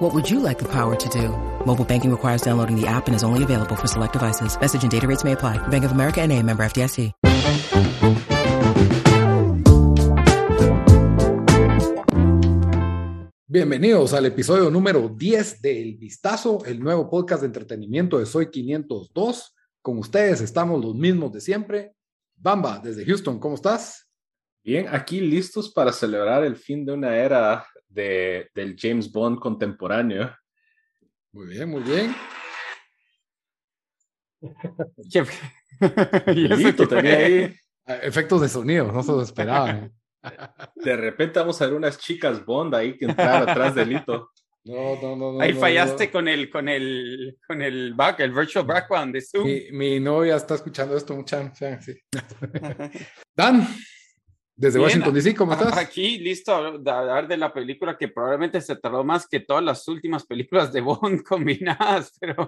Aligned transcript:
What 0.00 0.14
would 0.14 0.30
you 0.30 0.40
like 0.40 0.58
the 0.58 0.64
power 0.64 0.96
to 0.96 1.08
do? 1.10 1.28
Mobile 1.66 1.84
banking 1.84 2.10
requires 2.10 2.40
downloading 2.40 2.74
the 2.74 2.86
app 2.86 3.06
and 3.06 3.14
is 3.14 3.22
only 3.22 3.42
available 3.42 3.76
for 3.76 3.86
select 3.86 4.14
devices. 4.14 4.58
Message 4.58 4.82
and 4.82 4.90
data 4.90 5.06
rates 5.06 5.24
may 5.24 5.32
apply. 5.32 5.58
Bank 5.68 5.84
of 5.84 5.92
America 5.92 6.22
and 6.22 6.32
a 6.32 6.42
member 6.42 6.64
FDIC. 6.64 7.12
Bienvenidos 13.46 14.14
al 14.14 14.24
episodio 14.24 14.70
número 14.70 15.06
10 15.06 15.60
de 15.60 15.82
El 15.82 15.96
Vistazo, 15.98 16.64
el 16.64 16.80
nuevo 16.80 17.10
podcast 17.10 17.42
de 17.42 17.48
entretenimiento 17.48 18.18
de 18.18 18.24
Soy 18.24 18.50
502. 18.50 19.54
Con 19.82 19.98
ustedes 19.98 20.40
estamos 20.40 20.82
los 20.82 20.94
mismos 20.94 21.30
de 21.30 21.42
siempre. 21.42 21.92
Bamba, 22.36 22.80
desde 22.82 23.04
Houston, 23.04 23.38
¿cómo 23.38 23.56
estás? 23.56 24.08
Bien, 24.64 24.86
aquí 24.90 25.20
listos 25.20 25.70
para 25.70 25.92
celebrar 25.92 26.42
el 26.42 26.56
fin 26.56 26.86
de 26.86 26.92
una 26.94 27.14
era 27.14 27.66
de, 27.90 28.48
del 28.54 28.76
James 28.78 29.12
Bond 29.12 29.38
contemporáneo. 29.38 30.34
Muy 31.32 31.46
bien, 31.48 31.68
muy 31.68 31.82
bien. 31.82 32.14
Listo, 36.26 36.88
tenía 36.88 37.16
ahí. 37.16 37.54
Ah, 37.86 37.96
Efectos 38.02 38.40
de 38.40 38.48
sonido, 38.48 38.90
no 38.92 39.02
se 39.02 39.12
lo 39.12 39.22
esperaban. 39.22 39.92
De 40.76 40.96
repente 40.96 41.38
vamos 41.40 41.60
a 41.60 41.66
ver 41.66 41.74
unas 41.74 41.98
chicas 41.98 42.44
Bond 42.44 42.74
ahí 42.74 42.96
que 42.96 43.06
entrar 43.06 43.48
atrás 43.48 43.74
del 43.74 43.92
hito. 43.92 44.30
No, 44.64 45.00
no, 45.00 45.16
no, 45.16 45.32
no. 45.32 45.40
Ahí 45.40 45.54
no, 45.54 45.60
fallaste 45.60 46.06
no. 46.06 46.12
con 46.12 46.28
el, 46.28 46.50
con 46.50 46.68
el, 46.68 47.38
con 47.46 47.62
el 47.62 47.94
back, 47.94 48.20
el 48.20 48.32
virtual 48.32 48.66
background 48.66 49.14
de 49.14 49.22
Zoom. 49.22 49.44
Mi, 49.44 49.72
mi 49.72 50.00
novia 50.00 50.36
está 50.36 50.56
escuchando 50.56 50.94
esto, 50.94 51.16
mucha. 51.16 51.50
Sí. 51.54 51.94
Dan, 53.34 53.66
desde 54.60 54.78
Bien, 54.78 54.88
Washington 54.88 55.14
DC, 55.14 55.34
¿cómo 55.34 55.52
estás? 55.54 55.76
Aquí 55.78 56.18
listo 56.18 56.52
a 56.52 56.68
hablar 56.68 57.26
de 57.26 57.38
la 57.38 57.50
película 57.50 57.96
que 57.96 58.08
probablemente 58.08 58.60
se 58.60 58.76
tardó 58.76 59.02
más 59.02 59.26
que 59.26 59.40
todas 59.40 59.64
las 59.64 59.88
últimas 59.88 60.26
películas 60.26 60.70
de 60.70 60.82
Bond 60.82 61.22
combinadas, 61.28 62.12
pero, 62.20 62.46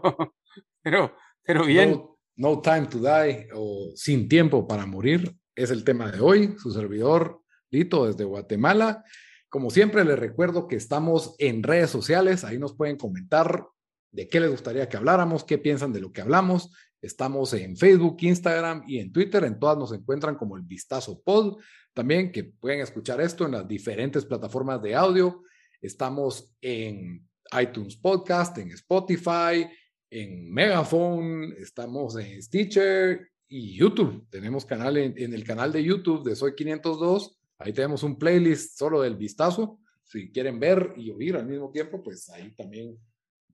pero, 0.83 1.17
pero 1.43 1.65
bien. 1.65 1.93
No, 1.93 2.19
No 2.37 2.61
Time 2.61 2.87
to 2.87 2.99
Die 2.99 3.49
o 3.55 3.93
Sin 3.95 4.29
Tiempo 4.29 4.69
para 4.69 4.85
Morir 4.85 5.35
es 5.55 5.71
el 5.71 5.85
tema 5.85 6.13
de 6.13 6.21
hoy. 6.21 6.55
Su 6.59 6.71
servidor, 6.71 7.41
Lito, 7.71 8.07
desde 8.07 8.25
Guatemala. 8.25 9.03
Como 9.49 9.71
siempre, 9.71 10.05
les 10.05 10.19
recuerdo 10.19 10.69
que 10.69 10.77
estamos 10.77 11.35
en 11.39 11.63
redes 11.63 11.89
sociales. 11.89 12.45
Ahí 12.45 12.59
nos 12.59 12.77
pueden 12.77 12.99
comentar 12.99 13.67
de 14.11 14.29
qué 14.29 14.39
les 14.39 14.51
gustaría 14.51 14.87
que 14.87 14.99
habláramos, 14.99 15.45
qué 15.45 15.57
piensan 15.57 15.95
de 15.95 16.01
lo 16.01 16.13
que 16.13 16.21
hablamos. 16.21 16.75
Estamos 17.01 17.55
en 17.55 17.77
Facebook, 17.77 18.19
Instagram 18.21 18.85
y 18.87 18.99
en 18.99 19.13
Twitter. 19.13 19.45
En 19.45 19.59
todas 19.59 19.79
nos 19.79 19.93
encuentran 19.93 20.37
como 20.37 20.59
el 20.59 20.63
Vistazo 20.63 21.23
Pod. 21.23 21.57
También 21.95 22.33
que 22.33 22.45
pueden 22.45 22.81
escuchar 22.81 23.21
esto 23.21 23.45
en 23.45 23.53
las 23.53 23.69
diferentes 23.69 24.25
plataformas 24.25 24.81
de 24.83 24.95
audio. 24.95 25.43
Estamos 25.81 26.55
en 26.63 27.29
iTunes 27.61 27.97
Podcast, 27.97 28.57
en 28.59 28.71
Spotify, 28.71 29.69
en 30.09 30.51
Megaphone, 30.51 31.55
estamos 31.59 32.17
en 32.17 32.43
Stitcher 32.43 33.29
y 33.47 33.77
YouTube. 33.77 34.27
Tenemos 34.31 34.65
canal 34.65 34.97
en, 34.97 35.35
el 35.35 35.45
canal 35.45 35.71
de 35.71 35.85
YouTube 35.85 36.25
de 36.25 36.35
Soy 36.35 36.55
502. 36.55 37.39
Ahí 37.59 37.75
tenemos 37.75 38.03
un 38.03 38.19
playlist 38.19 38.79
solo 38.79 39.03
del 39.03 39.17
vistazo. 39.17 39.79
Si 40.03 40.33
quieren 40.33 40.59
ver 40.59 40.95
y 40.97 41.11
oír 41.11 41.37
al 41.37 41.47
mismo 41.47 41.71
tiempo, 41.71 42.03
pues 42.03 42.31
ahí 42.31 42.55
también, 42.55 42.97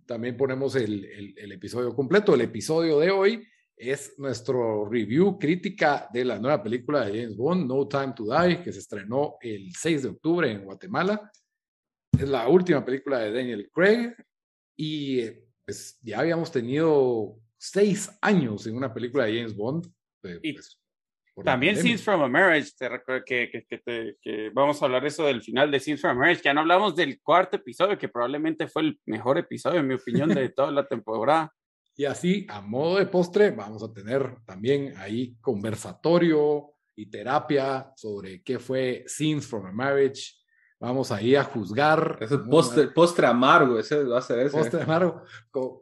también 0.06 0.36
ponemos 0.36 0.76
el, 0.76 1.34
el 1.36 1.52
episodio 1.52 1.92
completo. 1.92 2.34
El 2.34 2.42
episodio 2.42 3.00
de 3.00 3.10
hoy 3.10 3.44
es 3.78 4.18
nuestro 4.18 4.88
review 4.88 5.38
crítica 5.38 6.08
de 6.12 6.24
la 6.24 6.38
nueva 6.38 6.62
película 6.62 7.04
de 7.04 7.22
James 7.22 7.36
Bond, 7.36 7.66
No 7.66 7.86
Time 7.86 8.12
to 8.14 8.24
Die, 8.24 8.62
que 8.62 8.72
se 8.72 8.80
estrenó 8.80 9.36
el 9.40 9.74
6 9.74 10.02
de 10.02 10.08
octubre 10.08 10.50
en 10.50 10.64
Guatemala. 10.64 11.30
Es 12.18 12.28
la 12.28 12.48
última 12.48 12.84
película 12.84 13.20
de 13.20 13.32
Daniel 13.32 13.70
Craig 13.72 14.14
y 14.76 15.22
pues 15.64 15.98
ya 16.02 16.20
habíamos 16.20 16.50
tenido 16.50 17.38
seis 17.56 18.10
años 18.22 18.66
en 18.66 18.76
una 18.76 18.92
película 18.92 19.24
de 19.24 19.36
James 19.36 19.54
Bond. 19.54 19.86
Pues, 20.20 20.40
y 20.42 20.56
también 21.44 21.76
Scenes 21.76 22.02
from 22.02 22.22
a 22.22 22.28
Marriage, 22.28 22.72
te 22.76 22.88
recuerdo 22.88 23.24
que, 23.24 23.48
que, 23.50 23.64
que, 23.64 23.78
te, 23.78 24.16
que, 24.20 24.50
vamos 24.50 24.80
a 24.80 24.86
hablar 24.86 25.04
eso 25.06 25.24
del 25.24 25.42
final 25.42 25.70
de 25.70 25.78
Scenes 25.78 26.00
from 26.00 26.16
a 26.16 26.20
Marriage, 26.20 26.42
ya 26.42 26.52
no 26.52 26.60
hablamos 26.60 26.96
del 26.96 27.20
cuarto 27.20 27.56
episodio, 27.56 27.96
que 27.96 28.08
probablemente 28.08 28.66
fue 28.66 28.82
el 28.82 29.00
mejor 29.06 29.38
episodio, 29.38 29.80
en 29.80 29.86
mi 29.86 29.94
opinión, 29.94 30.28
de 30.30 30.48
toda 30.56 30.72
la 30.72 30.86
temporada. 30.86 31.52
Y 31.98 32.04
así, 32.04 32.47
a 32.48 32.60
modo 32.60 32.98
de 32.98 33.06
postre, 33.06 33.50
vamos 33.50 33.82
a 33.82 33.92
tener 33.92 34.36
también 34.44 34.94
ahí 34.98 35.36
conversatorio 35.41 36.75
y 36.94 37.10
terapia 37.10 37.92
sobre 37.97 38.41
qué 38.44 38.60
fue 38.60 39.03
Scenes 39.09 39.48
from 39.48 39.66
a 39.66 39.72
Marriage. 39.72 40.34
Vamos 40.78 41.10
ahí 41.10 41.34
a 41.34 41.42
juzgar. 41.42 42.16
Ese 42.20 42.38
postre, 42.38 42.87
postre 42.87 43.26
amargo, 43.26 43.81
ese 43.81 44.04
va 44.04 44.19
a 44.19 44.22
ser 44.22 44.38
ese. 44.38 44.56
Postre 44.56 44.82
amargo, 44.84 45.25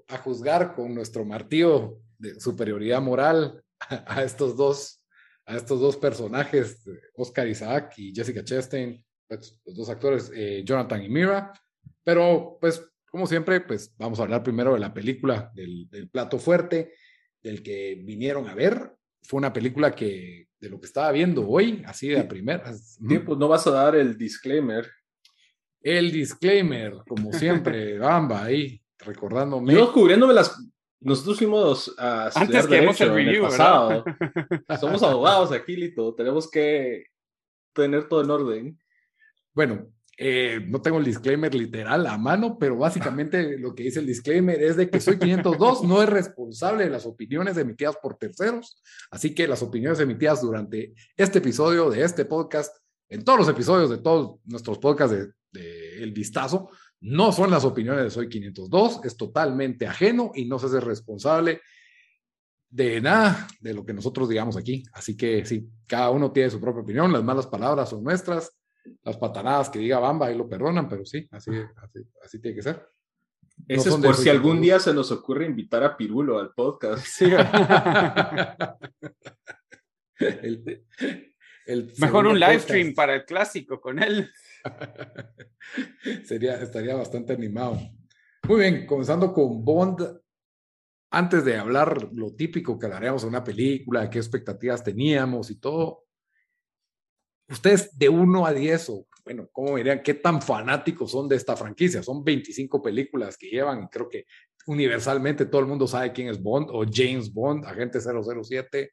a 0.08 0.16
juzgar 0.16 0.74
con 0.74 0.94
nuestro 0.94 1.22
martillo 1.22 1.98
de 2.16 2.40
superioridad 2.40 3.02
moral 3.02 3.62
a, 3.78 4.14
a 4.16 4.24
estos 4.24 4.56
dos, 4.56 5.04
a 5.44 5.54
estos 5.54 5.78
dos 5.78 5.98
personajes, 5.98 6.82
Oscar 7.14 7.46
Isaac 7.46 7.92
y 7.98 8.14
Jessica 8.14 8.42
Chastain, 8.42 9.04
pues, 9.28 9.60
los 9.66 9.76
dos 9.76 9.90
actores, 9.90 10.32
eh, 10.34 10.62
Jonathan 10.64 11.02
y 11.02 11.10
Mira. 11.10 11.52
Pero, 12.02 12.56
pues, 12.58 12.82
como 13.10 13.26
siempre, 13.26 13.60
pues 13.60 13.94
vamos 13.98 14.18
a 14.18 14.24
hablar 14.24 14.42
primero 14.42 14.74
de 14.74 14.80
la 14.80 14.92
película, 14.92 15.50
del, 15.54 15.88
del, 15.90 16.08
plato 16.08 16.38
fuerte, 16.38 16.94
del 17.42 17.62
que 17.62 18.00
vinieron 18.04 18.48
a 18.48 18.54
ver. 18.54 18.92
Fue 19.22 19.38
una 19.38 19.52
película 19.52 19.92
que, 19.92 20.48
de 20.58 20.68
lo 20.68 20.80
que 20.80 20.86
estaba 20.86 21.12
viendo 21.12 21.48
hoy, 21.48 21.82
así 21.86 22.08
de 22.08 22.18
la 22.18 22.28
primera. 22.28 22.72
Sí, 22.74 23.18
pues 23.18 23.38
no 23.38 23.48
vas 23.48 23.66
a 23.66 23.70
dar 23.70 23.96
el 23.96 24.16
disclaimer. 24.16 24.90
El 25.80 26.10
disclaimer, 26.10 26.94
como 27.06 27.32
siempre, 27.32 27.98
Bamba, 27.98 28.44
ahí, 28.44 28.82
recordándome. 28.98 29.72
Yo 29.72 29.92
cubriéndome 29.92 30.34
las. 30.34 30.56
Nosotros 30.98 31.38
fuimos 31.38 31.94
a 31.98 32.30
Antes 32.34 32.66
que 32.66 32.78
hemos 32.78 33.00
el 33.00 33.12
review, 33.12 33.44
el 33.44 33.50
pasado. 33.50 34.04
Somos 34.80 35.02
abogados 35.02 35.52
aquí, 35.52 35.76
Lito. 35.76 36.14
Tenemos 36.14 36.50
que 36.50 37.04
tener 37.72 38.08
todo 38.08 38.22
en 38.22 38.30
orden. 38.30 38.78
Bueno, 39.52 39.86
eh, 40.18 40.64
no 40.66 40.80
tengo 40.80 40.96
el 40.98 41.04
disclaimer 41.04 41.54
literal 41.54 42.06
a 42.06 42.16
mano, 42.16 42.56
pero 42.58 42.78
básicamente 42.78 43.58
lo 43.58 43.74
que 43.74 43.82
dice 43.82 44.00
el 44.00 44.06
disclaimer 44.06 44.62
es 44.62 44.76
de 44.76 44.88
que 44.88 44.98
Soy 44.98 45.18
502 45.18 45.84
no 45.84 46.02
es 46.02 46.08
responsable 46.08 46.84
de 46.84 46.90
las 46.90 47.04
opiniones 47.04 47.56
emitidas 47.58 47.96
por 48.00 48.16
terceros, 48.16 48.82
así 49.10 49.34
que 49.34 49.46
las 49.46 49.62
opiniones 49.62 50.00
emitidas 50.00 50.40
durante 50.40 50.94
este 51.16 51.38
episodio 51.38 51.90
de 51.90 52.02
este 52.02 52.24
podcast, 52.24 52.74
en 53.10 53.24
todos 53.24 53.40
los 53.40 53.48
episodios 53.48 53.90
de 53.90 53.98
todos 53.98 54.40
nuestros 54.44 54.78
podcasts 54.78 55.14
de, 55.52 56.02
El 56.02 56.12
Vistazo, 56.12 56.70
no 57.00 57.30
son 57.30 57.50
las 57.50 57.64
opiniones 57.64 58.04
de 58.04 58.10
Soy 58.10 58.28
502, 58.28 59.00
es 59.04 59.16
totalmente 59.16 59.86
ajeno 59.86 60.32
y 60.34 60.46
no 60.46 60.58
se 60.58 60.66
hace 60.66 60.80
responsable 60.80 61.60
de 62.70 63.00
nada 63.00 63.46
de 63.60 63.74
lo 63.74 63.84
que 63.84 63.92
nosotros 63.92 64.28
digamos 64.28 64.56
aquí. 64.56 64.82
Así 64.92 65.16
que 65.16 65.44
sí, 65.44 65.68
cada 65.86 66.10
uno 66.10 66.32
tiene 66.32 66.50
su 66.50 66.60
propia 66.60 66.82
opinión, 66.82 67.12
las 67.12 67.22
malas 67.22 67.46
palabras 67.46 67.90
son 67.90 68.02
nuestras, 68.02 68.50
las 69.02 69.16
patanadas 69.16 69.70
que 69.70 69.78
diga 69.78 69.98
Bamba, 69.98 70.26
ahí 70.26 70.36
lo 70.36 70.48
perdonan, 70.48 70.88
pero 70.88 71.04
sí, 71.04 71.26
así, 71.30 71.50
así, 71.76 72.00
así 72.22 72.40
tiene 72.40 72.56
que 72.56 72.62
ser. 72.62 72.88
Ese 73.68 73.90
no 73.90 73.96
es 73.96 74.02
por 74.02 74.14
si 74.16 74.28
algún 74.28 74.60
día 74.60 74.78
se 74.78 74.92
nos 74.92 75.10
ocurre 75.10 75.46
invitar 75.46 75.82
a 75.82 75.96
Pirulo 75.96 76.38
al 76.38 76.52
podcast. 76.52 77.04
Sí. 77.04 77.24
el, 80.18 80.84
el 81.66 81.92
Mejor 81.98 82.26
un 82.26 82.38
live 82.38 82.60
stream 82.60 82.94
para 82.94 83.14
el 83.14 83.24
clásico 83.24 83.80
con 83.80 84.02
él. 84.02 84.30
Sería, 86.24 86.60
estaría 86.60 86.94
bastante 86.94 87.32
animado. 87.32 87.78
Muy 88.46 88.60
bien, 88.60 88.86
comenzando 88.86 89.32
con 89.32 89.64
Bond. 89.64 90.20
Antes 91.10 91.44
de 91.44 91.56
hablar 91.56 92.10
lo 92.12 92.34
típico 92.34 92.78
que 92.78 92.86
hablaríamos 92.86 93.22
de 93.22 93.28
una 93.28 93.42
película, 93.42 94.10
qué 94.10 94.18
expectativas 94.18 94.84
teníamos 94.84 95.50
y 95.50 95.58
todo, 95.58 96.05
ustedes 97.48 97.96
de 97.96 98.08
1 98.08 98.46
a 98.46 98.52
10, 98.52 98.88
o 98.90 99.06
bueno, 99.24 99.48
¿cómo 99.52 99.72
me 99.72 99.78
dirían 99.78 100.02
qué 100.02 100.14
tan 100.14 100.40
fanáticos 100.40 101.10
son 101.10 101.28
de 101.28 101.36
esta 101.36 101.56
franquicia? 101.56 102.02
Son 102.02 102.22
25 102.22 102.82
películas 102.82 103.36
que 103.36 103.48
llevan 103.48 103.82
y 103.82 103.88
creo 103.88 104.08
que 104.08 104.26
universalmente 104.66 105.46
todo 105.46 105.60
el 105.60 105.66
mundo 105.66 105.86
sabe 105.86 106.12
quién 106.12 106.28
es 106.28 106.42
Bond 106.42 106.68
o 106.70 106.84
James 106.90 107.32
Bond, 107.32 107.64
agente 107.64 108.00
007, 108.00 108.92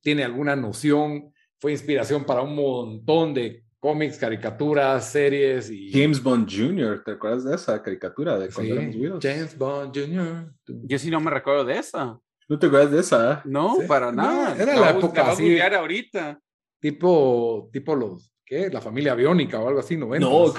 tiene 0.00 0.24
alguna 0.24 0.54
noción, 0.54 1.32
fue 1.58 1.72
inspiración 1.72 2.24
para 2.24 2.42
un 2.42 2.54
montón 2.54 3.34
de 3.34 3.64
cómics, 3.78 4.16
caricaturas, 4.16 5.10
series 5.10 5.70
y... 5.70 5.92
James 5.92 6.22
Bond 6.22 6.48
Jr., 6.50 7.02
¿te 7.04 7.12
acuerdas 7.12 7.44
de 7.44 7.54
esa 7.54 7.82
caricatura 7.82 8.38
de 8.38 8.48
cuando 8.48 8.74
sí, 8.74 8.78
éramos 8.78 8.96
videos? 8.96 9.18
James 9.22 9.58
Bond 9.58 9.94
Jr. 9.94 10.54
Yo 10.84 10.98
sí 10.98 11.10
no 11.10 11.20
me 11.20 11.30
recuerdo 11.30 11.64
de 11.64 11.78
esa. 11.78 12.18
¿No 12.48 12.58
te 12.58 12.66
acuerdas 12.66 12.90
de 12.90 13.00
esa? 13.00 13.42
No, 13.44 13.76
para 13.86 14.12
nada. 14.12 14.56
era 14.56 14.76
la 14.78 14.90
época 14.90 15.30
así. 15.30 15.58
ahorita. 15.60 16.40
Tipo, 16.84 17.70
tipo 17.72 17.96
los, 17.96 18.30
¿qué? 18.44 18.68
La 18.68 18.82
familia 18.82 19.12
abiónica 19.12 19.58
o 19.58 19.66
algo 19.66 19.80
así, 19.80 19.96
¿no? 19.96 20.14
No, 20.18 20.52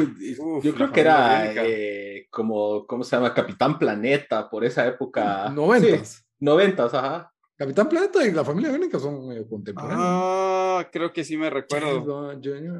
yo 0.59 0.73
creo 0.73 0.91
que 0.91 1.01
era 1.01 1.53
eh, 1.63 2.25
como, 2.31 2.87
¿cómo 2.87 3.03
se 3.03 3.15
llama? 3.15 3.31
Capitán 3.31 3.77
Planeta, 3.77 4.49
por 4.49 4.65
esa 4.65 4.87
época. 4.87 5.49
Noventas. 5.49 6.25
noventas, 6.39 6.95
ajá. 6.95 7.31
Capitán 7.57 7.87
Planeta 7.87 8.25
y 8.25 8.31
la 8.31 8.43
familia 8.43 8.69
Biónica 8.69 8.99
son 8.99 9.31
eh, 9.31 9.45
contemporáneos. 9.49 10.01
Ah, 10.01 10.89
creo 10.91 11.13
que 11.13 11.23
sí 11.23 11.37
me 11.37 11.49
recuerdo. 11.49 12.29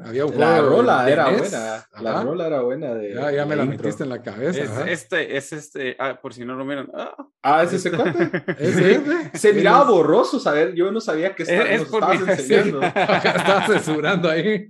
Había 0.04 0.26
un 0.26 0.38
la 0.38 0.60
rola 0.60 1.10
era 1.10 1.30
buena. 1.30 1.88
La 2.02 2.22
rola 2.22 2.46
era 2.46 2.60
buena. 2.60 2.94
De, 2.94 3.14
ya, 3.14 3.32
ya 3.32 3.46
me 3.46 3.56
la 3.56 3.64
metiste 3.64 4.02
en 4.02 4.10
la 4.10 4.22
cabeza. 4.22 4.84
Es 4.86 5.02
este, 5.04 5.36
es 5.38 5.52
este. 5.54 5.96
Ah, 5.98 6.20
por 6.20 6.34
si 6.34 6.44
no 6.44 6.54
lo 6.56 6.66
miran. 6.66 6.90
Ah, 6.92 7.16
ah 7.42 7.62
¿es 7.62 7.72
ese 7.72 7.90
cuate? 7.90 8.42
Se 9.38 9.54
miraba 9.54 9.90
borroso, 9.90 10.38
saber. 10.38 10.74
Yo 10.74 10.92
no 10.92 11.00
sabía 11.00 11.34
que 11.34 11.44
estaba, 11.44 11.70
es, 11.70 11.80
estabas 11.80 12.20
enseñando. 12.28 12.82
estaba 12.82 13.66
censurando 13.66 14.28
ahí. 14.28 14.68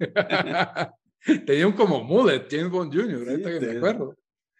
Tenía 1.46 1.66
un 1.66 1.72
como 1.72 2.04
mullet, 2.04 2.46
James 2.48 2.70
Bond 2.70 2.94
Jr., 2.94 3.28
ahorita 3.28 3.50
que 3.50 3.60
me 3.60 3.76
acuerdo 3.78 4.14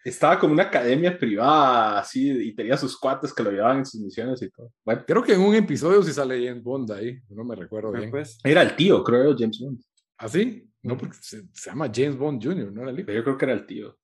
estaba 0.09 0.39
como 0.39 0.53
una 0.53 0.63
academia 0.63 1.17
privada, 1.17 1.99
así, 1.99 2.29
y 2.29 2.55
tenía 2.55 2.77
sus 2.77 2.97
cuates 2.97 3.33
que 3.33 3.43
lo 3.43 3.51
llevaban 3.51 3.79
en 3.79 3.85
sus 3.85 3.99
misiones 4.01 4.41
y 4.41 4.49
todo. 4.49 4.71
Bueno. 4.85 5.03
Creo 5.05 5.23
que 5.23 5.33
en 5.33 5.41
un 5.41 5.55
episodio 5.55 6.01
sí 6.03 6.13
sale 6.13 6.45
James 6.45 6.63
Bond 6.63 6.91
ahí, 6.91 7.19
no 7.29 7.43
me 7.43 7.55
recuerdo 7.55 7.91
bien. 7.91 8.09
Pues, 8.09 8.39
era 8.43 8.61
el 8.61 8.75
tío, 8.75 9.03
creo, 9.03 9.35
James 9.37 9.59
Bond. 9.59 9.81
¿Ah, 10.17 10.29
sí? 10.29 10.67
No, 10.81 10.97
porque 10.97 11.17
se, 11.21 11.43
llama 11.65 11.91
James 11.93 12.17
Bond 12.17 12.43
Jr., 12.43 12.71
¿no 12.71 12.81
era 12.83 12.91
el 12.91 12.99
hijo? 12.99 13.05
Pero 13.07 13.19
yo 13.19 13.23
creo 13.23 13.37
que 13.37 13.45
era 13.45 13.53
el 13.53 13.65
tío. 13.65 13.97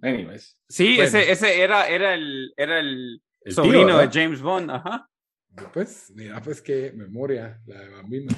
Anyways. 0.00 0.56
Sí, 0.68 0.98
ese, 0.98 1.30
ese 1.30 1.60
era, 1.60 1.86
era 1.86 2.14
el, 2.14 2.52
era 2.56 2.80
el, 2.80 3.22
sobrino 3.46 3.98
de 3.98 4.08
James 4.10 4.40
Bond, 4.40 4.70
ajá. 4.70 5.08
Pues, 5.72 6.10
mira, 6.14 6.40
pues 6.40 6.62
qué 6.62 6.92
memoria, 6.92 7.60
la 7.66 7.80
de 7.80 7.88
Bambino. 7.90 8.32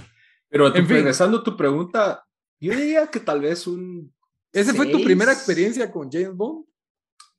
Pero 0.48 0.74
en 0.74 0.88
regresando 0.88 1.38
a 1.38 1.44
tu 1.44 1.56
pregunta, 1.56 2.24
yo 2.60 2.74
diría 2.74 3.06
que 3.06 3.20
tal 3.20 3.40
vez 3.40 3.66
un. 3.66 4.12
¿Ese 4.52 4.72
fue 4.72 4.86
tu 4.86 5.02
primera 5.02 5.32
experiencia 5.32 5.90
con 5.90 6.10
James 6.10 6.34
Bond? 6.34 6.64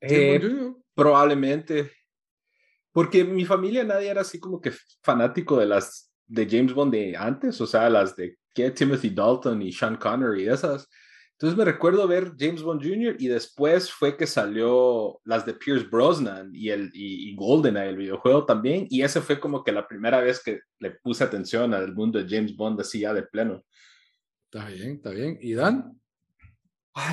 Eh, 0.10 0.74
probablemente. 0.94 1.92
Porque 2.92 3.24
mi 3.24 3.46
familia 3.46 3.84
nadie 3.84 4.10
era 4.10 4.22
así 4.22 4.40
como 4.40 4.62
que 4.62 4.72
fanático 5.04 5.58
de 5.60 5.66
las 5.66 6.12
de 6.28 6.48
James 6.50 6.74
Bond 6.74 6.94
de 6.94 7.16
antes, 7.18 7.60
o 7.62 7.68
sea, 7.68 7.90
las 7.90 8.16
de 8.16 8.38
Timothy 8.54 9.10
Dalton 9.10 9.62
y 9.62 9.72
Sean 9.72 9.98
Connery 9.98 10.44
y 10.44 10.48
esas. 10.48 10.88
Entonces 11.34 11.58
me 11.58 11.66
recuerdo 11.66 12.08
ver 12.08 12.32
James 12.40 12.64
Bond 12.64 12.82
Jr. 12.82 13.18
y 13.20 13.28
después 13.28 13.92
fue 13.92 14.16
que 14.16 14.26
salió 14.26 15.20
las 15.26 15.46
de 15.46 15.54
Pierce 15.54 15.86
Brosnan 15.86 16.52
y, 16.54 16.70
el, 16.70 16.90
y, 16.94 17.30
y 17.30 17.36
GoldenEye, 17.36 17.90
el 17.90 17.98
videojuego 17.98 18.46
también, 18.46 18.88
y 18.90 19.02
ese 19.02 19.20
fue 19.20 19.42
como 19.42 19.62
que 19.62 19.74
la 19.74 19.86
primera 19.86 20.22
vez 20.22 20.42
que 20.42 20.62
le 20.80 20.92
puse 20.92 21.26
atención 21.26 21.74
al 21.74 21.94
mundo 21.94 22.24
de 22.24 22.34
James 22.34 22.56
Bond 22.56 22.80
así 22.80 23.02
ya 23.02 23.14
de 23.14 23.24
pleno. 23.24 23.66
Está 24.50 24.70
bien, 24.70 24.92
está 24.92 25.10
bien. 25.10 25.38
¿Y 25.42 25.54
Dan? 25.54 26.00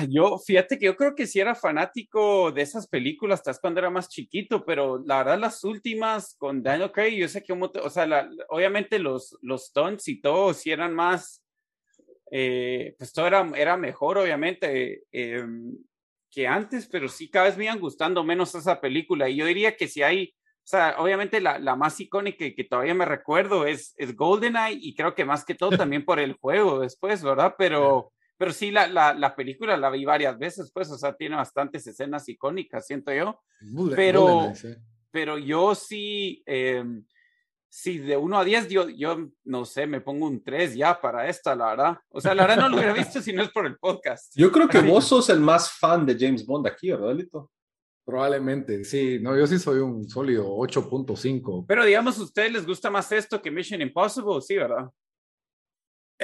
Yo, 0.09 0.37
fíjate 0.39 0.79
que 0.79 0.85
yo 0.85 0.95
creo 0.95 1.13
que 1.15 1.27
sí 1.27 1.39
era 1.39 1.55
fanático 1.55 2.51
de 2.51 2.61
esas 2.61 2.87
películas, 2.87 3.39
hasta 3.45 3.59
cuando 3.59 3.79
era 3.79 3.89
más 3.89 4.07
chiquito, 4.09 4.63
pero 4.65 5.03
la 5.05 5.17
verdad 5.19 5.39
las 5.39 5.63
últimas 5.63 6.35
con 6.37 6.63
Daniel 6.63 6.91
Craig, 6.91 7.17
yo 7.17 7.27
sé 7.27 7.43
que, 7.43 7.53
o 7.53 7.89
sea, 7.89 8.29
obviamente 8.49 8.97
los, 8.99 9.37
los 9.41 9.67
stunts 9.67 10.07
y 10.07 10.21
todo 10.21 10.53
sí 10.53 10.71
eran 10.71 10.93
más, 10.93 11.43
eh, 12.31 12.95
pues 12.97 13.11
todo 13.13 13.27
era, 13.27 13.49
era 13.55 13.77
mejor, 13.77 14.17
obviamente, 14.17 15.03
em, 15.11 15.77
que 16.31 16.47
antes, 16.47 16.87
pero 16.87 17.07
sí 17.09 17.29
cada 17.29 17.45
vez 17.45 17.57
me 17.57 17.65
iban 17.65 17.79
gustando 17.79 18.23
menos 18.23 18.55
esa 18.55 18.79
película. 18.81 19.29
Y 19.29 19.35
yo 19.35 19.45
diría 19.45 19.75
que 19.77 19.87
si 19.87 20.01
hay, 20.01 20.33
o 20.59 20.65
sea, 20.67 20.95
obviamente 20.97 21.41
la, 21.41 21.59
la 21.59 21.75
más 21.75 21.99
icónica 21.99 22.45
que 22.55 22.63
todavía 22.63 22.95
me 22.95 23.05
recuerdo 23.05 23.65
es, 23.67 23.93
es 23.97 24.15
GoldenEye 24.15 24.79
y 24.81 24.95
creo 24.95 25.13
que 25.13 25.25
más 25.25 25.45
que 25.45 25.55
todo 25.55 25.71
también 25.77 26.05
por 26.05 26.19
el 26.19 26.33
juego 26.33 26.79
después, 26.79 27.23
¿verdad? 27.23 27.55
Pero 27.59 28.13
pero 28.43 28.51
sí, 28.51 28.71
la, 28.71 28.87
la, 28.87 29.13
la, 29.13 29.33
película 29.37 29.77
la 29.77 29.89
vi 29.89 30.03
varias 30.03 30.37
veces, 30.37 30.69
pues, 30.73 30.91
o 30.91 30.97
sea, 30.97 31.15
tiene 31.15 31.37
bastantes 31.37 31.87
escenas 31.87 32.27
icónicas, 32.27 32.85
siento 32.85 33.13
yo. 33.13 33.39
pero, 33.95 34.51
pero 35.09 35.37
yo 35.37 35.73
sí, 35.75 36.43
eh, 36.45 36.83
sí, 37.69 37.99
de 37.99 38.17
1 38.17 38.37
a 38.37 38.43
10, 38.43 38.67
yo, 38.67 38.89
yo 38.89 39.29
no 39.45 39.63
sé, 39.63 39.87
me 39.87 40.01
pongo 40.01 40.25
un 40.25 40.43
3 40.43 40.75
ya 40.75 40.99
para 40.99 41.29
esta, 41.29 41.55
la 41.55 41.67
verdad. 41.67 41.97
O 42.09 42.19
sea, 42.19 42.35
la 42.35 42.45
verdad 42.45 42.63
no 42.63 42.67
lo 42.67 42.75
hubiera 42.75 42.91
visto 42.91 43.21
si 43.21 43.31
no 43.31 43.43
es 43.43 43.49
por 43.49 43.65
el 43.65 43.77
podcast. 43.77 44.33
Yo 44.35 44.51
creo 44.51 44.67
que 44.67 44.81
vos 44.81 45.05
sos 45.05 45.29
el 45.29 45.39
más 45.39 45.71
fan 45.71 46.05
de 46.05 46.17
James 46.19 46.45
Bond 46.45 46.67
aquí, 46.67 46.91
¿verdad, 46.91 47.15
Lito? 47.15 47.49
Probablemente, 48.03 48.83
sí. 48.83 49.19
No, 49.21 49.37
yo 49.37 49.47
sí 49.47 49.57
soy 49.57 49.79
un 49.79 50.09
sólido 50.09 50.49
8.5. 50.57 51.63
Pero 51.65 51.85
digamos, 51.85 52.19
¿a 52.19 52.23
ustedes 52.23 52.51
les 52.51 52.65
gusta 52.67 52.89
más 52.89 53.09
esto 53.13 53.41
que 53.41 53.51
Mission 53.51 53.81
Impossible? 53.81 54.41
Sí, 54.41 54.57
¿verdad? 54.57 54.89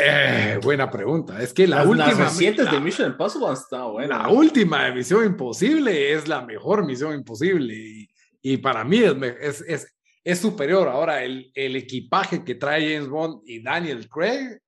Eh, 0.01 0.59
buena 0.63 0.89
pregunta. 0.89 1.41
Es 1.41 1.53
que 1.53 1.67
la 1.67 1.83
última. 1.83 2.07
Las 2.07 2.37
de 2.37 2.79
Mission 2.79 3.11
Impossible 3.11 3.47
buena. 3.91 4.23
La 4.23 4.29
última 4.29 4.85
de 4.85 4.93
Misión 4.93 5.25
Imposible 5.25 6.13
es 6.13 6.27
la 6.27 6.41
mejor 6.41 6.85
Misión 6.85 7.13
Imposible. 7.13 8.07
Y, 8.41 8.57
para 8.57 8.83
mí 8.85 8.99
es, 8.99 9.61
es, 9.61 9.97
es, 10.23 10.39
superior. 10.39 10.87
Ahora, 10.87 11.23
el, 11.23 11.51
el, 11.53 11.75
equipaje 11.75 12.43
que 12.45 12.55
trae 12.55 12.93
James 12.93 13.09
Bond 13.09 13.41
y 13.45 13.61
Daniel 13.61 14.07
Craig, 14.07 14.59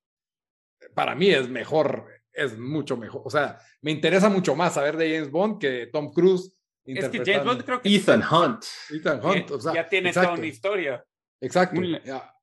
para 0.94 1.14
mí 1.14 1.30
es 1.30 1.48
mejor. 1.48 2.06
Es 2.32 2.58
mucho 2.58 2.96
mejor. 2.96 3.22
O 3.24 3.30
sea, 3.30 3.58
me 3.80 3.90
interesa 3.90 4.28
mucho 4.28 4.54
más 4.54 4.74
saber 4.74 4.96
de 4.96 5.14
James 5.14 5.30
Bond 5.30 5.58
que 5.58 5.88
Tom 5.92 6.12
Cruise. 6.12 6.54
Es 6.84 7.08
que 7.08 7.18
James 7.24 7.44
Bond 7.44 7.64
creo 7.64 7.80
que. 7.80 7.94
Ethan 7.94 8.22
Hunt. 8.22 8.64
Ethan 8.90 9.24
Hunt. 9.24 9.50
O 9.50 9.60
sea, 9.60 9.74
ya 9.74 9.88
tiene 9.88 10.12
toda 10.12 10.32
una 10.32 10.46
historia. 10.46 11.04
Exacto. 11.40 11.80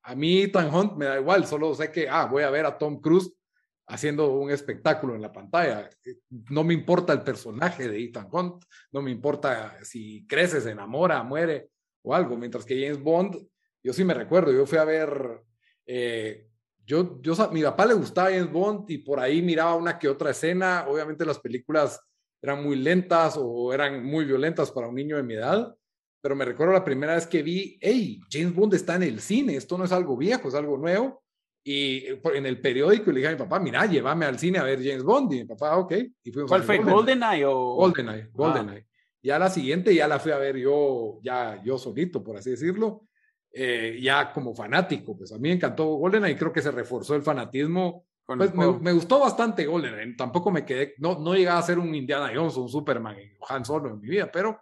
A 0.10 0.16
mí 0.16 0.42
Ethan 0.42 0.74
Hunt 0.74 0.98
me 0.98 1.06
da 1.06 1.20
igual, 1.20 1.46
solo 1.46 1.76
sé 1.76 1.92
que, 1.92 2.10
ah, 2.10 2.26
voy 2.26 2.42
a 2.42 2.50
ver 2.50 2.66
a 2.66 2.76
Tom 2.80 3.00
Cruise 3.00 3.32
haciendo 3.86 4.34
un 4.34 4.50
espectáculo 4.50 5.14
en 5.14 5.22
la 5.22 5.32
pantalla. 5.32 5.88
No 6.50 6.64
me 6.64 6.74
importa 6.74 7.14
el 7.14 7.22
personaje 7.22 7.88
de 7.88 8.04
Ethan 8.06 8.28
Hunt, 8.32 8.64
no 8.92 9.04
me 9.04 9.12
importa 9.12 9.78
si 9.84 10.26
crece, 10.26 10.62
se 10.62 10.72
enamora, 10.72 11.22
muere 11.22 11.70
o 12.02 12.16
algo, 12.16 12.36
mientras 12.38 12.66
que 12.66 12.82
James 12.82 13.00
Bond, 13.00 13.36
yo 13.84 13.94
sí 13.94 14.04
me 14.04 14.16
recuerdo, 14.16 14.52
yo 14.52 14.66
fui 14.66 14.80
a 14.80 14.84
ver, 14.84 15.44
eh, 15.86 16.48
yo, 16.84 17.22
yo, 17.22 17.36
mi 17.52 17.62
papá 17.62 17.86
le 17.86 17.94
gustaba 17.94 18.32
James 18.32 18.52
Bond 18.52 18.90
y 18.90 18.98
por 18.98 19.20
ahí 19.20 19.44
miraba 19.44 19.76
una 19.76 20.00
que 20.00 20.10
otra 20.10 20.32
escena, 20.32 20.86
obviamente 20.88 21.24
las 21.24 21.38
películas 21.38 22.02
eran 22.42 22.64
muy 22.64 22.78
lentas 22.78 23.36
o 23.38 23.72
eran 23.72 24.04
muy 24.04 24.26
violentas 24.26 24.72
para 24.72 24.88
un 24.88 24.96
niño 24.96 25.18
de 25.18 25.24
mi 25.24 25.36
edad, 25.36 25.76
pero 26.22 26.36
me 26.36 26.46
recuerdo 26.46 26.74
la 26.74 26.84
primera 26.84 27.16
vez 27.16 27.28
que 27.28 27.44
vi, 27.44 27.78
hey, 27.82 28.20
James 28.30 28.54
Bond 28.54 28.74
está 28.74 28.96
en 28.96 29.04
el 29.04 29.22
cine, 29.22 29.56
esto 29.56 29.78
no 29.78 29.86
es 29.86 29.92
algo 29.92 30.18
viejo, 30.18 30.50
es 30.50 30.56
algo 30.56 30.78
nuevo. 30.78 31.24
Y 31.64 31.98
eh, 32.08 32.22
en 32.36 32.46
el 32.46 32.60
periódico 32.62 33.12
le 33.12 33.18
dije 33.18 33.30
a 33.30 33.32
mi 33.34 33.38
papá, 33.38 33.60
mira, 33.60 33.86
llévame 33.86 34.26
al 34.26 34.40
cine 34.40 34.60
a 34.60 34.64
ver 34.64 34.80
James 34.84 35.04
Bond. 35.04 35.34
Y 35.34 35.38
mi 35.40 35.46
papá, 35.46 35.78
ok. 35.78 35.94
Y 36.24 36.32
¿Cuál 36.32 36.64
fue? 36.64 36.80
¿GoldenEye 36.80 37.46
o...? 37.46 37.76
GoldenEye, 37.76 38.24
ah. 38.24 38.30
GoldenEye. 38.34 38.86
Ya 39.22 39.38
la 39.38 39.50
siguiente 39.50 39.94
ya 39.94 40.08
la 40.08 40.20
fui 40.20 40.32
a 40.32 40.38
ver 40.38 40.58
yo, 40.58 41.20
ya 41.22 41.62
yo 41.64 41.78
solito, 41.78 42.24
por 42.24 42.38
así 42.38 42.52
decirlo, 42.52 43.08
eh, 43.52 44.00
ya 44.02 44.32
como 44.32 44.56
fanático. 44.56 45.18
Pues 45.18 45.32
a 45.32 45.36
mí 45.36 45.50
me 45.50 45.54
encantó 45.54 45.86
GoldenEye 45.96 46.34
y 46.34 46.38
creo 46.38 46.54
que 46.54 46.62
se 46.62 46.72
reforzó 46.72 47.16
el 47.16 47.22
fanatismo. 47.22 48.06
Pues 48.26 48.54
me, 48.54 48.72
me, 48.80 48.92
gustó 48.92 49.20
bastante 49.20 49.66
GoldenEye. 49.66 50.16
Tampoco 50.16 50.52
me 50.52 50.66
quedé, 50.66 50.96
no, 51.00 51.20
no 51.20 51.34
llegaba 51.34 51.60
a 51.60 51.64
ser 51.64 51.80
un 51.80 51.94
Indiana 51.96 52.32
Jones 52.34 52.56
o 52.58 52.62
un 52.62 52.70
Superman 52.70 53.16
o 53.40 53.52
Han 53.52 53.66
Solo 53.66 53.90
en 53.90 54.00
mi 54.00 54.08
vida, 54.08 54.30
pero 54.32 54.60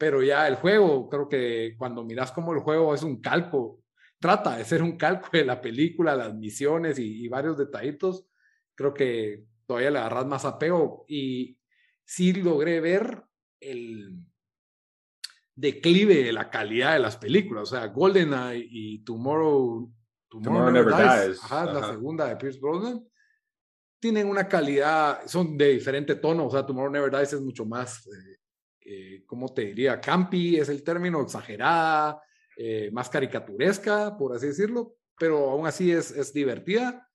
pero 0.00 0.22
ya 0.22 0.48
el 0.48 0.54
juego, 0.54 1.10
creo 1.10 1.28
que 1.28 1.74
cuando 1.76 2.02
miras 2.02 2.32
como 2.32 2.54
el 2.54 2.60
juego 2.60 2.94
es 2.94 3.02
un 3.02 3.20
calco, 3.20 3.82
trata 4.18 4.56
de 4.56 4.64
ser 4.64 4.82
un 4.82 4.96
calco 4.96 5.28
de 5.30 5.44
la 5.44 5.60
película, 5.60 6.16
las 6.16 6.34
misiones 6.34 6.98
y, 6.98 7.28
varios 7.28 7.58
detallitos, 7.58 8.24
creo 8.74 8.94
que 8.94 9.44
todavía 9.66 9.90
le 9.90 9.98
agarras 9.98 10.24
más 10.24 10.46
apego. 10.46 11.04
Y 11.06 11.58
sí 12.02 12.32
logré 12.32 12.80
ver 12.80 13.24
el 13.60 14.24
declive 15.54 16.24
de 16.24 16.32
la 16.32 16.48
calidad 16.48 16.94
de 16.94 17.00
las 17.00 17.18
películas, 17.18 17.64
o 17.64 17.76
sea, 17.76 17.88
GoldenEye 17.88 18.66
y 18.70 19.04
Tomorrow, 19.04 19.92
Tomorrow, 20.30 20.70
Never, 20.70 20.94
Dies, 20.94 21.40
la 21.50 21.90
segunda 21.90 22.26
de 22.26 22.36
Pierce 22.36 22.58
Brosnan, 22.58 23.06
tienen 24.00 24.28
una 24.28 24.48
calidad, 24.48 25.26
son 25.26 25.58
de 25.58 25.74
diferente 25.74 26.14
tono, 26.14 26.46
o 26.46 26.50
sea, 26.50 26.64
Tomorrow 26.64 26.90
Never 26.90 27.10
Dies 27.10 27.34
es 27.34 27.42
mucho 27.42 27.66
más 27.66 28.06
eh, 28.06 28.39
eh, 28.92 29.22
¿cómo 29.24 29.54
te 29.54 29.66
diría? 29.66 30.00
Campi 30.00 30.56
es 30.56 30.68
el 30.68 30.82
término, 30.82 31.22
exagerada, 31.22 32.20
eh, 32.56 32.90
más 32.92 33.08
caricaturesca, 33.08 34.16
por 34.18 34.34
así 34.34 34.48
decirlo, 34.48 34.96
pero 35.16 35.50
aún 35.50 35.64
así 35.68 35.92
es, 35.92 36.10
es 36.10 36.32
divertida. 36.32 37.08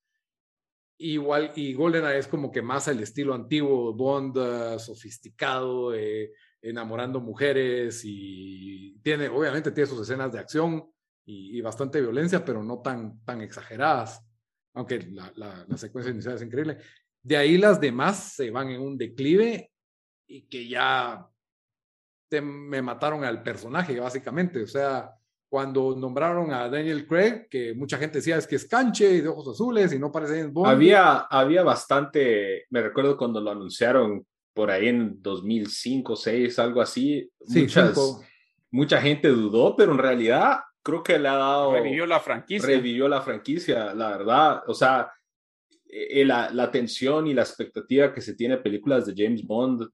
Igual, 0.98 1.52
y 1.58 1.74
GoldenEye 1.74 2.20
es 2.20 2.28
como 2.28 2.50
que 2.50 2.62
más 2.62 2.88
el 2.88 3.02
estilo 3.02 3.34
antiguo, 3.34 3.94
Bond, 3.94 4.80
sofisticado, 4.80 5.94
eh, 5.94 6.32
enamorando 6.62 7.20
mujeres 7.20 8.04
y 8.06 8.98
tiene, 9.04 9.28
obviamente 9.28 9.72
tiene 9.72 9.90
sus 9.90 10.00
escenas 10.00 10.32
de 10.32 10.40
acción 10.40 10.90
y, 11.26 11.60
bastante 11.60 12.00
violencia, 12.00 12.46
pero 12.46 12.64
no 12.64 12.80
tan, 12.80 13.22
tan 13.26 13.42
exageradas, 13.42 14.26
aunque 14.74 15.00
la, 15.12 15.34
la, 15.36 15.66
la 15.68 15.78
secuencia 15.78 16.14
inicial 16.14 16.36
es 16.36 16.42
increíble. 16.42 16.78
De 17.22 17.36
ahí 17.36 17.58
las 17.58 17.82
demás 17.82 18.32
se 18.34 18.50
van 18.50 18.70
en 18.70 18.80
un 18.80 18.98
declive 18.98 19.74
y 20.26 20.44
que 20.44 20.70
ya 20.70 21.30
me 22.42 22.82
mataron 22.82 23.24
al 23.24 23.44
personaje, 23.44 24.00
básicamente. 24.00 24.64
O 24.64 24.68
sea, 24.68 25.12
cuando 25.50 25.96
nombraron 25.96 26.52
a 26.52 26.68
Daniel 26.70 27.08
Craig, 27.08 27.48
que 27.50 27.74
mucha 27.74 27.98
gente 27.98 28.18
decía 28.18 28.38
es 28.38 28.48
que 28.48 28.58
es 28.58 28.68
canche 28.68 29.10
y 29.10 29.22
de 29.22 29.28
ojos 29.30 29.56
azules 29.56 29.94
y 29.94 30.00
no 30.00 30.12
parece 30.12 30.38
James 30.38 30.54
Bond. 30.54 30.70
Había, 30.70 31.18
había 31.20 31.64
bastante, 31.64 32.66
me 32.70 32.82
recuerdo 32.82 33.16
cuando 33.18 33.40
lo 33.40 33.52
anunciaron 33.52 34.26
por 34.54 34.72
ahí 34.72 34.88
en 34.88 35.22
2005, 35.22 36.14
2006, 36.14 36.60
algo 36.60 36.82
así. 36.82 37.30
muchas, 37.48 37.98
mucha 38.72 39.02
gente 39.02 39.28
dudó, 39.30 39.76
pero 39.76 39.92
en 39.92 39.98
realidad 39.98 40.60
creo 40.82 41.04
que 41.04 41.20
le 41.20 41.28
ha 41.28 41.36
dado... 41.36 41.74
Revivió 41.74 42.06
la 42.06 42.20
franquicia. 42.20 42.68
Revivió 42.68 43.08
la 43.08 43.22
franquicia, 43.22 43.94
la 43.94 44.10
verdad. 44.10 44.64
O 44.68 44.74
sea, 44.74 45.12
eh, 45.88 46.26
la, 46.26 46.50
la 46.52 46.72
tensión 46.72 47.28
y 47.28 47.34
la 47.34 47.44
expectativa 47.44 48.14
que 48.14 48.22
se 48.22 48.36
tiene 48.36 48.58
de 48.58 48.62
películas 48.62 49.06
de 49.06 49.14
James 49.16 49.46
Bond 49.46 49.88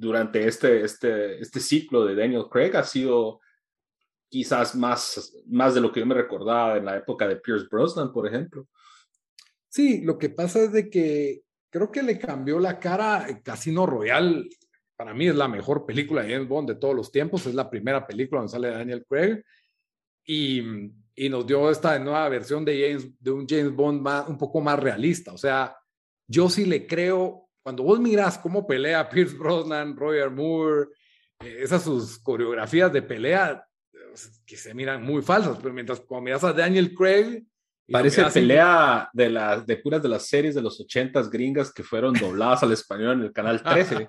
durante 0.00 0.48
este, 0.48 0.82
este, 0.82 1.40
este 1.40 1.60
ciclo 1.60 2.06
de 2.06 2.14
Daniel 2.14 2.46
Craig 2.50 2.74
ha 2.74 2.84
sido 2.84 3.40
quizás 4.30 4.74
más, 4.74 5.42
más 5.46 5.74
de 5.74 5.82
lo 5.82 5.92
que 5.92 6.00
yo 6.00 6.06
me 6.06 6.14
recordaba 6.14 6.78
en 6.78 6.86
la 6.86 6.96
época 6.96 7.28
de 7.28 7.36
Pierce 7.36 7.66
Brosnan, 7.70 8.10
por 8.10 8.26
ejemplo. 8.26 8.66
Sí, 9.68 10.00
lo 10.02 10.16
que 10.16 10.30
pasa 10.30 10.60
es 10.62 10.72
de 10.72 10.88
que 10.88 11.42
creo 11.68 11.92
que 11.92 12.02
le 12.02 12.18
cambió 12.18 12.58
la 12.58 12.78
cara 12.78 13.26
Casino 13.42 13.84
Royale. 13.84 14.48
Para 14.96 15.12
mí 15.12 15.28
es 15.28 15.36
la 15.36 15.48
mejor 15.48 15.84
película 15.84 16.22
de 16.22 16.32
James 16.32 16.48
Bond 16.48 16.70
de 16.70 16.76
todos 16.76 16.94
los 16.94 17.12
tiempos. 17.12 17.46
Es 17.46 17.54
la 17.54 17.68
primera 17.68 18.06
película 18.06 18.40
donde 18.40 18.52
sale 18.52 18.70
Daniel 18.70 19.04
Craig. 19.06 19.42
Y, 20.24 20.62
y 21.14 21.28
nos 21.28 21.46
dio 21.46 21.70
esta 21.70 21.98
nueva 21.98 22.28
versión 22.30 22.64
de, 22.64 22.88
James, 22.88 23.10
de 23.20 23.30
un 23.30 23.46
James 23.46 23.74
Bond 23.74 24.00
más, 24.00 24.28
un 24.28 24.38
poco 24.38 24.60
más 24.60 24.78
realista. 24.78 25.32
O 25.32 25.38
sea, 25.38 25.76
yo 26.26 26.48
sí 26.48 26.64
le 26.64 26.86
creo, 26.86 27.49
cuando 27.62 27.82
vos 27.82 28.00
miras 28.00 28.38
cómo 28.38 28.66
pelea 28.66 29.08
Pierce 29.10 29.36
Brosnan, 29.36 29.96
Roger 29.96 30.30
Moore, 30.30 30.88
eh, 31.40 31.58
esas 31.62 31.82
sus 31.82 32.18
coreografías 32.18 32.92
de 32.92 33.02
pelea, 33.02 33.64
que 34.44 34.56
se 34.56 34.74
miran 34.74 35.02
muy 35.02 35.22
falsas, 35.22 35.56
pero 35.60 35.72
mientras 35.72 36.00
cuando 36.00 36.24
miras 36.24 36.44
a 36.44 36.52
Daniel 36.52 36.94
Craig... 36.94 37.44
Parece 37.92 38.24
pelea 38.26 39.10
de, 39.12 39.28
las 39.28 39.66
de 39.66 39.76
puras 39.76 40.00
de 40.00 40.08
las 40.08 40.28
series 40.28 40.54
de 40.54 40.62
los 40.62 40.80
ochentas 40.80 41.28
gringas 41.28 41.72
que 41.72 41.82
fueron 41.82 42.14
dobladas 42.14 42.62
al 42.62 42.70
español 42.70 43.18
en 43.18 43.22
el 43.24 43.32
canal 43.32 43.60
13. 43.64 44.08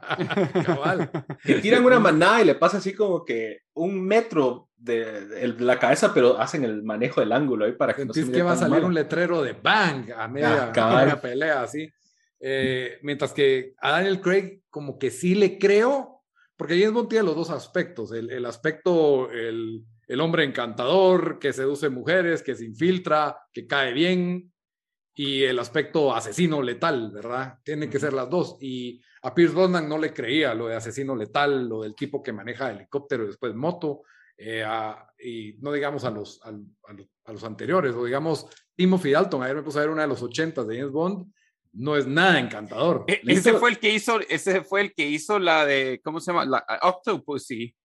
que 1.43 1.55
tiran 1.55 1.83
una 1.83 1.99
manada 1.99 2.43
y 2.43 2.45
le 2.45 2.53
pasa 2.53 2.77
así 2.77 2.93
como 2.93 3.25
que 3.25 3.61
un 3.73 4.05
metro 4.05 4.69
de, 4.77 5.55
la 5.59 5.79
cabeza, 5.79 6.13
pero 6.13 6.39
hacen 6.39 6.63
el 6.63 6.83
manejo 6.83 7.21
del 7.21 7.31
ángulo 7.31 7.65
ahí 7.65 7.73
para 7.73 7.95
que 7.95 8.05
no 8.05 8.13
se 8.13 8.31
que 8.31 8.41
va 8.41 8.53
a 8.53 8.57
salir 8.57 8.83
un 8.83 8.93
letrero 8.93 9.41
de 9.41 9.53
bang 9.53 10.11
a 10.15 10.27
media, 10.27 10.71
ah, 10.75 11.19
pelea 11.21 11.63
así. 11.63 11.91
Eh, 12.41 12.97
mientras 13.03 13.33
que 13.33 13.75
a 13.77 13.91
Daniel 13.91 14.19
Craig 14.19 14.61
como 14.69 14.97
que 14.97 15.11
sí 15.11 15.35
le 15.35 15.59
creo, 15.59 16.23
porque 16.57 16.77
James 16.77 16.93
Bond 16.93 17.09
tiene 17.09 17.25
los 17.25 17.35
dos 17.35 17.49
aspectos, 17.51 18.11
el, 18.11 18.31
el 18.31 18.45
aspecto, 18.45 19.31
el, 19.31 19.83
el 20.07 20.21
hombre 20.21 20.43
encantador 20.43 21.39
que 21.39 21.53
seduce 21.53 21.89
mujeres, 21.89 22.43
que 22.43 22.55
se 22.55 22.65
infiltra, 22.65 23.37
que 23.53 23.67
cae 23.67 23.93
bien, 23.93 24.51
y 25.13 25.43
el 25.43 25.59
aspecto 25.59 26.15
asesino 26.15 26.61
letal, 26.61 27.11
¿verdad? 27.11 27.59
Tienen 27.63 27.89
que 27.89 27.99
ser 27.99 28.13
las 28.13 28.29
dos. 28.29 28.57
Y 28.59 29.01
a 29.23 29.33
Pierce 29.33 29.53
Brosnan 29.53 29.87
no 29.87 29.97
le 29.97 30.13
creía 30.13 30.53
lo 30.53 30.67
de 30.67 30.75
asesino 30.75 31.15
letal, 31.15 31.67
lo 31.67 31.81
del 31.81 31.95
tipo 31.95 32.23
que 32.23 32.33
maneja 32.33 32.71
helicóptero 32.71 33.23
y 33.23 33.27
después 33.27 33.53
moto, 33.53 34.03
eh, 34.37 34.65
y 35.19 35.53
no 35.59 35.71
digamos 35.71 36.03
a 36.05 36.09
los, 36.09 36.41
a, 36.43 36.51
los, 37.31 37.43
anteriores, 37.43 37.93
o 37.93 38.05
digamos 38.05 38.47
Timothy 38.75 39.11
Dalton, 39.11 39.43
ayer 39.43 39.57
me 39.57 39.63
puse 39.63 39.77
a 39.77 39.81
ver 39.81 39.91
una 39.91 40.01
de 40.03 40.07
los 40.07 40.21
80 40.23 40.63
de 40.63 40.77
James 40.77 40.91
Bond, 40.91 41.31
no 41.73 41.95
es 41.95 42.07
nada 42.07 42.39
encantador. 42.39 43.05
E, 43.07 43.21
ese 43.27 43.53
fue 43.53 43.71
el 43.71 43.79
que 43.79 43.93
hizo, 43.93 44.19
ese 44.29 44.61
fue 44.61 44.81
el 44.81 44.93
que 44.93 45.07
hizo 45.07 45.39
la 45.39 45.65
de, 45.65 46.01
¿cómo 46.03 46.19
se 46.19 46.31
llama? 46.31 46.45
La 46.45 46.65
Octopussy 46.81 47.75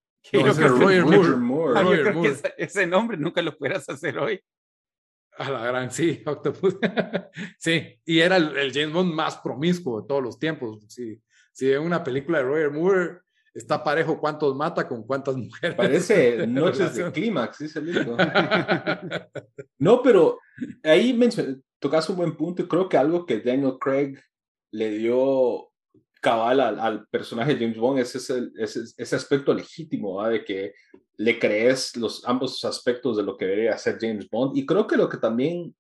ese, 2.57 2.87
nombre 2.87 3.17
nunca 3.17 3.43
lo 3.43 3.57
pudieras 3.57 3.89
hacer 3.89 4.19
hoy. 4.19 4.41
A 5.39 5.51
la 5.51 5.67
gran, 5.67 5.91
sí, 5.91 6.23
Octopus. 6.25 6.79
sí, 7.59 8.01
y 8.05 8.21
era 8.21 8.37
el, 8.37 8.73
James 8.73 8.93
Bond 8.93 9.13
más 9.13 9.37
promiscuo 9.37 10.01
de 10.01 10.09
todos 10.09 10.23
los 10.23 10.39
tiempos. 10.39 10.85
Sí, 10.89 11.21
si 11.53 11.73
en 11.73 11.83
una 11.83 12.03
película 12.03 12.39
de 12.39 12.45
Roger 12.45 12.71
Moore 12.71 13.19
está 13.55 13.83
parejo 13.85 14.19
cuántos 14.19 14.57
mata 14.57 14.89
con 14.89 15.07
cuántas 15.07 15.37
mujeres. 15.37 15.77
Parece 15.77 16.47
noches 16.47 16.95
de 16.95 17.13
clímax, 17.13 17.59
dice 17.59 17.79
el 17.81 19.27
No, 19.79 20.03
pero 20.03 20.39
ahí 20.83 21.13
tocas 21.79 22.09
un 22.09 22.17
buen 22.17 22.37
punto 22.37 22.63
y 22.63 22.69
creo 22.69 22.89
que 22.89 22.97
algo 22.97 23.27
que 23.27 23.41
Daniel 23.41 23.77
Craig 23.81 24.19
le 24.73 24.91
dio 24.91 25.71
cabal 26.21 26.61
al, 26.61 27.07
personaje 27.09 27.55
de 27.55 27.61
James 27.61 27.79
Bond 27.79 28.01
es 28.01 28.15
ese, 28.17 28.49
ese, 28.57 29.17
aspecto 29.17 29.55
legítimo, 29.55 30.27
de 30.27 30.45
que 30.45 30.75
le 31.19 31.39
crees 31.39 31.97
los 31.97 32.27
ambos 32.27 32.65
aspectos 32.65 33.17
de 33.17 33.23
lo 33.23 33.37
que 33.37 33.45
debería 33.45 33.79
ser 33.79 33.99
James 34.01 34.29
Bond. 34.29 34.57
Y 34.57 34.67
creo 34.67 34.87
que 34.87 34.97
lo 34.97 35.09
que 35.09 35.19
también 35.19 35.75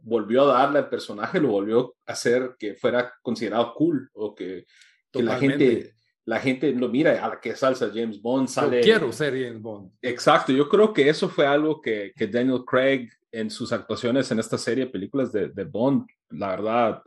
volvió 0.00 0.42
a 0.42 0.58
darle 0.58 0.80
al 0.80 0.88
personaje 0.88 1.40
lo 1.40 1.48
volvió 1.48 1.94
a 2.06 2.12
hacer 2.12 2.56
que 2.58 2.74
fuera 2.74 3.12
considerado 3.22 3.74
cool 3.74 4.10
o 4.14 4.34
que, 4.34 4.66
que 5.12 5.22
la 5.22 5.38
gente 5.38 5.92
la 6.26 6.40
gente 6.40 6.72
lo 6.72 6.88
mira 6.88 7.24
a 7.24 7.28
la 7.28 7.40
que 7.40 7.54
salsa 7.54 7.90
James 7.94 8.20
Bond 8.20 8.48
sale. 8.48 8.78
Yo 8.78 8.82
quiero 8.82 9.12
ser 9.12 9.32
James 9.32 9.62
Bond. 9.62 9.92
Exacto, 10.02 10.52
yo 10.52 10.68
creo 10.68 10.92
que 10.92 11.08
eso 11.08 11.28
fue 11.28 11.46
algo 11.46 11.80
que, 11.80 12.12
que 12.16 12.26
Daniel 12.26 12.64
Craig 12.66 13.08
en 13.32 13.50
sus 13.50 13.72
actuaciones 13.72 14.30
en 14.30 14.38
esta 14.38 14.58
serie 14.58 14.86
de 14.86 14.90
películas 14.90 15.32
de, 15.32 15.48
de 15.48 15.64
Bond, 15.64 16.06
la 16.30 16.48
verdad, 16.48 17.02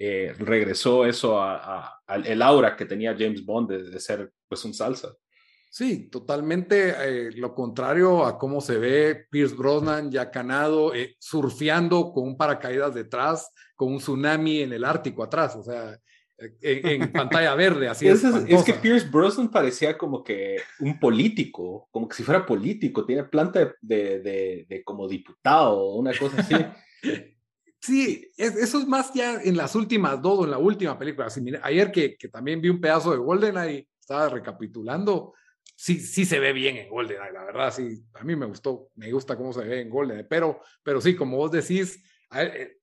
eh, 0.00 0.32
regresó 0.38 1.04
eso 1.04 1.40
a, 1.42 2.00
el 2.24 2.40
aura 2.40 2.76
que 2.76 2.84
tenía 2.84 3.16
James 3.18 3.44
Bond 3.44 3.70
de, 3.70 3.98
ser 3.98 4.32
pues 4.46 4.64
un 4.64 4.72
salsa. 4.72 5.12
Sí, 5.70 6.08
totalmente 6.08 6.94
eh, 6.96 7.32
lo 7.32 7.52
contrario 7.52 8.24
a 8.24 8.38
cómo 8.38 8.60
se 8.60 8.78
ve 8.78 9.26
Pierce 9.28 9.56
Brosnan 9.56 10.10
ya 10.10 10.30
canado, 10.30 10.94
eh, 10.94 11.16
surfeando 11.18 12.12
con 12.12 12.28
un 12.28 12.36
paracaídas 12.36 12.94
detrás, 12.94 13.52
con 13.74 13.92
un 13.92 13.98
tsunami 13.98 14.60
en 14.60 14.72
el 14.72 14.84
Ártico 14.84 15.24
atrás, 15.24 15.56
o 15.56 15.64
sea, 15.64 15.98
en, 16.38 17.12
pantalla 17.12 17.54
verde, 17.54 17.88
así 17.88 18.06
es. 18.06 18.22
Es, 18.22 18.62
que 18.62 18.74
Pierce 18.74 19.08
Brosnan 19.08 19.50
parecía 19.50 19.98
como 19.98 20.22
que 20.22 20.58
un 20.80 20.98
político, 21.00 21.88
como 21.90 22.08
que 22.08 22.16
si 22.16 22.22
fuera 22.22 22.46
político, 22.46 23.04
tiene 23.04 23.24
planta 23.24 23.74
de, 23.80 24.20
de, 24.20 24.66
de 24.68 24.84
como 24.84 25.08
diputado, 25.08 25.94
una 25.94 26.16
cosa 26.16 26.40
así. 26.40 26.54
Sí, 27.80 28.28
eso 28.36 28.80
es 28.80 28.86
más 28.88 29.14
ya 29.14 29.40
en 29.40 29.56
las 29.56 29.76
últimas 29.76 30.20
dos 30.20 30.40
o 30.40 30.44
en 30.44 30.50
la 30.50 30.58
última 30.58 30.98
película. 30.98 31.28
ayer 31.62 31.92
que, 31.92 32.16
que, 32.16 32.28
también 32.28 32.60
vi 32.60 32.68
un 32.68 32.80
pedazo 32.80 33.12
de 33.12 33.18
GoldenEye, 33.18 33.88
estaba 34.00 34.28
recapitulando, 34.28 35.32
sí, 35.76 36.00
sí 36.00 36.24
se 36.24 36.40
ve 36.40 36.52
bien 36.52 36.76
en 36.76 36.88
GoldenEye, 36.88 37.32
la 37.32 37.44
verdad, 37.44 37.72
sí, 37.72 38.02
a 38.14 38.24
mí 38.24 38.34
me 38.34 38.46
gustó, 38.46 38.90
me 38.96 39.12
gusta 39.12 39.36
cómo 39.36 39.52
se 39.52 39.62
ve 39.62 39.82
en 39.82 39.90
GoldenEye, 39.90 40.24
pero, 40.24 40.60
pero 40.82 41.00
sí, 41.00 41.14
como 41.14 41.36
vos 41.36 41.52
decís, 41.52 42.02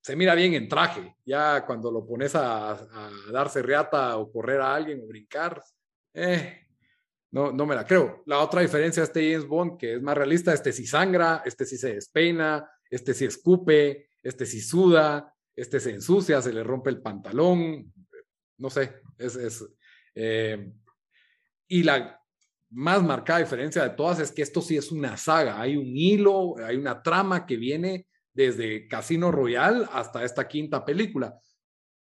se 0.01 0.15
mira 0.15 0.33
bien 0.33 0.53
en 0.53 0.67
traje, 0.67 1.15
ya 1.25 1.65
cuando 1.65 1.91
lo 1.91 2.05
pones 2.05 2.33
a, 2.35 2.87
darse 3.31 3.61
reata 3.61 4.17
o 4.17 4.31
correr 4.31 4.61
a 4.61 4.73
alguien 4.73 5.01
o 5.03 5.07
brincar, 5.07 5.61
eh, 6.13 6.67
no, 7.31 7.51
no 7.51 7.65
me 7.65 7.75
la 7.75 7.85
creo. 7.85 8.23
La 8.25 8.39
otra 8.39 8.61
diferencia 8.61 9.03
es 9.03 9.09
este 9.09 9.31
James 9.31 9.47
Bond, 9.47 9.77
que 9.77 9.95
es 9.95 10.01
más 10.01 10.17
realista, 10.17 10.53
este 10.53 10.71
sí 10.71 10.87
sangra, 10.87 11.43
este 11.45 11.65
sí 11.65 11.77
se 11.77 11.95
despeina, 11.95 12.67
este 12.89 13.13
sí 13.13 13.25
escupe, 13.25 14.09
este 14.23 14.45
si 14.45 14.61
suda, 14.61 15.33
este 15.55 15.79
se 15.79 15.91
ensucia, 15.91 16.41
se 16.41 16.53
le 16.53 16.63
rompe 16.63 16.89
el 16.89 17.01
pantalón, 17.01 17.93
no 18.57 18.69
sé, 18.69 19.01
es... 19.17 19.35
es 19.35 19.65
eh, 20.15 20.71
y 21.67 21.83
la 21.83 22.21
más 22.69 23.01
marcada 23.03 23.39
diferencia 23.39 23.83
de 23.83 23.91
todas 23.91 24.19
es 24.19 24.31
que 24.31 24.41
esto 24.41 24.61
sí 24.61 24.75
es 24.77 24.91
una 24.91 25.17
saga, 25.17 25.59
hay 25.59 25.77
un 25.77 25.95
hilo, 25.95 26.55
hay 26.63 26.75
una 26.75 27.01
trama 27.01 27.45
que 27.45 27.57
viene 27.57 28.07
desde 28.35 28.87
Casino 28.87 29.31
Royal 29.31 29.89
hasta 29.91 30.23
esta 30.23 30.47
quinta 30.47 30.85
película. 30.85 31.35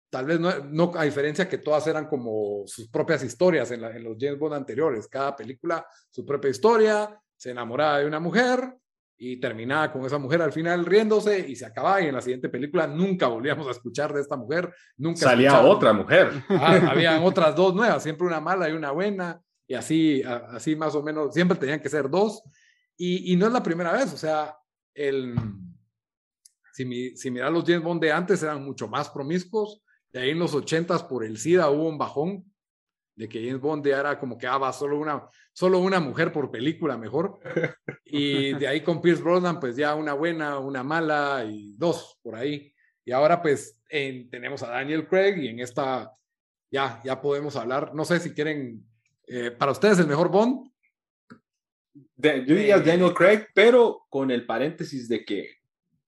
Tal 0.09 0.25
vez 0.25 0.41
no, 0.41 0.51
no 0.65 0.93
a 0.97 1.05
diferencia 1.05 1.49
que 1.49 1.59
todas 1.59 1.87
eran 1.87 2.09
como 2.09 2.63
sus 2.67 2.89
propias 2.89 3.23
historias 3.23 3.71
en, 3.73 3.85
en 3.85 4.03
los 4.03 4.17
James 4.19 4.39
Bond 4.39 4.55
anteriores, 4.55 5.07
cada 5.09 5.37
película 5.37 5.87
su 6.09 6.25
propia 6.25 6.51
historia, 6.51 7.21
se 7.37 7.51
enamoraba 7.51 7.99
de 7.99 8.07
una 8.07 8.21
mujer, 8.21 8.75
y 9.23 9.37
terminaba 9.37 9.93
con 9.93 10.03
esa 10.07 10.17
mujer 10.17 10.41
al 10.41 10.51
final 10.51 10.87
riéndose 10.87 11.39
y 11.47 11.55
se 11.55 11.67
acababa 11.67 12.01
y 12.01 12.07
en 12.07 12.15
la 12.15 12.23
siguiente 12.23 12.49
película 12.49 12.87
nunca 12.87 13.27
volvíamos 13.27 13.69
a 13.69 13.73
escuchar 13.73 14.15
de 14.15 14.23
esta 14.23 14.35
mujer, 14.35 14.73
nunca 14.97 15.21
salía 15.21 15.61
otra 15.61 15.93
mujer. 15.93 16.43
Ah, 16.49 16.89
habían 16.91 17.23
otras 17.23 17.55
dos 17.55 17.75
nuevas, 17.75 18.03
siempre 18.03 18.27
una 18.27 18.41
mala 18.41 18.71
y 18.71 18.73
una 18.73 18.93
buena 18.93 19.39
y 19.69 19.75
así, 19.75 20.23
así 20.23 20.75
más 20.75 20.95
o 20.95 21.03
menos, 21.03 21.35
siempre 21.35 21.59
tenían 21.59 21.81
que 21.81 21.91
ser 21.91 22.09
dos 22.09 22.43
y, 22.97 23.31
y 23.31 23.37
no 23.37 23.47
es 23.47 23.53
la 23.53 23.63
primera 23.63 23.93
vez, 23.93 24.11
o 24.15 24.17
sea, 24.17 24.57
el, 24.95 25.35
si, 26.81 26.87
mi, 26.87 27.15
si 27.15 27.31
miras 27.31 27.53
los 27.53 27.65
James 27.65 27.83
Bond 27.83 28.01
de 28.01 28.11
antes 28.11 28.43
eran 28.43 28.65
mucho 28.65 28.89
más 28.89 29.11
promiscuos, 29.11 29.83
y 30.15 30.19
ahí 30.19 30.31
en 30.31 30.39
los 30.39 30.55
ochentas 30.55 31.03
por 31.03 31.25
el 31.25 31.37
SIDA 31.37 31.69
hubo 31.69 31.87
un 31.87 31.99
bajón 31.99 32.51
de 33.15 33.29
que 33.29 33.45
James 33.45 33.61
Bond 33.61 33.87
era 33.87 34.19
como 34.19 34.39
que 34.39 34.47
ah, 34.47 34.73
solo 34.73 34.99
una, 34.99 35.29
solo 35.53 35.79
una 35.79 36.01
mujer 36.01 36.33
por 36.33 36.51
película 36.51 36.97
mejor. 36.97 37.39
Y 38.13 38.55
de 38.55 38.67
ahí 38.67 38.81
con 38.81 39.01
Pierce 39.01 39.23
Brosnan, 39.23 39.61
pues 39.61 39.77
ya 39.77 39.95
una 39.95 40.15
buena, 40.15 40.59
una 40.59 40.83
mala 40.83 41.45
y 41.49 41.77
dos 41.77 42.19
por 42.23 42.35
ahí. 42.35 42.75
Y 43.05 43.13
ahora 43.13 43.41
pues 43.41 43.81
tenemos 43.89 44.65
a 44.65 44.71
Daniel 44.71 45.07
Craig 45.07 45.37
y 45.39 45.47
en 45.47 45.61
esta 45.61 46.11
ya, 46.73 47.01
ya 47.05 47.21
podemos 47.21 47.55
hablar. 47.55 47.95
No 47.95 48.05
sé 48.05 48.19
si 48.19 48.35
quieren, 48.35 48.85
eh, 49.29 49.53
para 49.53 49.71
ustedes 49.71 50.01
el 50.01 50.09
mejor 50.09 50.29
Bond. 50.29 50.73
yo 52.17 52.55
diría 52.55 52.81
Daniel 52.81 53.15
Craig, 53.15 53.47
pero 53.55 54.07
con 54.09 54.33
el 54.33 54.45
paréntesis 54.45 55.09
de 55.09 55.25
que 55.25 55.60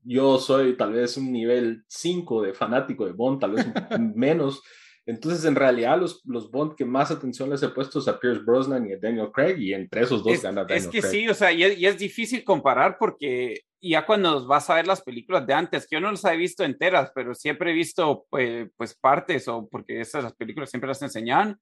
yo 0.02 0.38
soy 0.38 0.76
tal 0.76 0.92
vez 0.92 1.16
un 1.16 1.32
nivel 1.32 1.84
5 1.86 2.42
de 2.42 2.54
fanático 2.54 3.06
de 3.06 3.12
Bond, 3.12 3.40
tal 3.40 3.52
vez 3.52 3.66
menos. 4.14 4.62
Entonces, 5.04 5.44
en 5.44 5.56
realidad, 5.56 5.98
los, 5.98 6.22
los 6.24 6.50
Bond 6.50 6.76
que 6.76 6.84
más 6.84 7.10
atención 7.10 7.50
les 7.50 7.62
he 7.62 7.68
puesto 7.68 7.98
es 7.98 8.06
a 8.06 8.20
Pierce 8.20 8.42
Brosnan 8.42 8.88
y 8.88 8.92
a 8.92 8.98
Daniel 8.98 9.30
Craig, 9.32 9.58
y 9.58 9.74
entre 9.74 10.02
esos 10.02 10.22
dos 10.22 10.40
gana 10.40 10.62
Daniel 10.64 10.78
Es 10.78 10.88
que 10.88 11.02
sí, 11.02 11.28
o 11.28 11.34
sea, 11.34 11.50
y 11.52 11.84
es, 11.84 11.98
difícil 11.98 12.44
comparar 12.44 12.98
porque 12.98 13.62
ya 13.80 14.06
cuando 14.06 14.46
vas 14.46 14.70
a 14.70 14.76
ver 14.76 14.86
las 14.86 15.02
películas 15.02 15.44
de 15.44 15.54
antes, 15.54 15.88
que 15.88 15.96
yo 15.96 16.00
no 16.00 16.10
las 16.10 16.24
he 16.24 16.36
visto 16.36 16.62
enteras, 16.62 17.10
pero 17.14 17.34
siempre 17.34 17.72
he 17.72 17.74
visto 17.74 18.26
pues, 18.30 18.68
pues 18.76 18.94
partes, 18.94 19.48
o 19.48 19.68
porque 19.68 20.00
esas 20.00 20.22
las 20.22 20.34
películas 20.34 20.70
siempre 20.70 20.88
las 20.88 21.02
enseñan, 21.02 21.58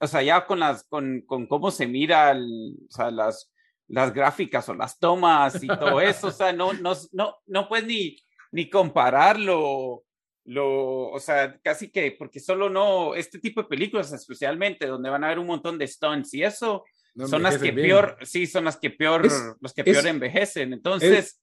o 0.00 0.06
sea, 0.08 0.22
ya 0.22 0.46
con 0.46 0.58
las, 0.58 0.82
con, 0.84 1.20
con 1.26 1.46
cómo 1.46 1.70
se 1.70 1.86
mira, 1.86 2.32
o 2.34 2.92
sea, 2.92 3.12
las, 3.12 3.52
las 3.90 4.14
gráficas 4.14 4.68
o 4.68 4.74
las 4.74 4.98
tomas 4.98 5.62
y 5.62 5.66
todo 5.66 6.00
eso, 6.00 6.28
o 6.28 6.32
sea, 6.32 6.52
no, 6.52 6.72
no, 6.72 6.92
no, 7.12 7.36
no 7.46 7.68
puedes 7.68 7.86
ni, 7.86 8.16
ni 8.52 8.70
compararlo 8.70 10.04
lo, 10.44 11.10
o 11.10 11.20
sea, 11.20 11.58
casi 11.62 11.90
que, 11.90 12.16
porque 12.18 12.40
solo 12.40 12.70
no, 12.70 13.14
este 13.14 13.38
tipo 13.38 13.62
de 13.62 13.68
películas 13.68 14.12
especialmente, 14.12 14.86
donde 14.86 15.10
van 15.10 15.22
a 15.22 15.26
haber 15.28 15.38
un 15.38 15.46
montón 15.46 15.78
de 15.78 15.86
stunts 15.86 16.34
y 16.34 16.42
eso, 16.42 16.84
son 17.28 17.42
las 17.42 17.58
que 17.58 17.72
peor, 17.72 18.16
sí, 18.22 18.46
son 18.46 18.64
las 18.64 18.76
que 18.76 18.90
peor, 18.90 19.28
los 19.60 19.74
que 19.74 19.84
peor 19.84 20.06
envejecen. 20.06 20.72
Entonces... 20.72 21.40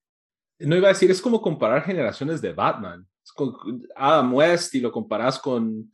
no 0.60 0.76
iba 0.76 0.88
a 0.88 0.94
decir, 0.94 1.12
es 1.12 1.22
como 1.22 1.42
comparar 1.42 1.84
generaciones 1.84 2.42
de 2.42 2.54
Batman. 2.54 3.08
Con 3.36 3.86
Adam 3.96 4.34
West 4.34 4.74
y 4.76 4.80
lo 4.80 4.92
comparas 4.92 5.38
con 5.38 5.94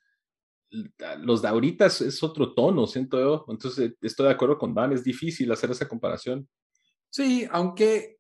los 1.20 1.42
de 1.42 1.48
ahorita 1.48 1.86
es, 1.86 2.24
otro 2.24 2.54
tono, 2.54 2.88
siento 2.88 3.20
yo. 3.20 3.46
Entonces, 3.48 3.94
estoy 4.02 4.28
de 4.28 4.34
acuerdo 4.34 4.58
con 4.58 4.74
Dan, 4.74 4.94
es 4.94 5.04
difícil 5.04 5.52
hacer 5.52 5.72
esa 5.72 5.88
comparación. 5.88 6.48
Sí, 7.10 7.48
aunque 7.52 8.18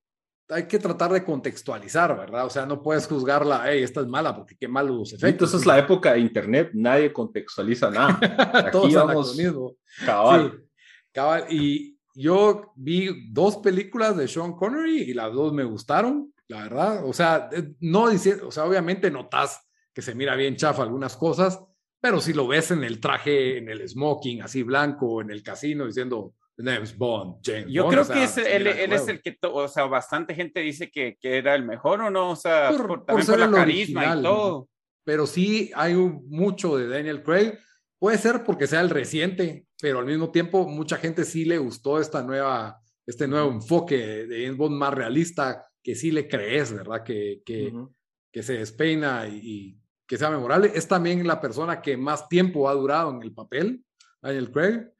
hay 0.50 0.68
que 0.68 0.78
tratar 0.78 1.12
de 1.12 1.24
contextualizar, 1.24 2.16
¿verdad? 2.18 2.46
O 2.46 2.50
sea, 2.50 2.66
no 2.66 2.82
puedes 2.82 3.08
juzgarla, 3.08 3.64
hey, 3.66 3.82
esta 3.82 4.02
es 4.02 4.08
mala 4.08 4.36
porque 4.36 4.56
qué 4.60 4.68
malos 4.68 4.96
los 4.96 5.08
efectos. 5.10 5.30
Entonces 5.30 5.60
es 5.62 5.66
la 5.66 5.80
época 5.80 6.14
de 6.14 6.20
internet, 6.20 6.72
nadie 6.74 7.12
contextualiza 7.12 7.90
nada. 7.90 8.20
Todos 8.72 8.94
vamos 8.94 9.36
mismo. 9.36 9.76
Cabal. 10.06 10.64
cabal. 11.12 11.46
Y 11.50 11.98
yo 12.14 12.74
vi 12.76 13.32
dos 13.32 13.58
películas 13.58 14.16
de 14.16 14.28
Sean 14.28 14.54
Connery 14.54 15.02
y 15.02 15.14
las 15.14 15.34
dos 15.34 15.54
me 15.54 15.64
gustaron, 15.64 16.34
la 16.48 16.64
verdad. 16.64 17.06
O 17.06 17.14
sea, 17.14 17.50
eh, 17.52 17.74
no 17.80 18.10
dice, 18.10 18.42
o 18.42 18.52
sea, 18.52 18.66
obviamente 18.66 19.10
notas 19.10 19.68
que 19.94 20.02
se 20.02 20.14
mira 20.14 20.36
bien 20.36 20.56
chafa 20.56 20.84
algunas 20.84 21.16
cosas, 21.16 21.60
pero 22.04 22.20
si 22.20 22.34
lo 22.34 22.46
ves 22.46 22.70
en 22.72 22.84
el 22.84 23.00
traje, 23.00 23.60
en 23.60 23.70
el 23.70 23.88
smoking 23.88 24.42
así 24.42 24.62
blanco, 24.62 25.22
en 25.22 25.32
el 25.32 25.42
casino 25.42 25.86
diciendo, 25.86 26.34
James 26.58 26.98
Bond, 26.98 27.38
James 27.42 27.68
Yo 27.70 27.88
creo 27.88 28.06
que 28.06 28.26
él, 28.26 28.68
es 28.68 29.08
el 29.08 29.22
que, 29.22 29.38
o 29.42 29.70
sea, 29.70 29.86
bastante 29.86 30.36
gente 30.36 30.60
dice 30.60 30.92
que, 30.92 31.18
que, 31.18 31.38
era 31.38 31.56
el 31.56 31.64
mejor 31.64 32.02
o 32.02 32.10
no, 32.10 32.32
o 32.32 32.36
sea, 32.36 32.72
por, 32.72 33.06
también 33.06 33.26
por, 33.26 33.40
la 33.40 33.50
carisma 33.50 34.18
y 34.18 34.22
todo. 34.22 34.68
Pero 35.06 35.26
sí 35.26 35.72
hay 35.76 35.96
mucho 35.96 36.76
de 36.76 36.90
Daniel 36.90 37.24
Craig. 37.24 37.58
Puede 37.98 38.18
ser 38.18 38.44
porque 38.44 38.68
sea 38.68 38.82
el 38.82 38.90
reciente, 38.90 39.66
pero 39.80 40.00
al 40.00 40.06
mismo 40.06 40.30
tiempo 40.30 40.68
mucha 40.68 40.98
gente 40.98 41.24
sí 41.24 41.46
le 41.46 41.58
gustó 41.58 42.02
esta 42.02 42.22
nueva, 42.22 42.82
este 43.08 43.30
nuevo 43.30 43.50
enfoque 43.50 44.26
de 44.26 44.44
James 44.44 44.58
Bond 44.58 44.76
más 44.76 44.94
realista, 44.94 45.66
que 45.82 45.96
sí 45.96 46.12
le 46.12 46.28
crees, 46.28 46.74
¿verdad? 46.74 47.02
Que, 47.02 47.42
que, 47.46 47.72
que 48.30 48.44
se 48.44 48.58
despeina 48.58 49.26
y, 49.26 49.38
y, 49.38 49.83
que 50.08 50.18
sea 50.18 50.30
memorable. 50.30 50.72
Es 50.74 50.88
también 50.88 51.26
la 51.28 51.40
persona 51.42 51.82
que 51.82 51.98
más 51.98 52.28
tiempo 52.30 52.68
ha 52.70 52.74
durado 52.74 53.12
en 53.12 53.22
el 53.22 53.34
papel, 53.34 53.84
Daniel 54.22 54.52
Craig 54.52 54.94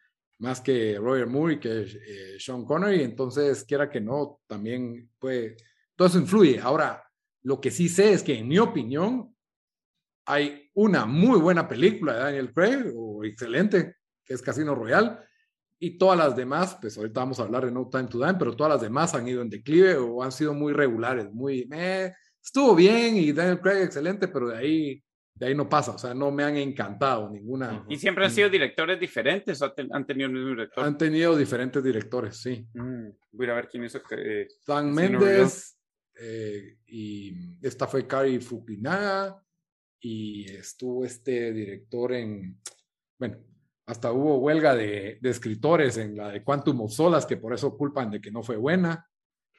más 0.44 0.60
que 0.60 0.98
Roger 1.00 1.26
Moore 1.26 1.54
y 1.54 1.60
que 1.60 1.82
eh, 1.84 2.36
Sean 2.38 2.66
Connery, 2.66 3.02
entonces 3.02 3.64
quiera 3.64 3.90
que 3.90 4.02
no, 4.02 4.42
también 4.46 5.10
puede, 5.18 5.56
todo 5.96 6.10
eso 6.10 6.20
influye. 6.20 6.60
Ahora, 6.60 7.02
lo 7.44 7.62
que 7.62 7.72
sí 7.72 7.88
sé 7.88 8.12
es 8.12 8.24
que 8.24 8.38
en 8.38 8.50
mi 8.50 8.60
opinión 8.60 9.34
hay 10.26 10.70
una 10.74 11.06
muy 11.06 11.40
buena 11.40 11.66
película 11.66 12.14
de 12.14 12.20
Daniel 12.20 12.54
Craig, 12.54 12.92
o 12.94 13.24
excelente, 13.24 13.96
que 14.26 14.34
es 14.34 14.42
Casino 14.42 14.76
Royale, 14.76 15.18
y 15.80 15.98
todas 15.98 16.18
las 16.18 16.36
demás, 16.36 16.78
pues 16.80 16.98
ahorita 16.98 17.22
vamos 17.22 17.40
a 17.40 17.44
hablar 17.44 17.66
de 17.66 17.72
No 17.72 17.90
Time 17.90 18.08
to 18.08 18.20
Die, 18.20 18.34
pero 18.38 18.54
todas 18.54 18.74
las 18.74 18.82
demás 18.82 19.14
han 19.14 19.26
ido 19.26 19.42
en 19.42 19.50
declive 19.50 19.96
o 19.96 20.24
han 20.24 20.32
sido 20.34 20.54
muy 20.54 20.74
regulares, 20.74 21.32
muy, 21.32 21.70
eh, 21.72 22.14
estuvo 22.44 22.76
bien 22.76 23.18
y 23.18 23.32
Daniel 23.32 23.60
Craig 23.60 23.84
excelente, 23.84 24.28
pero 24.28 24.50
de 24.50 24.58
ahí 24.58 25.04
de 25.36 25.48
ahí 25.48 25.56
no 25.56 25.68
pasa, 25.68 25.92
o 25.92 25.98
sea, 25.98 26.14
no 26.14 26.32
me 26.32 26.44
han 26.44 26.58
encantado 26.58 27.30
ninguna. 27.30 27.84
¿Y 27.90 27.98
siempre 27.98 28.26
han 28.26 28.32
sido 28.32 28.50
directores 28.50 29.00
diferentes 29.00 29.62
o 29.62 29.74
han 29.92 30.06
tenido 30.06 30.28
el 30.28 30.34
mismo 30.34 30.50
director? 30.50 30.84
Han 30.84 30.98
tenido 30.98 31.36
diferentes 31.36 31.84
directores, 31.84 32.38
sí. 32.38 32.68
Mm, 32.74 33.10
voy 33.32 33.50
a 33.50 33.54
ver 33.54 33.68
quién 33.68 33.84
hizo. 33.84 34.00
Eh, 34.12 34.48
San 34.62 34.94
Méndez, 34.94 35.76
eh, 36.20 36.78
y 36.86 37.34
esta 37.64 37.88
fue 37.88 38.06
Kari 38.06 38.40
Fukinaga, 38.40 39.44
y 40.00 40.52
estuvo 40.52 41.04
este 41.04 41.52
director 41.52 42.14
en, 42.14 42.60
bueno, 43.18 43.38
hasta 43.88 44.12
hubo 44.12 44.38
huelga 44.38 44.76
de, 44.76 45.18
de, 45.20 45.30
escritores 45.30 45.98
en 45.98 46.16
la 46.16 46.30
de 46.30 46.44
Quantum 46.44 46.82
of 46.82 46.92
Solas, 46.94 47.26
que 47.26 47.38
por 47.38 47.54
eso 47.54 47.76
culpan 47.76 48.12
de 48.12 48.22
que 48.22 48.32
no 48.32 48.44
fue 48.44 48.58
buena, 48.58 49.10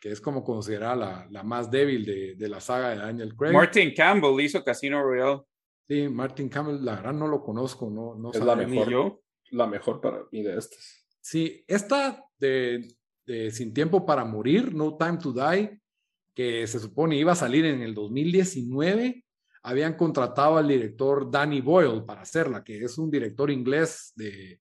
que 0.05 0.11
es 0.11 0.21
como 0.21 0.45
considerada 0.45 0.97
la, 0.97 1.27
la 1.31 1.43
más 1.43 1.71
débil 1.71 2.05
de, 2.05 2.35
de, 2.35 2.49
la 2.51 2.61
saga 2.61 2.91
de 2.91 2.97
Daniel 2.97 3.35
Craig. 3.35 3.55
Martin 3.55 3.95
Campbell 3.95 4.39
hizo 4.39 4.63
Casino 4.63 5.03
Royale. 5.03 5.41
Sí, 5.89 6.11
Martin 6.11 6.51
Campbell, 6.51 6.85
la 6.85 6.97
verdad 6.97 7.15
no 7.15 7.27
lo 7.27 7.43
conozco, 7.43 7.89
no, 7.89 8.15
no 8.15 8.31
es 8.31 8.39
la 8.39 8.55
mejor, 8.55 8.91
yo. 8.91 9.23
la 9.53 9.67
mejor 9.67 10.03
para 10.03 10.19
mí 10.31 10.43
de 10.43 10.59
estas. 10.59 11.07
Sí, 11.23 11.65
esta 11.67 12.23
de, 12.37 12.87
de, 13.25 13.51
Sin 13.51 13.73
Tiempo 13.73 14.05
para 14.05 14.27
Morir, 14.27 14.75
No 14.75 14.99
Time 14.99 15.17
to 15.17 15.33
Die, 15.33 15.81
que 16.35 16.67
se 16.67 16.81
supone 16.81 17.17
iba 17.17 17.33
a 17.33 17.37
salir 17.37 17.65
en 17.65 17.81
el 17.81 17.95
2019, 17.95 19.25
habían 19.63 19.95
contratado 19.95 20.59
al 20.59 20.69
director 20.69 21.31
Danny 21.31 21.63
Boyle 21.63 22.05
para 22.05 22.21
hacerla, 22.21 22.63
que 22.63 22.85
es 22.85 22.99
un 22.99 23.11
director 23.11 23.51
inglés 23.51 24.13
de, 24.17 24.61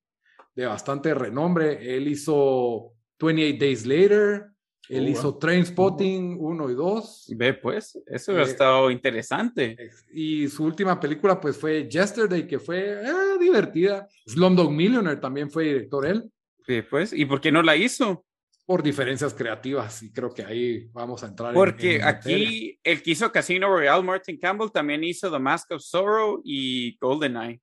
de 0.55 0.65
bastante 0.65 1.13
renombre. 1.13 1.97
Él 1.97 2.07
hizo 2.07 2.93
28 3.19 3.57
Days 3.59 3.85
Later, 3.85 4.52
él 4.89 5.05
oh, 5.05 5.09
hizo 5.09 5.37
Train 5.37 5.65
Spotting 5.65 6.37
1 6.39 6.69
y 6.69 6.73
2. 6.75 7.33
Ve, 7.35 7.53
pues, 7.53 7.97
eso 8.05 8.33
ha 8.33 8.39
eh, 8.39 8.43
estado 8.43 8.91
interesante. 8.91 9.77
Y 10.11 10.47
su 10.49 10.65
última 10.65 10.99
película, 10.99 11.39
pues, 11.39 11.57
fue 11.57 11.87
Yesterday, 11.89 12.45
que 12.45 12.59
fue 12.59 13.01
eh, 13.01 13.37
divertida. 13.39 14.07
Slumdog 14.25 14.71
Millionaire 14.71 15.21
también 15.21 15.49
fue 15.49 15.65
director 15.65 16.05
él. 16.05 16.29
Sí, 16.65 16.81
pues, 16.81 17.13
¿y 17.13 17.25
por 17.25 17.39
qué 17.39 17.51
no 17.51 17.61
la 17.61 17.75
hizo? 17.75 18.25
Por 18.65 18.81
diferencias 18.81 19.33
creativas, 19.33 20.01
y 20.03 20.11
creo 20.13 20.33
que 20.33 20.43
ahí 20.43 20.87
vamos 20.93 21.21
a 21.23 21.27
entrar. 21.27 21.53
Porque 21.53 22.01
aquí 22.01 22.79
el 22.81 23.03
que 23.03 23.11
hizo 23.11 23.29
Casino 23.29 23.67
Royale, 23.67 24.03
Martin 24.03 24.39
Campbell, 24.39 24.71
también 24.71 25.03
hizo 25.03 25.29
The 25.29 25.39
Mask 25.39 25.71
of 25.71 25.81
Sorrow 25.81 26.41
y 26.45 26.97
GoldenEye. 26.97 27.61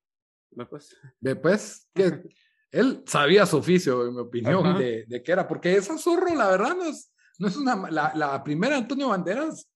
¿Ve, 0.51 0.67
pues? 0.67 0.95
Ve, 1.21 1.37
pues, 1.37 1.89
que 1.95 2.05
él 2.71 3.03
sabía 3.07 3.47
su 3.47 3.59
oficio, 3.59 4.07
en 4.07 4.15
mi 4.15 4.21
opinión, 4.21 4.79
de, 4.79 5.05
de, 5.07 5.23
qué 5.23 5.33
era, 5.33 5.47
porque 5.49 5.75
esa 5.75 5.99
zorro, 5.99 6.35
la 6.35 6.49
verdad, 6.51 6.77
no 6.77 6.85
es, 6.85 7.13
no 7.39 7.49
es 7.49 7.57
una, 7.57 7.91
la, 7.91 8.13
la 8.15 8.45
primera 8.45 8.77
Antonio 8.77 9.09
Banderas 9.09 9.69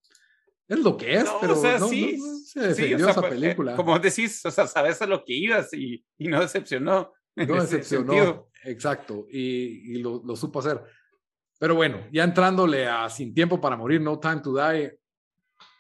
es 0.67 0.79
lo 0.79 0.97
que 0.97 1.15
es, 1.15 1.27
pero 1.41 1.57
no, 1.57 1.89
sí, 1.89 2.19
se 2.47 2.61
defendió 2.61 3.09
esa 3.09 3.21
pues, 3.21 3.33
eh, 3.33 3.37
película. 3.37 3.77
como 3.77 3.99
decís, 3.99 4.45
o 4.47 4.51
sea, 4.51 4.67
sabes 4.67 5.01
a 5.03 5.07
lo 5.07 5.23
que 5.23 5.35
ibas 5.35 5.73
y, 5.75 6.05
y 6.17 6.29
no 6.29 6.41
decepcionó. 6.41 7.13
No 7.37 7.61
decepcionó, 7.61 8.49
exacto, 8.63 9.27
y, 9.29 9.97
y 9.97 9.99
lo, 9.99 10.23
lo, 10.25 10.37
supo 10.37 10.61
hacer. 10.61 10.81
Pero 11.59 11.75
bueno, 11.75 12.07
ya 12.13 12.25
entrándole 12.25 12.87
a 12.87 13.09
Sin 13.11 13.35
Tiempo 13.35 13.61
para 13.61 13.77
Morir, 13.77 14.01
No 14.01 14.19
Time 14.19 14.41
to 14.41 14.55
Die, 14.57 14.99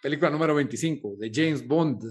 película 0.03 0.31
número 0.31 0.55
25 0.55 1.14
de 1.16 1.31
James 1.33 1.66
Bond, 1.66 2.03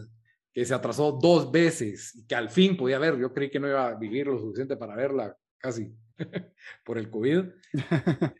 que 0.53 0.65
se 0.65 0.73
atrasó 0.73 1.11
dos 1.13 1.51
veces 1.51 2.15
y 2.15 2.27
que 2.27 2.35
al 2.35 2.49
fin 2.49 2.77
podía 2.77 2.99
ver. 2.99 3.17
Yo 3.17 3.33
creí 3.33 3.49
que 3.49 3.59
no 3.59 3.67
iba 3.67 3.87
a 3.87 3.95
vivir 3.95 4.27
lo 4.27 4.37
suficiente 4.37 4.77
para 4.77 4.95
verla 4.95 5.35
casi 5.57 5.91
por 6.85 6.97
el 6.97 7.09
COVID. 7.09 7.45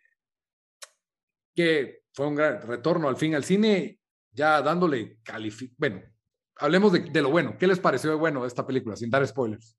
que 1.56 2.04
fue 2.14 2.28
un 2.28 2.36
gran 2.36 2.62
retorno 2.62 3.08
al 3.10 3.18
fin 3.18 3.36
al 3.36 3.44
cine, 3.44 4.00
ya 4.32 4.62
dándole 4.62 5.20
calificación. 5.24 5.76
Bueno, 5.78 6.02
hablemos 6.58 6.92
de, 6.94 7.00
de, 7.00 7.22
lo 7.22 7.32
bueno. 7.32 7.58
¿Qué 7.58 7.68
les 7.68 7.80
pareció 7.80 8.12
de 8.12 8.16
bueno 8.16 8.46
esta 8.46 8.66
película, 8.66 8.96
sin 8.96 9.10
dar 9.10 9.26
spoilers? 9.28 9.76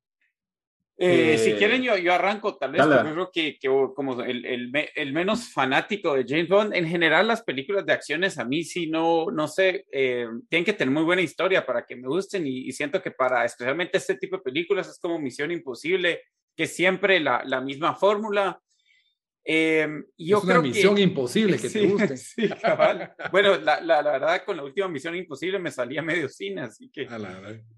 Eh, 0.97 1.39
si 1.39 1.55
quieren, 1.55 1.83
yo, 1.83 1.97
yo 1.97 2.15
arranco 2.15 2.57
tal 2.57 2.71
vez, 2.71 2.83
porque 2.87 3.13
creo 3.13 3.31
que, 3.33 3.59
que 3.59 3.69
como 3.95 4.23
el, 4.23 4.45
el, 4.45 4.71
el, 4.95 5.13
menos 5.13 5.49
fanático 5.49 6.15
de 6.15 6.25
James 6.27 6.49
Bond, 6.49 6.73
en 6.73 6.87
general 6.87 7.27
las 7.27 7.43
películas 7.43 7.85
de 7.85 7.93
acciones 7.93 8.39
a 8.39 8.45
mí 8.45 8.63
sí 8.63 8.87
no, 8.87 9.27
no 9.33 9.49
sé, 9.49 9.87
eh, 9.91 10.29
tienen 10.49 10.65
que 10.65 10.73
tener 10.73 10.95
muy 10.95 11.03
buena 11.03 11.23
historia 11.23 11.67
para 11.67 11.85
que 11.85 11.97
me 11.97 12.07
gusten 12.07 12.47
y, 12.47 12.69
y, 12.69 12.73
siento 12.73 13.03
que 13.03 13.11
para 13.11 13.45
especialmente 13.45 13.99
este 13.99 14.17
tipo 14.17 14.37
de 14.37 14.43
películas 14.43 14.89
es 14.89 15.01
como 15.01 15.19
Misión 15.19 15.51
Imposible, 15.51 16.23
que 16.57 16.69
siempre 16.69 17.19
la, 17.19 17.43
la 17.45 17.61
misma 17.61 17.97
fórmula, 17.97 18.61
eh, 19.47 19.87
yo 20.17 20.39
es 20.39 20.45
una 20.45 20.61
misión 20.61 20.97
imposible 20.97 21.59
que 21.59 21.69
te 21.69 21.87
guste. 21.87 22.17
Sí, 22.17 22.49
bueno, 23.31 23.57
la, 23.59 23.81
la, 23.81 24.01
la, 24.01 24.13
verdad, 24.13 24.43
con 24.45 24.57
la 24.57 24.65
última 24.65 24.89
misión 24.89 25.15
imposible 25.15 25.59
me 25.59 25.71
salía 25.71 26.01
medio 26.01 26.29
cine, 26.29 26.63
así 26.63 26.91
que. 26.91 27.07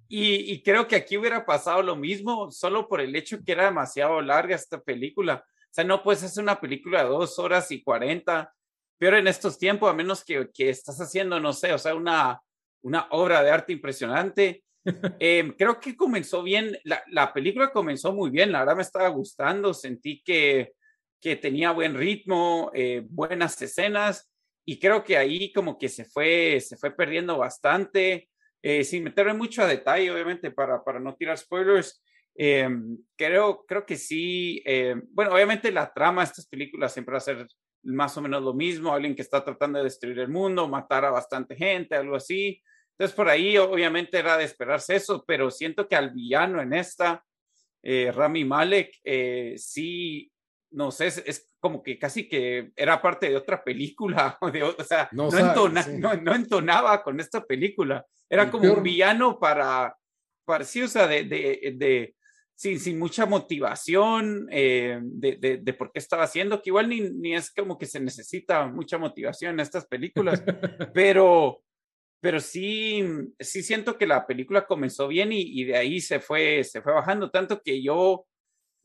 Y, 0.08 0.52
y, 0.52 0.62
creo 0.62 0.86
que 0.86 0.94
aquí 0.94 1.16
hubiera 1.16 1.44
pasado 1.44 1.82
lo 1.82 1.96
mismo, 1.96 2.52
solo 2.52 2.86
por 2.86 3.00
el 3.00 3.16
hecho 3.16 3.42
que 3.44 3.52
era 3.52 3.64
demasiado 3.64 4.20
larga 4.20 4.54
esta 4.54 4.80
película. 4.80 5.44
O 5.44 5.74
sea, 5.76 5.82
no 5.82 6.02
puedes 6.02 6.22
hacer 6.22 6.42
una 6.42 6.60
película 6.60 7.02
de 7.02 7.10
dos 7.10 7.38
horas 7.40 7.70
y 7.72 7.82
cuarenta, 7.82 8.54
pero 8.96 9.18
en 9.18 9.26
estos 9.26 9.58
tiempos, 9.58 9.90
a 9.90 9.94
menos 9.94 10.24
que, 10.24 10.48
que 10.54 10.70
estás 10.70 11.00
haciendo, 11.00 11.40
no 11.40 11.52
sé, 11.52 11.72
o 11.72 11.78
sea, 11.78 11.96
una, 11.96 12.40
una 12.82 13.08
obra 13.10 13.42
de 13.42 13.50
arte 13.50 13.72
impresionante. 13.72 14.62
Em, 15.18 15.52
creo 15.58 15.80
que 15.80 15.96
comenzó 15.96 16.44
bien, 16.44 16.78
la, 16.84 17.02
la, 17.08 17.32
película 17.32 17.72
comenzó 17.72 18.12
muy 18.12 18.30
bien, 18.30 18.52
la 18.52 18.60
verdad 18.60 18.76
me 18.76 18.82
estaba 18.82 19.08
gustando, 19.08 19.74
sentí 19.74 20.22
que, 20.24 20.75
que 21.20 21.36
tenía 21.36 21.72
buen 21.72 21.94
ritmo, 21.94 22.70
eh, 22.74 23.02
buenas 23.08 23.60
escenas, 23.62 24.30
y 24.68 24.80
creo 24.80 25.04
que 25.04 25.16
ahí 25.16 25.52
como 25.52 25.78
que 25.78 25.88
se 25.88 26.04
fue, 26.04 26.60
se 26.60 26.76
fue 26.76 26.90
perdiendo 26.90 27.38
bastante, 27.38 28.28
eh, 28.60 28.82
sin 28.82 29.04
meterme 29.04 29.32
mucho 29.32 29.62
a 29.62 29.68
detalle, 29.68 30.10
obviamente, 30.10 30.50
para, 30.50 30.82
para 30.82 30.98
no 30.98 31.14
tirar 31.14 31.38
spoilers. 31.38 32.02
Eh, 32.34 32.68
creo, 33.16 33.64
creo 33.64 33.86
que 33.86 33.96
sí, 33.96 34.60
eh, 34.66 34.96
bueno, 35.10 35.32
obviamente 35.32 35.70
la 35.70 35.92
trama 35.92 36.22
de 36.22 36.26
estas 36.26 36.48
películas 36.48 36.92
siempre 36.92 37.12
va 37.12 37.18
a 37.18 37.20
ser 37.20 37.46
más 37.84 38.16
o 38.16 38.22
menos 38.22 38.42
lo 38.42 38.54
mismo, 38.54 38.92
alguien 38.92 39.14
que 39.14 39.22
está 39.22 39.44
tratando 39.44 39.78
de 39.78 39.84
destruir 39.84 40.18
el 40.18 40.28
mundo, 40.28 40.66
matar 40.66 41.04
a 41.04 41.10
bastante 41.12 41.54
gente, 41.54 41.94
algo 41.94 42.16
así. 42.16 42.60
Entonces, 42.90 43.14
por 43.14 43.28
ahí 43.28 43.56
obviamente 43.56 44.18
era 44.18 44.36
de 44.36 44.44
esperarse 44.44 44.96
eso, 44.96 45.24
pero 45.24 45.48
siento 45.52 45.86
que 45.86 45.94
al 45.94 46.10
villano 46.10 46.60
en 46.60 46.72
esta, 46.72 47.24
Rami 47.84 48.44
Malek, 48.44 48.90
sí 49.56 50.32
no 50.76 50.90
sé, 50.90 51.06
es, 51.06 51.50
como 51.58 51.82
que 51.82 51.98
casi 51.98 52.28
que 52.28 52.70
era 52.76 53.00
parte 53.00 53.30
de 53.30 53.36
otra 53.36 53.64
película, 53.64 54.36
o, 54.42 54.84
sea, 54.84 55.08
no, 55.10 55.30
no, 55.30 56.34
entonaba 56.34 57.02
con 57.02 57.18
esta 57.18 57.42
película, 57.42 58.04
era 58.28 58.50
como 58.50 58.70
un 58.70 58.82
villano 58.82 59.38
para, 59.38 59.96
para, 60.44 60.64
sí, 60.64 60.82
o 60.82 60.88
sea, 60.88 61.06
de, 61.06 61.24
de, 61.24 61.74
de 61.76 62.14
sin, 62.54 62.78
sin, 62.78 62.98
mucha 62.98 63.24
motivación 63.24 64.48
eh, 64.50 65.00
de, 65.02 65.60
de, 65.62 65.72
por 65.72 65.92
qué 65.92 65.98
estaba 65.98 66.24
haciendo, 66.24 66.60
que 66.60 66.68
igual 66.68 66.90
ni, 66.90 67.00
ni, 67.00 67.34
es 67.34 67.50
como 67.50 67.78
que 67.78 67.86
se 67.86 67.98
necesita 67.98 68.66
mucha 68.66 68.98
motivación 68.98 69.54
en 69.54 69.60
estas 69.60 69.86
películas, 69.86 70.44
pero, 70.92 71.62
pero 72.20 72.38
sí, 72.38 73.02
sí 73.40 73.62
siento 73.62 73.96
que 73.96 74.06
la 74.06 74.26
película 74.26 74.66
comenzó 74.66 75.08
bien 75.08 75.32
y, 75.32 75.40
y 75.40 75.64
de 75.64 75.76
ahí 75.78 76.02
se 76.02 76.20
fue, 76.20 76.62
se 76.64 76.82
fue 76.82 76.92
bajando, 76.92 77.30
tanto 77.30 77.62
que 77.62 77.82
yo 77.82 78.26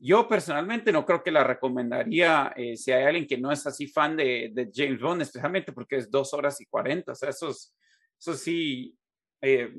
yo 0.04 0.26
personalmente 0.26 0.90
no 0.90 1.06
creo 1.06 1.22
que 1.22 1.30
la 1.30 1.44
recomendaría 1.44 2.52
eh, 2.56 2.76
si 2.76 2.90
hay 2.90 3.04
alguien 3.04 3.26
que 3.26 3.38
no 3.38 3.52
es 3.52 3.64
así 3.68 3.86
fan 3.86 4.16
de, 4.16 4.50
de, 4.52 4.68
James 4.74 5.00
Bond, 5.00 5.22
especialmente 5.22 5.72
porque 5.72 5.96
es 5.96 6.10
dos 6.10 6.34
horas 6.34 6.60
y 6.60 6.66
cuarenta. 6.66 7.12
O 7.12 7.14
sea, 7.14 7.28
eso, 7.28 7.50
eso 7.50 8.34
sí, 8.34 8.98
eh, 9.40 9.72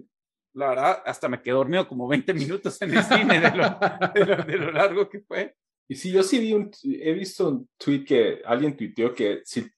la 0.53 0.69
verdad, 0.69 1.03
hasta 1.05 1.27
me 1.27 1.41
quedé 1.41 1.55
dormido 1.55 1.85
como 1.89 2.07
20 2.07 2.33
minutos 2.33 2.81
en 2.81 2.95
el 2.95 3.03
cine 3.03 3.41
de 3.41 3.51
lo, 3.51 4.45
de 4.45 4.57
lo, 4.57 4.71
largo 4.71 5.09
que 5.09 5.19
fue. 5.19 5.55
Y 5.89 5.95
sí, 5.95 6.09
yo 6.09 6.23
sí 6.23 6.39
vi 6.39 6.53
un, 6.53 6.71
he 6.83 7.11
visto 7.11 7.49
un 7.49 7.69
tweet 7.77 8.05
que 8.05 8.41
alguien 8.45 8.77
tuiteó 8.77 9.13
que 9.13 9.41
si, 9.43 9.69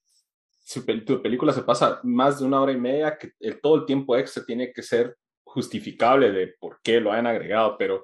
si 0.60 0.82
tu 1.02 1.24
película 1.24 1.54
se 1.54 1.64
pasa 1.64 2.00
más 2.04 2.40
de 2.40 2.46
una 2.46 2.62
hora 2.62 2.72
y 2.72 2.78
media, 2.78 3.18
que 3.18 3.32
el, 3.40 3.60
todo 3.60 3.78
el 3.78 3.86
tiempo 3.88 4.16
extra 4.16 4.46
tiene 4.46 4.72
que 4.72 4.84
ser 4.84 5.18
justificable 5.44 6.32
de 6.32 6.54
por 6.60 6.80
qué 6.84 7.00
lo 7.00 7.12
han 7.12 7.26
agregado. 7.26 7.80
Pero 7.80 8.04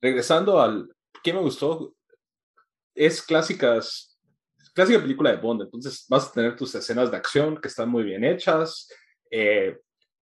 regresando 0.00 0.60
al, 0.60 0.88
¿qué 1.22 1.32
me 1.32 1.40
gustó? 1.40 1.94
Es 2.94 3.22
clásicas, 3.22 4.18
clásica 4.74 5.00
película 5.00 5.30
de 5.30 5.40
Bond, 5.40 5.62
entonces 5.62 6.04
vas 6.08 6.28
a 6.28 6.32
tener 6.32 6.56
tus 6.56 6.74
escenas 6.74 7.10
de 7.10 7.16
acción 7.16 7.60
que 7.60 7.68
están 7.68 7.88
muy 7.88 8.02
bien 8.02 8.24
hechas, 8.24 8.88
eh, 9.30 9.78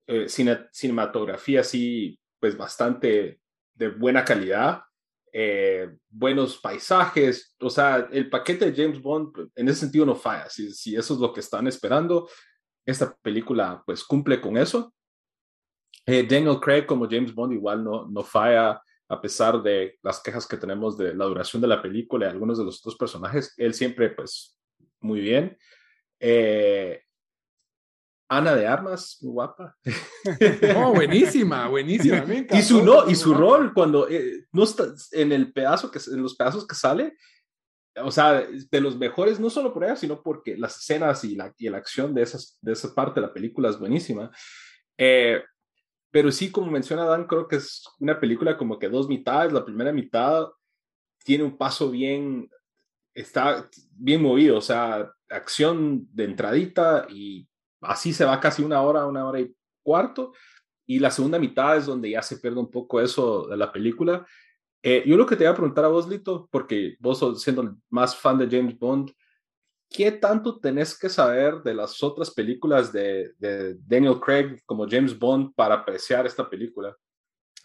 eh, 0.07 0.27
cinematografía 0.71 1.61
así, 1.61 2.19
pues 2.39 2.57
bastante 2.57 3.39
de 3.73 3.89
buena 3.89 4.23
calidad, 4.23 4.81
eh, 5.31 5.89
buenos 6.09 6.57
paisajes, 6.57 7.55
o 7.59 7.69
sea, 7.69 8.07
el 8.11 8.29
paquete 8.29 8.71
de 8.71 8.83
James 8.83 9.01
Bond 9.01 9.51
en 9.55 9.67
ese 9.69 9.81
sentido 9.81 10.05
no 10.05 10.15
falla, 10.15 10.49
si, 10.49 10.71
si 10.73 10.95
eso 10.95 11.13
es 11.13 11.19
lo 11.19 11.33
que 11.33 11.39
están 11.39 11.67
esperando, 11.67 12.29
esta 12.85 13.15
película 13.21 13.81
pues 13.85 14.03
cumple 14.03 14.41
con 14.41 14.57
eso. 14.57 14.93
Daniel 16.05 16.59
Craig 16.59 16.87
como 16.87 17.07
James 17.07 17.35
Bond 17.35 17.53
igual 17.53 17.83
no, 17.83 18.07
no 18.07 18.23
falla, 18.23 18.81
a 19.09 19.19
pesar 19.19 19.61
de 19.63 19.97
las 20.03 20.21
quejas 20.21 20.47
que 20.47 20.57
tenemos 20.57 20.97
de 20.97 21.13
la 21.15 21.25
duración 21.25 21.61
de 21.61 21.67
la 21.67 21.81
película 21.81 22.27
y 22.27 22.29
algunos 22.29 22.59
de 22.59 22.63
los 22.63 22.79
otros 22.79 22.95
personajes, 22.95 23.53
él 23.57 23.73
siempre, 23.73 24.09
pues, 24.11 24.57
muy 25.01 25.19
bien. 25.19 25.57
Eh, 26.19 27.01
Ana 28.29 28.55
de 28.55 28.67
Armas, 28.67 29.17
guapa. 29.21 29.75
Oh, 30.77 30.93
buenísima, 30.93 31.67
buenísima. 31.67 32.23
y 32.51 32.61
su 32.61 32.83
no, 32.83 33.09
y 33.09 33.15
su 33.15 33.33
rol 33.33 33.73
cuando 33.73 34.07
eh, 34.07 34.45
no 34.51 34.63
está 34.63 34.93
en 35.11 35.31
el 35.31 35.51
pedazo 35.51 35.89
que 35.89 35.99
en 36.11 36.21
los 36.21 36.35
pedazos 36.35 36.67
que 36.67 36.75
sale, 36.75 37.17
o 37.95 38.11
sea, 38.11 38.45
de 38.71 38.81
los 38.81 38.95
mejores, 38.95 39.39
no 39.39 39.49
solo 39.49 39.73
por 39.73 39.83
ella, 39.83 39.95
sino 39.95 40.21
porque 40.21 40.55
las 40.55 40.77
escenas 40.77 41.23
y 41.23 41.35
la, 41.35 41.51
y 41.57 41.67
la 41.69 41.77
acción 41.77 42.13
de, 42.13 42.21
esas, 42.21 42.59
de 42.61 42.73
esa 42.73 42.93
parte 42.93 43.19
de 43.19 43.27
la 43.27 43.33
película 43.33 43.69
es 43.69 43.79
buenísima. 43.79 44.29
Eh, 44.95 45.41
pero 46.11 46.31
sí, 46.31 46.51
como 46.51 46.71
menciona 46.71 47.05
Dan, 47.05 47.25
creo 47.25 47.47
que 47.47 47.57
es 47.57 47.83
una 47.99 48.19
película 48.19 48.57
como 48.57 48.79
que 48.79 48.89
dos 48.89 49.07
mitades. 49.07 49.53
La 49.53 49.65
primera 49.65 49.91
mitad 49.91 50.47
tiene 51.23 51.43
un 51.43 51.57
paso 51.57 51.91
bien, 51.91 52.49
está 53.13 53.69
bien 53.91 54.21
movido, 54.21 54.57
o 54.57 54.61
sea, 54.61 55.11
acción 55.29 56.07
de 56.11 56.23
entradita 56.23 57.05
y 57.09 57.47
así 57.81 58.13
se 58.13 58.25
va 58.25 58.39
casi 58.39 58.63
una 58.63 58.81
hora, 58.81 59.05
una 59.05 59.27
hora 59.27 59.39
y 59.39 59.53
cuarto. 59.83 60.33
Y 60.87 60.99
la 60.99 61.11
segunda 61.11 61.37
mitad 61.37 61.77
es 61.77 61.85
donde 61.85 62.09
ya 62.09 62.21
se 62.23 62.37
pierde 62.37 62.59
un 62.59 62.71
poco 62.71 62.99
eso 62.99 63.47
de 63.47 63.57
la 63.57 63.71
película. 63.71 64.25
Eh, 64.81 65.03
yo 65.05 65.17
lo 65.17 65.25
que 65.25 65.35
te 65.35 65.43
voy 65.43 65.51
a 65.51 65.55
preguntar 65.55 65.85
a 65.85 65.89
vos, 65.89 66.07
Lito, 66.07 66.47
porque 66.51 66.95
vos 66.99 67.43
siendo 67.43 67.77
más 67.89 68.15
fan 68.15 68.37
de 68.39 68.47
James 68.49 68.79
Bond, 68.79 69.11
¿qué 69.89 70.11
tanto 70.11 70.59
tenés 70.59 70.97
que 70.97 71.09
saber 71.09 71.63
de 71.63 71.73
las 71.73 72.01
otras 72.03 72.31
películas 72.31 72.93
de, 72.93 73.31
Daniel 73.85 74.19
Craig 74.19 74.61
como 74.65 74.87
James 74.87 75.17
Bond 75.17 75.53
para 75.55 75.75
apreciar 75.75 76.25
esta 76.25 76.49
película? 76.49 76.95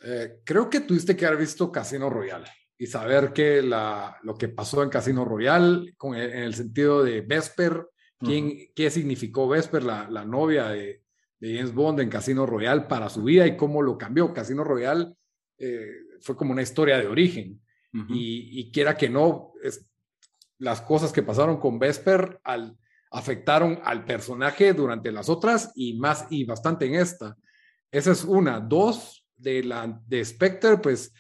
Eh, 0.03 0.41
creo 0.45 0.69
que 0.69 0.81
tuviste 0.81 1.17
que 1.17 1.27
haber 1.27 1.39
visto 1.39 1.71
Casino 1.71 2.11
Royale 2.11 2.49
y 2.77 2.87
saber 2.87 3.33
que 3.33 3.63
la, 3.63 4.19
lo 4.23 4.35
que 4.35 4.49
pasó 4.49 4.83
en 4.83 4.91
Casino 4.91 5.25
Royale, 5.25 5.95
con 5.97 6.17
en 6.17 6.43
el 6.43 6.55
sentido 6.55 7.05
de 7.05 7.21
Vesper, 7.21 7.87
quién, 8.19 8.73
qué 8.75 8.91
significó 8.91 9.49
Vesper, 9.49 9.85
la, 9.85 10.09
la 10.11 10.25
novia 10.25 10.69
de, 10.69 11.03
James 11.41 11.75
Bond 11.75 12.01
en 12.01 12.09
Casino 12.09 12.47
Royale 12.47 12.83
para 12.83 13.11
su 13.11 13.23
vida 13.23 13.47
y 13.47 13.55
cómo 13.55 13.83
lo 13.83 13.99
cambió. 13.99 14.33
Casino 14.33 14.65
Royale 14.65 15.13
eh, 15.59 15.91
fue 16.23 16.37
como 16.37 16.53
una 16.53 16.63
historia 16.63 16.97
de 16.97 17.07
origen. 17.07 17.61
y, 18.09 18.61
y, 18.61 18.73
quiera 18.73 18.97
que 18.97 19.11
no, 19.11 19.53
es, 19.63 19.87
las 20.65 20.81
cosas 20.81 21.13
que 21.13 21.23
pasaron 21.23 21.59
con 21.59 21.79
Vesper 21.79 22.41
al, 22.43 22.77
afectaron 23.11 23.81
al 23.85 24.05
personaje 24.05 24.73
durante 24.73 25.13
las 25.13 25.29
otras 25.29 25.71
y 25.77 25.99
más 25.99 26.27
y 26.31 26.45
bastante 26.45 26.87
en 26.87 26.95
esta. 26.95 27.37
Esa 27.93 28.13
es 28.13 28.25
una. 28.25 28.61
Dos, 28.61 29.25
de 29.37 29.63
la 29.63 30.01
de 30.07 30.25
Spectre, 30.25 30.79
pues 30.79 31.15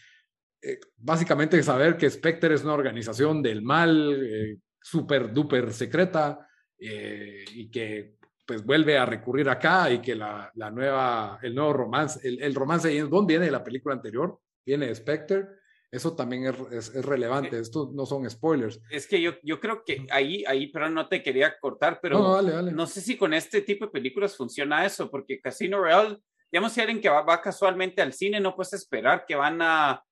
eh, 0.63 0.79
básicamente 0.97 1.63
saber 1.63 1.97
que 1.97 2.09
Spectre 2.11 2.55
es 2.55 2.65
una 2.65 2.75
organización 2.75 3.43
del 3.43 3.63
mal, 3.63 4.13
eh, 4.15 4.59
súper 4.81 5.33
duper 5.33 5.73
secreta 5.73 6.49
eh, 6.79 7.45
y 7.53 7.71
que 7.71 8.17
pues 8.47 8.65
vuelve 8.65 8.97
a 8.99 9.07
recurrir 9.07 9.49
acá 9.49 9.91
y 9.91 10.01
que 10.01 10.15
la, 10.15 10.51
la 10.55 10.71
nueva, 10.71 11.39
el 11.43 11.55
nuevo 11.55 11.73
romance, 11.73 12.27
el, 12.27 12.43
el 12.43 12.55
romance 12.55 12.91
viene 13.27 13.51
la 13.51 13.65
película 13.65 13.95
anterior, 13.95 14.39
viene 14.65 14.87
de 14.87 14.95
Spectre 14.95 15.47
eso 15.95 16.17
también 16.17 16.47
es, 16.73 16.89
es, 16.89 17.05
relevante. 17.05 17.59
Esto 17.59 17.91
no 17.95 18.05
son 18.05 18.29
spoilers. 18.29 18.81
Es 18.91 19.07
que 19.07 19.21
yo, 19.21 19.35
yo 19.43 19.61
creo 19.61 19.85
que 19.85 20.07
ahí, 20.11 20.45
ahí, 20.47 20.67
pero 20.67 20.91
no 20.91 21.09
te 21.09 21.23
quería 21.23 21.57
cortar, 21.59 22.01
pero 22.03 22.19
no, 22.19 22.63
no 22.63 22.87
sé 22.87 23.01
si 23.01 23.17
con 23.17 23.33
este 23.33 23.63
tipo 23.63 23.87
de 23.87 23.93
películas 23.93 24.37
funciona 24.37 24.85
eso, 24.85 25.09
porque 25.09 25.41
Casino 25.41 25.79
Royale, 25.79 26.19
digamos, 26.51 26.73
si 26.73 26.81
alguien 26.81 27.01
que 27.01 27.09
va, 27.09 27.23
va, 27.23 27.41
casualmente 27.41 28.03
al 28.03 28.13
cine, 28.13 28.41
no 28.41 28.57
puedes 28.57 28.73
esperar 28.73 29.25
que 29.27 29.37
van 29.37 29.63
a 29.63 30.03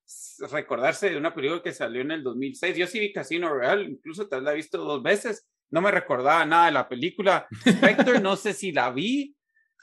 recordarse 0.50 1.10
de 1.10 1.16
una 1.16 1.34
película 1.34 1.62
que 1.62 1.72
salió 1.72 2.00
en 2.00 2.12
el 2.12 2.22
2006. 2.22 2.76
Yo 2.76 2.86
sí 2.86 3.00
vi 3.00 3.12
Casino 3.12 3.48
Royale, 3.48 3.84
incluso 3.84 4.28
te 4.28 4.40
la 4.40 4.52
he 4.52 4.56
visto 4.56 4.78
dos 4.78 5.02
veces, 5.02 5.48
no 5.70 5.80
me 5.80 5.90
recordaba 5.90 6.46
nada 6.46 6.66
de 6.66 6.72
la 6.72 6.88
película. 6.88 7.48
Spectre, 7.68 8.20
no 8.20 8.36
sé 8.36 8.52
si 8.52 8.70
la 8.70 8.90
vi, 8.90 9.34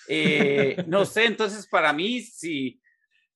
eh, 0.07 0.81
no 0.87 1.03
sé, 1.03 1.25
entonces 1.25 1.67
para 1.67 1.91
mí, 1.91 2.21
si 2.21 2.79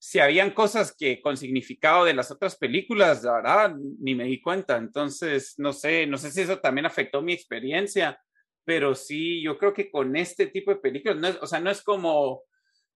si 0.06 0.18
habían 0.18 0.50
cosas 0.50 0.94
que 0.94 1.22
con 1.22 1.34
significado 1.34 2.04
de 2.04 2.12
las 2.12 2.30
otras 2.30 2.56
películas, 2.56 3.24
la 3.24 3.32
verdad, 3.32 3.74
ni 4.00 4.14
me 4.14 4.24
di 4.24 4.38
cuenta. 4.38 4.76
Entonces, 4.76 5.54
no 5.56 5.72
sé, 5.72 6.06
no 6.06 6.18
sé 6.18 6.30
si 6.30 6.42
eso 6.42 6.58
también 6.58 6.84
afectó 6.84 7.22
mi 7.22 7.32
experiencia, 7.32 8.20
pero 8.66 8.94
sí, 8.94 9.42
yo 9.42 9.56
creo 9.56 9.72
que 9.72 9.90
con 9.90 10.14
este 10.14 10.48
tipo 10.48 10.70
de 10.72 10.76
películas, 10.76 11.16
no 11.16 11.28
es, 11.28 11.38
o 11.40 11.46
sea, 11.46 11.58
no 11.58 11.70
es 11.70 11.82
como, 11.82 12.42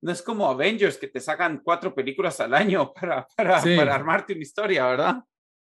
no 0.02 0.12
es 0.12 0.20
como 0.20 0.50
Avengers 0.50 0.98
que 0.98 1.08
te 1.08 1.18
sacan 1.18 1.62
cuatro 1.64 1.94
películas 1.94 2.40
al 2.40 2.52
año 2.52 2.92
para, 3.00 3.26
para, 3.34 3.62
para 3.62 3.94
armarte 3.94 4.34
una 4.34 4.42
historia, 4.42 4.86
¿verdad? 4.88 5.16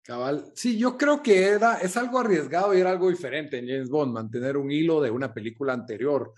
Cabal. 0.03 0.45
Sí, 0.53 0.77
yo 0.77 0.95
creo 0.95 1.23
que 1.23 1.43
era, 1.43 1.77
es 1.77 1.97
algo 1.97 2.19
arriesgado 2.19 2.75
y 2.75 2.81
era 2.81 2.91
algo 2.91 3.09
diferente 3.09 3.57
en 3.57 3.67
James 3.67 3.89
Bond, 3.89 4.13
mantener 4.13 4.57
un 4.57 4.71
hilo 4.71 5.01
de 5.01 5.09
una 5.09 5.33
película 5.33 5.73
anterior. 5.73 6.35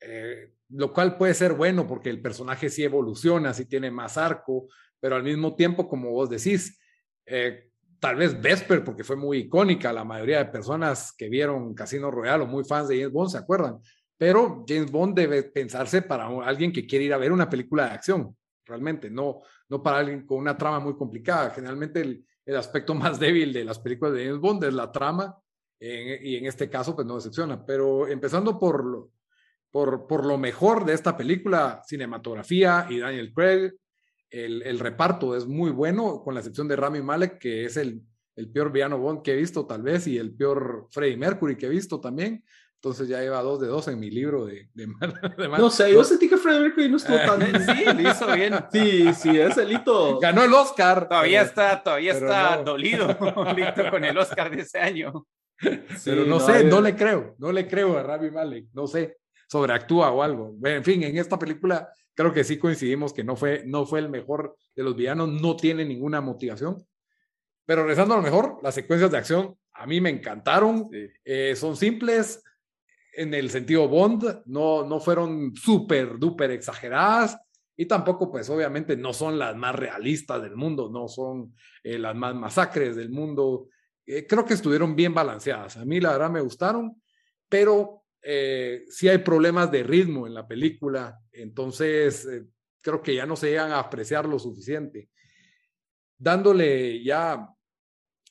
Eh, 0.00 0.52
lo 0.70 0.92
cual 0.92 1.16
puede 1.16 1.34
ser 1.34 1.54
bueno 1.54 1.86
porque 1.86 2.10
el 2.10 2.20
personaje 2.20 2.68
sí 2.68 2.82
evoluciona, 2.82 3.54
sí 3.54 3.66
tiene 3.66 3.90
más 3.90 4.16
arco, 4.18 4.68
pero 5.00 5.16
al 5.16 5.22
mismo 5.22 5.54
tiempo, 5.54 5.88
como 5.88 6.10
vos 6.10 6.28
decís, 6.28 6.78
eh, 7.24 7.70
tal 8.00 8.16
vez 8.16 8.40
Vesper, 8.40 8.82
porque 8.84 9.04
fue 9.04 9.16
muy 9.16 9.38
icónica, 9.38 9.92
la 9.92 10.04
mayoría 10.04 10.38
de 10.38 10.46
personas 10.46 11.14
que 11.16 11.28
vieron 11.28 11.74
Casino 11.74 12.10
Royale 12.10 12.44
o 12.44 12.46
muy 12.46 12.64
fans 12.64 12.88
de 12.88 12.98
James 12.98 13.12
Bond 13.12 13.30
se 13.30 13.38
acuerdan, 13.38 13.78
pero 14.18 14.64
James 14.66 14.90
Bond 14.90 15.16
debe 15.16 15.44
pensarse 15.44 16.02
para 16.02 16.26
alguien 16.26 16.72
que 16.72 16.86
quiere 16.86 17.04
ir 17.04 17.14
a 17.14 17.18
ver 17.18 17.32
una 17.32 17.48
película 17.48 17.86
de 17.86 17.94
acción, 17.94 18.36
realmente, 18.64 19.10
no, 19.10 19.42
no 19.68 19.82
para 19.82 19.98
alguien 19.98 20.26
con 20.26 20.38
una 20.38 20.56
trama 20.56 20.80
muy 20.80 20.96
complicada. 20.96 21.50
Generalmente 21.50 22.00
el, 22.00 22.26
el 22.44 22.56
aspecto 22.56 22.94
más 22.94 23.20
débil 23.20 23.52
de 23.52 23.64
las 23.64 23.78
películas 23.78 24.14
de 24.14 24.24
James 24.26 24.40
Bond 24.40 24.64
es 24.64 24.74
la 24.74 24.90
trama, 24.90 25.36
y 25.78 26.36
en 26.36 26.46
este 26.46 26.70
caso 26.70 26.94
pues 26.94 27.06
no 27.06 27.16
decepciona, 27.16 27.64
pero 27.64 28.08
empezando 28.08 28.58
por 28.58 29.10
por, 29.70 30.06
por 30.06 30.24
lo 30.24 30.38
mejor 30.38 30.84
de 30.84 30.94
esta 30.94 31.16
película, 31.16 31.82
cinematografía 31.86 32.86
y 32.88 32.98
Daniel 32.98 33.32
Craig, 33.34 33.72
el, 34.30 34.62
el, 34.62 34.78
reparto 34.78 35.36
es 35.36 35.46
muy 35.46 35.70
bueno, 35.70 36.22
con 36.22 36.34
la 36.34 36.40
excepción 36.40 36.68
de 36.68 36.76
Rami 36.76 37.02
Malek, 37.02 37.38
que 37.38 37.64
es 37.64 37.76
el, 37.76 38.02
el 38.36 38.50
peor 38.50 38.72
villano 38.72 38.98
Bond 38.98 39.22
que 39.22 39.32
he 39.32 39.36
visto 39.36 39.66
tal 39.66 39.82
vez, 39.82 40.06
y 40.06 40.18
el 40.18 40.34
peor 40.34 40.86
Freddie 40.90 41.16
Mercury 41.16 41.56
que 41.56 41.66
he 41.66 41.70
visto 41.70 42.00
también. 42.00 42.44
Entonces 42.76 43.08
ya 43.08 43.20
lleva 43.20 43.42
dos 43.42 43.58
de 43.60 43.66
dos 43.66 43.88
en 43.88 43.98
mi 43.98 44.10
libro 44.10 44.44
de, 44.44 44.68
de, 44.74 44.86
de 45.38 45.48
No 45.48 45.70
sé, 45.70 45.92
yo 45.92 46.04
sentí 46.04 46.28
que 46.28 46.36
Freddie 46.36 46.60
Mercury 46.60 46.88
no 46.88 46.98
estuvo 46.98 47.16
tan 47.16 47.38
bien. 47.40 47.60
Sí, 47.64 47.84
lo 47.84 48.10
hizo 48.10 48.32
bien. 48.32 48.54
Sí, 48.70 49.14
sí, 49.14 49.40
es 49.40 49.56
el 49.56 49.72
hito. 49.72 50.20
Ganó 50.20 50.44
el 50.44 50.52
Oscar. 50.52 51.08
Todavía 51.08 51.40
pero, 51.40 51.48
está, 51.48 51.82
todavía 51.82 52.12
está 52.12 52.56
no. 52.56 52.64
dolido 52.64 53.08
Lito, 53.56 53.90
con 53.90 54.04
el 54.04 54.16
Oscar 54.18 54.54
de 54.54 54.62
ese 54.62 54.78
año. 54.78 55.26
Sí, 55.58 55.70
pero 56.04 56.24
no, 56.26 56.38
no 56.38 56.40
sé, 56.40 56.64
no 56.64 56.82
le 56.82 56.94
creo, 56.94 57.34
no 57.38 57.50
le 57.50 57.66
creo 57.66 57.96
a 57.96 58.02
Rami 58.02 58.30
Malek, 58.30 58.66
no 58.74 58.86
sé, 58.86 59.16
sobreactúa 59.46 60.10
o 60.10 60.22
algo. 60.22 60.56
En 60.64 60.84
fin, 60.84 61.02
en 61.02 61.16
esta 61.18 61.38
película 61.38 61.88
creo 62.14 62.32
que 62.32 62.44
sí 62.44 62.58
coincidimos 62.58 63.12
que 63.12 63.22
no 63.22 63.36
fue, 63.36 63.62
no 63.66 63.86
fue 63.86 64.00
el 64.00 64.08
mejor 64.08 64.56
de 64.74 64.82
los 64.82 64.96
villanos, 64.96 65.28
no 65.28 65.56
tiene 65.56 65.84
ninguna 65.84 66.20
motivación. 66.20 66.84
Pero 67.64 67.82
regresando 67.82 68.14
a 68.14 68.18
lo 68.18 68.22
mejor, 68.22 68.58
las 68.62 68.74
secuencias 68.74 69.10
de 69.10 69.18
acción 69.18 69.56
a 69.74 69.86
mí 69.86 70.00
me 70.00 70.10
encantaron, 70.10 70.88
sí. 70.90 71.08
eh, 71.24 71.54
son 71.56 71.76
simples 71.76 72.42
en 73.12 73.34
el 73.34 73.50
sentido 73.50 73.88
Bond, 73.88 74.42
no, 74.46 74.84
no 74.84 75.00
fueron 75.00 75.54
súper, 75.54 76.18
duper 76.18 76.50
exageradas 76.50 77.38
y 77.76 77.86
tampoco 77.86 78.30
pues 78.30 78.48
obviamente 78.50 78.96
no 78.96 79.12
son 79.12 79.38
las 79.38 79.56
más 79.56 79.74
realistas 79.74 80.42
del 80.42 80.56
mundo, 80.56 80.90
no 80.90 81.08
son 81.08 81.54
eh, 81.82 81.98
las 81.98 82.14
más 82.14 82.34
masacres 82.34 82.96
del 82.96 83.10
mundo. 83.10 83.68
Eh, 84.06 84.26
creo 84.26 84.44
que 84.44 84.54
estuvieron 84.54 84.96
bien 84.96 85.12
balanceadas, 85.12 85.76
a 85.76 85.84
mí 85.84 86.00
la 86.00 86.12
verdad 86.12 86.30
me 86.30 86.40
gustaron, 86.40 87.02
pero 87.48 88.04
eh, 88.28 88.84
sí 88.88 89.08
hay 89.08 89.18
problemas 89.18 89.70
de 89.70 89.84
ritmo 89.84 90.26
en 90.26 90.34
la 90.34 90.48
película, 90.48 91.16
entonces 91.30 92.26
eh, 92.26 92.44
creo 92.82 93.00
que 93.00 93.14
ya 93.14 93.24
no 93.24 93.36
se 93.36 93.50
llegan 93.50 93.70
a 93.70 93.78
apreciar 93.78 94.26
lo 94.26 94.40
suficiente. 94.40 95.10
Dándole 96.18 97.04
ya, 97.04 97.48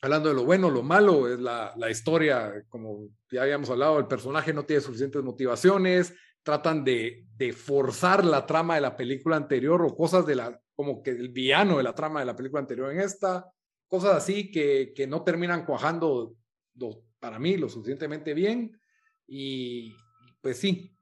hablando 0.02 0.28
de 0.28 0.36
lo 0.36 0.44
bueno, 0.44 0.70
lo 0.70 0.84
malo, 0.84 1.34
es 1.34 1.40
la, 1.40 1.74
la 1.78 1.90
historia, 1.90 2.66
como 2.68 3.08
ya 3.32 3.44
habíamos 3.44 3.70
hablado, 3.70 3.98
el 3.98 4.08
personaje 4.08 4.52
no 4.52 4.66
tiene 4.66 4.82
suficientes 4.82 5.24
motivaciones, 5.24 6.14
tratan 6.44 6.84
de, 6.84 7.26
de, 7.38 7.54
forzar 7.54 8.26
la 8.26 8.46
trama 8.46 8.76
de 8.76 8.82
la 8.82 8.98
película 8.98 9.38
anterior 9.38 9.82
o 9.82 9.96
cosas 9.96 10.26
de 10.26 10.36
la, 10.36 10.60
como 10.76 11.02
que 11.02 11.12
el 11.12 11.30
villano 11.30 11.78
de 11.78 11.84
la 11.84 11.96
trama 11.96 12.20
de 12.20 12.26
la 12.26 12.36
película 12.36 12.60
anterior 12.60 12.92
en 12.92 13.00
esta, 13.00 13.50
cosas 13.88 14.18
así 14.18 14.52
que, 14.52 14.92
que 14.94 15.08
no 15.08 15.24
terminan 15.24 15.66
cuajando 15.66 16.36
para 17.18 17.40
mí 17.40 17.56
lo 17.56 17.70
suficientemente 17.70 18.34
bien 18.34 18.78
y 19.28 19.96
pues 20.42 20.60
sí, 20.60 20.96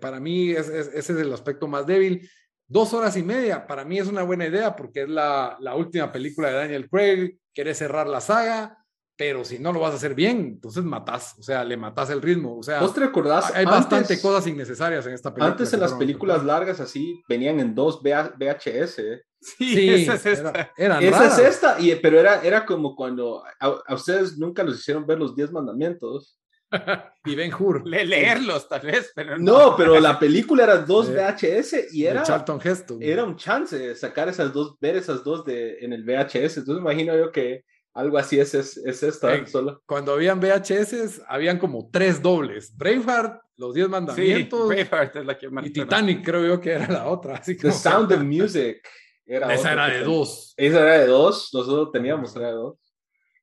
para 0.00 0.20
mí 0.20 0.50
es, 0.50 0.68
es, 0.68 0.88
ese 0.88 1.12
es 1.12 1.18
el 1.18 1.32
aspecto 1.32 1.68
más 1.68 1.86
débil. 1.86 2.28
Dos 2.68 2.92
horas 2.94 3.16
y 3.16 3.22
media, 3.22 3.66
para 3.66 3.84
mí 3.84 3.98
es 3.98 4.08
una 4.08 4.22
buena 4.22 4.46
idea 4.46 4.74
porque 4.74 5.02
es 5.02 5.08
la, 5.08 5.56
la 5.60 5.76
última 5.76 6.10
película 6.10 6.48
de 6.48 6.54
Daniel 6.54 6.88
Craig, 6.90 7.38
quiere 7.54 7.74
cerrar 7.74 8.08
la 8.08 8.20
saga, 8.20 8.84
pero 9.16 9.44
si 9.44 9.58
no 9.58 9.72
lo 9.72 9.80
vas 9.80 9.92
a 9.92 9.96
hacer 9.96 10.14
bien, 10.14 10.40
entonces 10.40 10.84
matás, 10.84 11.36
o 11.38 11.42
sea, 11.42 11.64
le 11.64 11.76
matás 11.76 12.10
el 12.10 12.20
ritmo, 12.20 12.58
o 12.58 12.62
sea, 12.62 12.80
¿Vos 12.80 12.92
te 12.92 13.00
recordás? 13.00 13.50
Hay 13.54 13.64
antes, 13.64 13.70
bastante 13.70 14.20
cosas 14.20 14.46
innecesarias 14.46 15.06
en 15.06 15.14
esta 15.14 15.32
película. 15.32 15.52
Antes 15.52 15.72
en 15.72 15.80
las 15.80 15.94
películas 15.94 16.44
largas 16.44 16.80
así 16.80 17.22
venían 17.28 17.58
en 17.60 17.74
dos 17.74 18.02
VHS. 18.02 18.96
Sí, 19.40 19.74
sí 19.74 19.88
esa 19.90 20.14
es 20.14 20.26
esta. 20.26 20.72
Era, 20.76 20.98
esa 21.00 21.26
es 21.26 21.38
esta, 21.38 21.80
y, 21.80 21.94
pero 21.96 22.18
era, 22.18 22.42
era 22.42 22.66
como 22.66 22.94
cuando 22.94 23.42
a, 23.60 23.66
a 23.86 23.94
ustedes 23.94 24.36
nunca 24.36 24.62
los 24.62 24.80
hicieron 24.80 25.06
ver 25.06 25.18
los 25.18 25.34
10 25.34 25.52
mandamientos. 25.52 26.38
y 27.24 27.34
Ben 27.34 27.52
Hur. 27.52 27.86
Le 27.86 28.04
leerlos, 28.04 28.68
tal 28.68 28.80
vez, 28.80 29.12
pero 29.14 29.38
no. 29.38 29.70
no. 29.70 29.76
pero 29.76 29.98
la 30.00 30.18
película 30.18 30.64
era 30.64 30.78
dos 30.78 31.08
VHS 31.12 31.92
y 31.92 32.06
era. 32.06 32.22
Charlton 32.22 32.60
Heston. 32.62 33.02
Era 33.02 33.24
un 33.24 33.36
chance 33.36 33.94
sacar 33.94 34.28
esas 34.28 34.52
dos, 34.52 34.76
ver 34.80 34.96
esas 34.96 35.22
dos 35.22 35.44
de, 35.44 35.78
en 35.80 35.92
el 35.92 36.04
VHS. 36.04 36.58
Entonces, 36.58 36.78
imagino 36.78 37.16
yo 37.16 37.30
que 37.30 37.64
algo 37.94 38.18
así 38.18 38.38
es, 38.38 38.54
es, 38.54 38.76
es 38.76 39.02
esta. 39.02 39.34
Eh, 39.34 39.46
solo. 39.46 39.82
Cuando 39.86 40.12
habían 40.12 40.40
VHS, 40.40 41.22
habían 41.26 41.58
como 41.58 41.88
tres 41.90 42.20
dobles: 42.20 42.76
Braveheart, 42.76 43.40
Los 43.56 43.74
Diez 43.74 43.88
Mandamientos. 43.88 44.60
Sí, 44.60 44.66
Braveheart 44.66 45.16
es 45.16 45.26
la 45.26 45.38
que 45.38 45.48
Y 45.62 45.70
Titanic, 45.70 46.24
creo 46.24 46.46
yo 46.46 46.60
que 46.60 46.72
era 46.72 46.88
la 46.88 47.06
otra. 47.08 47.36
Así 47.36 47.56
The 47.56 47.72
Sound 47.72 48.12
of 48.12 48.20
Music. 48.22 48.86
Era 49.24 49.52
esa 49.52 49.72
era 49.72 49.88
de 49.88 50.04
dos. 50.04 50.54
Esa 50.56 50.80
era 50.80 50.98
de 51.00 51.06
dos. 51.06 51.50
Nosotros 51.52 51.90
teníamos, 51.90 52.36
era 52.36 52.48
de 52.48 52.52
dos. 52.52 52.85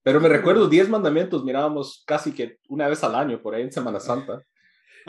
Pero 0.03 0.19
me 0.19 0.27
recuerdo, 0.27 0.67
Diez 0.67 0.89
Mandamientos 0.89 1.45
mirábamos 1.45 2.03
casi 2.05 2.33
que 2.33 2.59
una 2.67 2.89
vez 2.89 3.03
al 3.03 3.15
año, 3.15 3.41
por 3.41 3.55
ahí 3.55 3.63
en 3.63 3.71
Semana 3.71 4.01
Santa. 4.01 4.43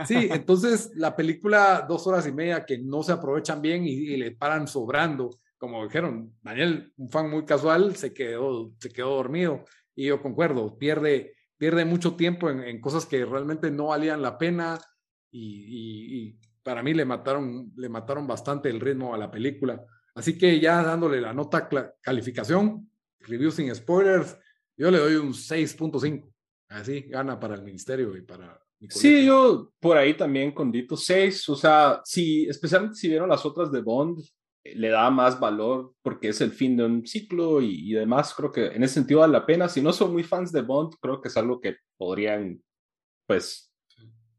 Sí, 0.06 0.28
entonces 0.30 0.92
la 0.94 1.14
película, 1.14 1.84
dos 1.88 2.06
horas 2.06 2.26
y 2.26 2.32
media 2.32 2.64
que 2.64 2.78
no 2.78 3.02
se 3.02 3.12
aprovechan 3.12 3.60
bien 3.60 3.84
y, 3.86 3.92
y, 3.92 4.16
le 4.16 4.32
paran 4.32 4.66
sobrando. 4.66 5.30
Como 5.58 5.84
dijeron, 5.84 6.32
Daniel, 6.42 6.92
un 6.96 7.10
fan 7.10 7.30
muy 7.30 7.44
casual, 7.44 7.96
se 7.96 8.12
quedó, 8.12 8.72
se 8.78 8.90
quedó 8.90 9.10
dormido. 9.16 9.64
Y 9.94 10.06
yo 10.06 10.20
concuerdo, 10.20 10.76
pierde, 10.78 11.34
pierde 11.56 11.84
mucho 11.84 12.16
tiempo 12.16 12.50
en, 12.50 12.62
en 12.64 12.80
cosas 12.80 13.06
que 13.06 13.24
realmente 13.24 13.70
no 13.70 13.86
valían 13.86 14.22
la 14.22 14.38
pena. 14.38 14.78
Y, 15.30 15.40
y, 15.40 16.18
y, 16.18 16.40
para 16.62 16.82
mí 16.82 16.94
le 16.94 17.04
mataron, 17.04 17.72
le 17.76 17.88
mataron 17.88 18.26
bastante 18.26 18.70
el 18.70 18.80
ritmo 18.80 19.14
a 19.14 19.18
la 19.18 19.30
película. 19.30 19.84
Así 20.14 20.38
que 20.38 20.58
ya 20.60 20.82
dándole 20.82 21.20
la 21.20 21.32
nota 21.32 21.68
calificación, 22.00 22.90
review 23.20 23.50
sin 23.50 23.74
spoilers, 23.74 24.38
yo 24.76 24.90
le 24.90 24.98
doy 24.98 25.14
un 25.16 25.32
6.5. 25.32 26.30
Así 26.68 27.02
gana 27.02 27.38
para 27.38 27.54
el 27.54 27.62
ministerio 27.62 28.16
y 28.16 28.22
para. 28.22 28.60
Sí, 28.88 29.24
yo 29.24 29.72
por 29.80 29.96
ahí 29.96 30.14
también 30.14 30.52
con 30.52 30.70
Dito 30.70 30.96
6. 30.96 31.48
O 31.48 31.56
sea, 31.56 32.00
si, 32.04 32.46
especialmente 32.46 32.96
si 32.96 33.08
vieron 33.08 33.28
las 33.28 33.46
otras 33.46 33.70
de 33.70 33.80
Bond, 33.80 34.20
le 34.64 34.88
da 34.88 35.10
más 35.10 35.38
valor 35.38 35.94
porque 36.02 36.28
es 36.28 36.40
el 36.40 36.50
fin 36.50 36.76
de 36.76 36.84
un 36.84 37.06
ciclo 37.06 37.60
y, 37.60 37.90
y, 37.90 37.92
demás. 37.92 38.34
Creo 38.34 38.50
que 38.50 38.66
en 38.66 38.82
ese 38.82 38.94
sentido 38.94 39.20
vale 39.20 39.32
la 39.32 39.46
pena. 39.46 39.68
Si 39.68 39.80
no 39.80 39.92
son 39.92 40.12
muy 40.12 40.24
fans 40.24 40.52
de 40.52 40.62
Bond, 40.62 40.94
creo 41.00 41.20
que 41.20 41.28
es 41.28 41.36
algo 41.36 41.60
que 41.60 41.76
podrían, 41.96 42.62
pues, 43.26 43.72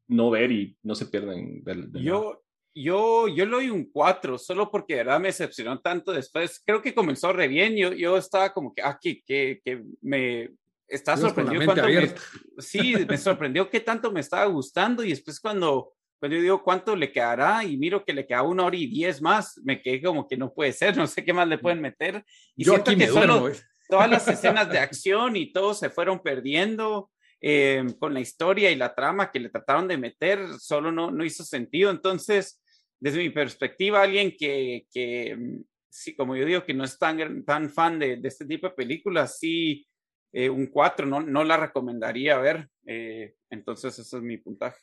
no 0.07 0.29
ver 0.29 0.51
y 0.51 0.77
no 0.83 0.95
se 0.95 1.07
pierden 1.07 1.63
del. 1.63 1.91
De 1.91 2.03
yo, 2.03 2.44
yo, 2.75 3.29
yo 3.29 3.45
le 3.45 3.51
doy 3.51 3.69
un 3.69 3.89
4, 3.89 4.37
solo 4.37 4.69
porque 4.69 4.95
de 4.95 5.03
verdad 5.03 5.19
me 5.19 5.29
decepcionó 5.29 5.79
tanto 5.79 6.11
después. 6.11 6.61
Creo 6.65 6.81
que 6.81 6.93
comenzó 6.93 7.31
re 7.31 7.47
bien. 7.47 7.75
Yo, 7.77 7.93
yo 7.93 8.17
estaba 8.17 8.53
como 8.53 8.73
que, 8.73 8.81
ah, 8.81 8.99
que, 9.01 9.23
que, 9.23 9.61
que 9.63 9.81
me 10.01 10.51
está 10.87 11.15
sorprendido. 11.15 11.63
Cuánto 11.63 11.87
me, 11.87 12.13
sí, 12.57 12.93
me 13.07 13.17
sorprendió 13.17 13.69
que 13.69 13.79
tanto 13.79 14.11
me 14.11 14.19
estaba 14.19 14.45
gustando 14.45 15.03
y 15.03 15.09
después 15.09 15.39
cuando, 15.39 15.93
cuando 16.19 16.35
yo 16.35 16.41
digo 16.41 16.63
cuánto 16.63 16.97
le 16.97 17.13
quedará 17.13 17.63
y 17.63 17.77
miro 17.77 18.03
que 18.03 18.13
le 18.13 18.27
queda 18.27 18.43
una 18.43 18.65
hora 18.65 18.75
y 18.75 18.87
diez 18.87 19.21
más, 19.21 19.59
me 19.63 19.81
quedé 19.81 20.01
como 20.01 20.27
que 20.27 20.35
no 20.35 20.53
puede 20.53 20.73
ser, 20.73 20.97
no 20.97 21.07
sé 21.07 21.23
qué 21.23 21.31
más 21.31 21.47
le 21.47 21.57
pueden 21.57 21.81
meter. 21.81 22.25
Y 22.57 22.65
yo 22.65 22.73
siento 22.73 22.91
aquí 22.91 22.99
que 22.99 23.07
solo 23.07 23.39
duermo, 23.39 23.49
¿eh? 23.49 23.61
todas 23.87 24.09
las 24.09 24.27
escenas 24.27 24.69
de 24.69 24.79
acción 24.79 25.37
y 25.37 25.53
todo 25.53 25.73
se 25.73 25.89
fueron 25.89 26.21
perdiendo. 26.21 27.09
Eh, 27.47 27.85
con 27.99 28.11
la 28.11 28.21
historia 28.21 28.71
y 28.71 28.75
la 28.75 28.95
trama 28.95 29.29
que 29.29 29.39
le 29.39 29.49
trataron 29.49 29.87
de 29.87 29.97
meter, 29.97 30.57
solo 30.57 30.91
no, 30.91 31.11
no 31.11 31.23
hizo 31.23 31.43
sentido. 31.43 31.91
Entonces, 31.91 32.59
desde 33.05 33.19
mi 33.19 33.29
perspectiva, 33.29 34.01
alguien 34.01 34.35
que, 34.35 34.87
que 34.91 35.61
sí, 35.91 36.15
como 36.15 36.35
yo 36.35 36.43
digo, 36.43 36.65
que 36.65 36.73
no 36.73 36.83
es 36.83 36.97
tan, 36.97 37.45
tan 37.45 37.69
fan 37.69 37.99
de, 37.99 38.19
este 38.23 38.47
tipo 38.47 38.67
de 38.67 38.73
películas, 38.73 39.37
sí, 39.37 39.87
eh, 40.33 40.49
un 40.49 40.65
4, 40.65 41.05
no, 41.05 41.21
no 41.21 41.43
la 41.43 41.55
recomendaría 41.55 42.39
ver. 42.39 42.67
Eh, 42.83 43.35
entonces, 43.51 43.99
ese 43.99 44.17
es 44.17 44.23
mi 44.23 44.39
puntaje. 44.39 44.81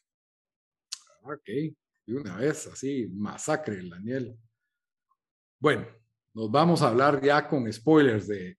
Ok, 1.22 1.48
y 2.06 2.12
una 2.12 2.36
vez 2.36 2.68
así, 2.68 3.08
masacre, 3.12 3.82
Daniel. 3.88 4.36
Bueno, 5.58 5.88
nos 6.32 6.48
vamos 6.48 6.80
a 6.82 6.90
hablar 6.90 7.20
ya 7.24 7.48
con 7.48 7.72
spoilers 7.72 8.28
de, 8.28 8.56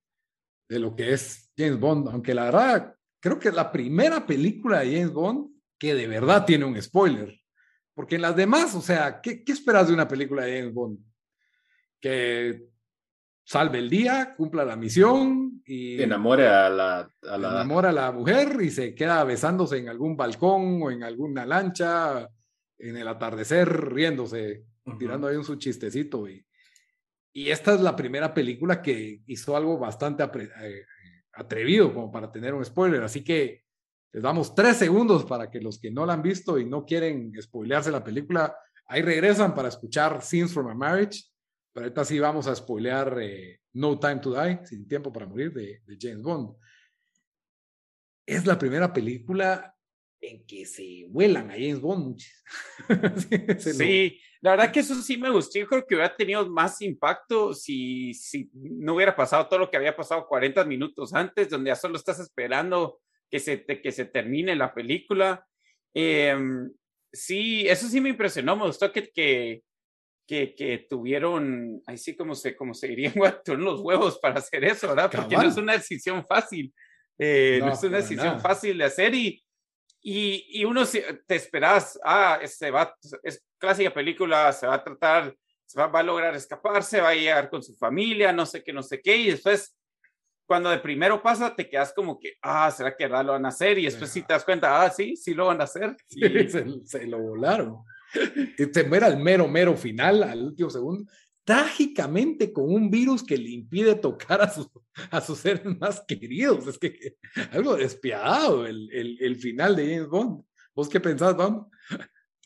de 0.68 0.80
lo 0.80 0.94
que 0.94 1.14
es 1.14 1.54
James 1.58 1.80
Bond, 1.80 2.10
aunque 2.10 2.34
la 2.34 2.44
verdad, 2.44 2.98
creo 3.22 3.40
que 3.40 3.48
es 3.48 3.56
la 3.56 3.72
primera 3.72 4.28
película 4.28 4.82
de 4.82 4.98
James 4.98 5.14
Bond 5.14 5.56
que 5.80 5.96
de 5.96 6.08
verdad 6.08 6.46
tiene 6.46 6.66
un 6.66 6.82
spoiler. 6.82 7.43
Porque 7.94 8.16
en 8.16 8.22
las 8.22 8.36
demás, 8.36 8.74
o 8.76 8.82
sea, 8.82 9.22
¿qué, 9.22 9.44
¿qué, 9.44 9.52
esperas 9.52 9.88
de 9.88 9.94
una 9.94 10.08
película 10.08 10.44
de 10.44 10.60
James 10.60 10.74
Bond? 10.74 11.00
Que 12.00 12.64
salve 13.46 13.80
el 13.80 13.90
día, 13.90 14.34
cumpla 14.36 14.66
la 14.66 14.76
misión 14.76 15.62
y 15.66 16.02
enamore 16.02 16.48
a 16.48 16.70
la, 16.70 17.10
a 17.30 17.38
la... 17.38 17.50
enamora 17.52 17.90
a 17.90 17.94
la 17.94 18.12
mujer 18.12 18.58
y 18.62 18.70
se 18.70 18.96
queda 18.96 19.24
besándose 19.24 19.78
en 19.78 19.90
algún 19.90 20.16
balcón 20.16 20.82
o 20.82 20.92
en 20.92 21.04
alguna 21.04 21.46
lancha 21.46 22.28
en 22.78 22.98
el 22.98 23.08
atardecer 23.08 23.70
riéndose, 23.94 24.64
uh 24.86 24.92
-huh. 24.92 24.98
tirando 24.98 25.28
ahí 25.28 25.36
un 25.36 25.44
su 25.44 25.56
chistecito 25.58 26.28
y, 26.28 26.46
y 27.34 27.50
esta 27.50 27.74
es 27.74 27.82
la 27.82 27.96
primera 27.96 28.34
película 28.34 28.82
que 28.82 29.22
hizo 29.28 29.56
algo 29.56 29.78
bastante 29.78 30.24
eh, 30.24 30.86
atrevido 31.34 31.94
como 31.94 32.12
para 32.12 32.32
tener 32.32 32.54
un 32.54 32.64
spoiler, 32.64 33.04
así 33.04 33.24
que 33.24 33.63
les 34.14 34.22
damos 34.22 34.54
tres 34.54 34.78
segundos 34.78 35.26
para 35.26 35.50
que 35.50 35.60
los 35.60 35.80
que 35.80 35.90
no 35.90 36.06
la 36.06 36.14
han 36.14 36.22
visto 36.22 36.60
y 36.60 36.66
no 36.66 36.86
quieren 36.86 37.34
spoilearse 37.42 37.90
la 37.90 38.04
película, 38.04 38.56
ahí 38.86 39.02
regresan 39.02 39.56
para 39.56 39.70
escuchar 39.70 40.22
Scenes 40.22 40.54
from 40.54 40.68
a 40.68 40.76
Marriage. 40.76 41.24
Pero 41.74 41.86
ahorita 41.86 42.06
sí 42.06 42.20
vamos 42.20 42.46
a 42.46 42.56
spoilear 42.56 43.18
eh, 43.20 43.62
No 43.74 43.98
Time 43.98 44.20
to 44.20 44.40
Die, 44.40 44.60
Sin 44.68 44.88
Tiempo 44.88 45.12
para 45.12 45.26
Morir, 45.26 45.52
de, 45.52 45.82
de 45.84 45.98
James 46.00 46.22
Bond. 46.22 46.56
Es 48.28 48.46
la 48.46 48.58
primera 48.60 48.94
película 48.94 49.76
en 50.22 50.46
que 50.46 50.68
se 50.68 51.08
vuelan 51.10 51.50
a 51.50 51.54
James 51.54 51.82
Bond. 51.82 52.20
sí, 53.58 54.20
la 54.42 54.52
verdad 54.52 54.72
que 54.72 54.82
eso 54.82 54.94
sí 55.02 55.18
me 55.18 55.32
gustó. 55.32 55.58
Yo 55.58 55.66
creo 55.66 55.88
que 55.88 55.96
hubiera 55.96 56.16
tenido 56.16 56.48
más 56.48 56.80
impacto 56.84 57.56
si, 57.56 58.14
si 58.14 58.52
no 58.54 58.94
hubiera 58.94 59.16
pasado 59.16 59.48
todo 59.48 59.62
lo 59.62 59.72
que 59.72 59.78
había 59.78 59.96
pasado 59.96 60.28
40 60.28 60.64
minutos 60.66 61.16
antes, 61.16 61.50
donde 61.50 61.70
ya 61.70 61.76
solo 61.76 61.98
estás 61.98 62.20
esperando 62.20 63.00
que 63.34 63.40
se, 63.40 63.66
que 63.66 63.92
se 63.92 64.06
termine 64.06 64.56
la 64.56 64.72
película. 64.72 65.44
Em, 65.92 66.72
sí, 67.12 67.68
eso 67.68 67.88
sí 67.88 68.00
me 68.00 68.10
impresionó. 68.10 68.56
Me 68.56 68.68
gustó 68.68 68.92
que, 68.92 69.10
que, 69.10 69.64
que, 70.28 70.86
tuvieron, 70.88 71.82
ahí 71.88 71.98
sí 71.98 72.16
como 72.16 72.36
se, 72.36 72.56
como 72.56 72.76
se 72.76 72.90
diría, 72.90 73.12
los 73.58 73.82
huevos 73.82 74.20
para 74.20 74.36
hacer 74.36 74.64
eso, 74.66 74.90
¿verdad? 74.90 75.10
Porque 75.12 75.36
no 75.36 75.48
es 75.48 75.58
una 75.58 75.74
decisión 75.74 76.24
fácil. 76.28 76.72
Eh, 77.18 77.58
no, 77.60 77.74
es 77.74 77.82
una 77.82 77.98
decisión 77.98 78.40
fácil 78.40 78.78
de 78.78 78.84
hacer 78.84 79.16
y, 79.16 79.44
y, 80.00 80.46
y 80.62 80.66
uno 80.66 80.84
te 80.86 81.36
esperas, 81.36 82.00
ah, 82.04 82.40
se 82.46 82.70
va, 82.70 82.96
es 83.24 83.44
clásica 83.58 83.92
película, 83.92 84.54
se 84.54 84.68
va 84.68 84.76
a 84.76 84.84
tratar, 84.84 85.36
se 85.66 85.80
va, 85.80 85.88
va, 85.88 86.02
a 86.02 86.04
lograr 86.04 86.36
escaparse, 86.36 87.02
va 87.02 87.10
a 87.10 87.16
llegar 87.16 87.50
con 87.50 87.64
su 87.64 87.76
familia, 87.78 88.32
no 88.32 88.46
sé 88.46 88.64
qué, 88.64 88.72
no 88.72 88.84
sé 88.84 89.02
qué, 89.02 89.18
y 89.18 89.32
después, 89.32 89.76
cuando 90.46 90.70
de 90.70 90.80
primero 90.80 91.22
pasa, 91.22 91.56
te 91.56 91.70
quedas 91.70 91.94
como 91.94 92.20
que, 92.20 92.34
ah, 92.42 92.70
¿será 92.72 92.96
que 92.96 93.06
verdad 93.06 93.26
lo 93.26 93.32
van 93.34 93.46
a 93.46 93.50
hacer? 93.50 93.80
Y 93.80 93.86
después 93.86 94.12
si 94.12 94.22
te 94.22 94.34
das 94.34 94.44
cuenta, 94.44 94.84
ah, 94.84 94.90
sí, 94.90 95.16
sí 95.16 95.34
lo 95.34 95.48
van 95.48 95.62
a 95.62 95.66
hacer. 95.66 95.96
Sí, 96.08 96.22
se, 96.50 96.66
se, 96.86 97.08
lo 97.08 97.20
volaron. 97.20 97.78
Y 98.58 98.66
se 98.66 98.84
muera 98.84 99.08
al 99.08 99.18
mero, 99.18 99.48
mero 99.48 99.76
final, 99.76 100.24
al 100.24 100.44
último 100.44 100.70
segundo 100.70 101.06
trágicamente 101.44 102.54
con 102.54 102.74
un 102.74 102.90
virus 102.90 103.24
que 103.24 103.38
le 103.38 103.50
impide 103.50 103.96
tocar 103.96 104.42
a 104.42 104.50
sus, 104.50 104.70
a 105.12 105.22
sus 105.22 105.40
seres 105.40 105.66
más 105.80 106.04
queridos. 106.08 106.68
Es 106.68 106.78
que, 106.78 107.18
algo 107.52 107.76
despiadado 107.76 108.66
el, 108.66 108.90
el, 108.92 109.18
el, 109.20 109.36
final 109.36 109.76
de 109.76 109.96
James 109.96 110.08
Bond. 110.08 110.44
¿Vos 110.76 110.90
qué 110.90 111.00
pensás, 111.00 111.36
Bond? 111.36 111.66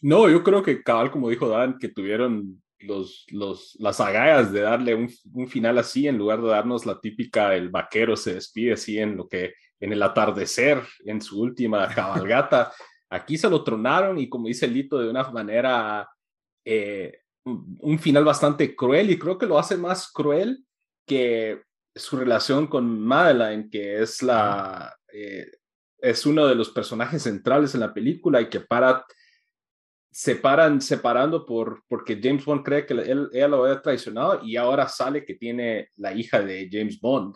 No, 0.01 0.29
yo 0.29 0.43
creo 0.43 0.63
que 0.63 0.83
cabal, 0.83 1.11
como 1.11 1.29
dijo 1.29 1.47
Dan, 1.47 1.77
que 1.79 1.89
tuvieron 1.89 2.61
los, 2.79 3.25
los, 3.29 3.75
las 3.79 3.99
agallas 3.99 4.51
de 4.51 4.61
darle 4.61 4.95
un, 4.95 5.09
un, 5.33 5.47
final 5.47 5.77
así 5.77 6.07
en 6.07 6.17
lugar 6.17 6.41
de 6.41 6.49
darnos 6.49 6.85
la 6.85 6.99
típica, 6.99 7.55
el 7.55 7.69
vaquero 7.69 8.15
se 8.15 8.35
despide 8.35 8.73
así 8.73 8.99
en 8.99 9.17
lo 9.17 9.27
que, 9.27 9.53
en 9.79 9.93
el 9.93 10.01
atardecer, 10.03 10.81
en 11.05 11.21
su 11.21 11.41
última 11.41 11.87
cabalgata. 11.93 12.71
Aquí 13.09 13.37
se 13.37 13.49
lo 13.49 13.63
tronaron 13.63 14.17
y 14.19 14.29
como 14.29 14.47
dice 14.47 14.67
Lito, 14.67 14.99
de 14.99 15.09
una 15.09 15.23
manera 15.31 16.07
eh, 16.65 17.21
un 17.45 17.97
final 17.99 18.25
bastante 18.25 18.75
cruel 18.75 19.09
y 19.09 19.17
creo 19.17 19.37
que 19.37 19.45
lo 19.45 19.57
hace 19.57 19.77
más 19.77 20.11
cruel 20.11 20.65
que 21.05 21.61
su 21.95 22.17
relación 22.17 22.67
con 22.67 22.99
Madeline, 22.99 23.69
que 23.69 24.01
es 24.01 24.21
la 24.21 24.95
eh, 25.11 25.49
es 25.99 26.25
uno 26.25 26.45
de 26.47 26.55
los 26.55 26.69
personajes 26.69 27.23
centrales 27.23 27.73
en 27.73 27.81
la 27.81 27.93
película 27.93 28.41
y 28.41 28.49
que 28.49 28.59
para 28.59 29.05
separan 30.17 30.81
separando 30.81 31.45
por 31.45 31.83
porque 31.87 32.19
James 32.19 32.43
Bond 32.43 32.63
cree 32.63 32.87
que 32.87 32.93
él, 32.95 33.29
lo 33.31 33.63
había 33.63 33.83
traicionado 33.83 34.43
y 34.43 34.55
ahora 34.55 34.89
sale 34.89 35.23
que 35.23 35.35
tiene 35.35 35.89
la 35.95 36.11
hija 36.11 36.41
de 36.41 36.67
James 36.71 36.99
Bond 36.99 37.35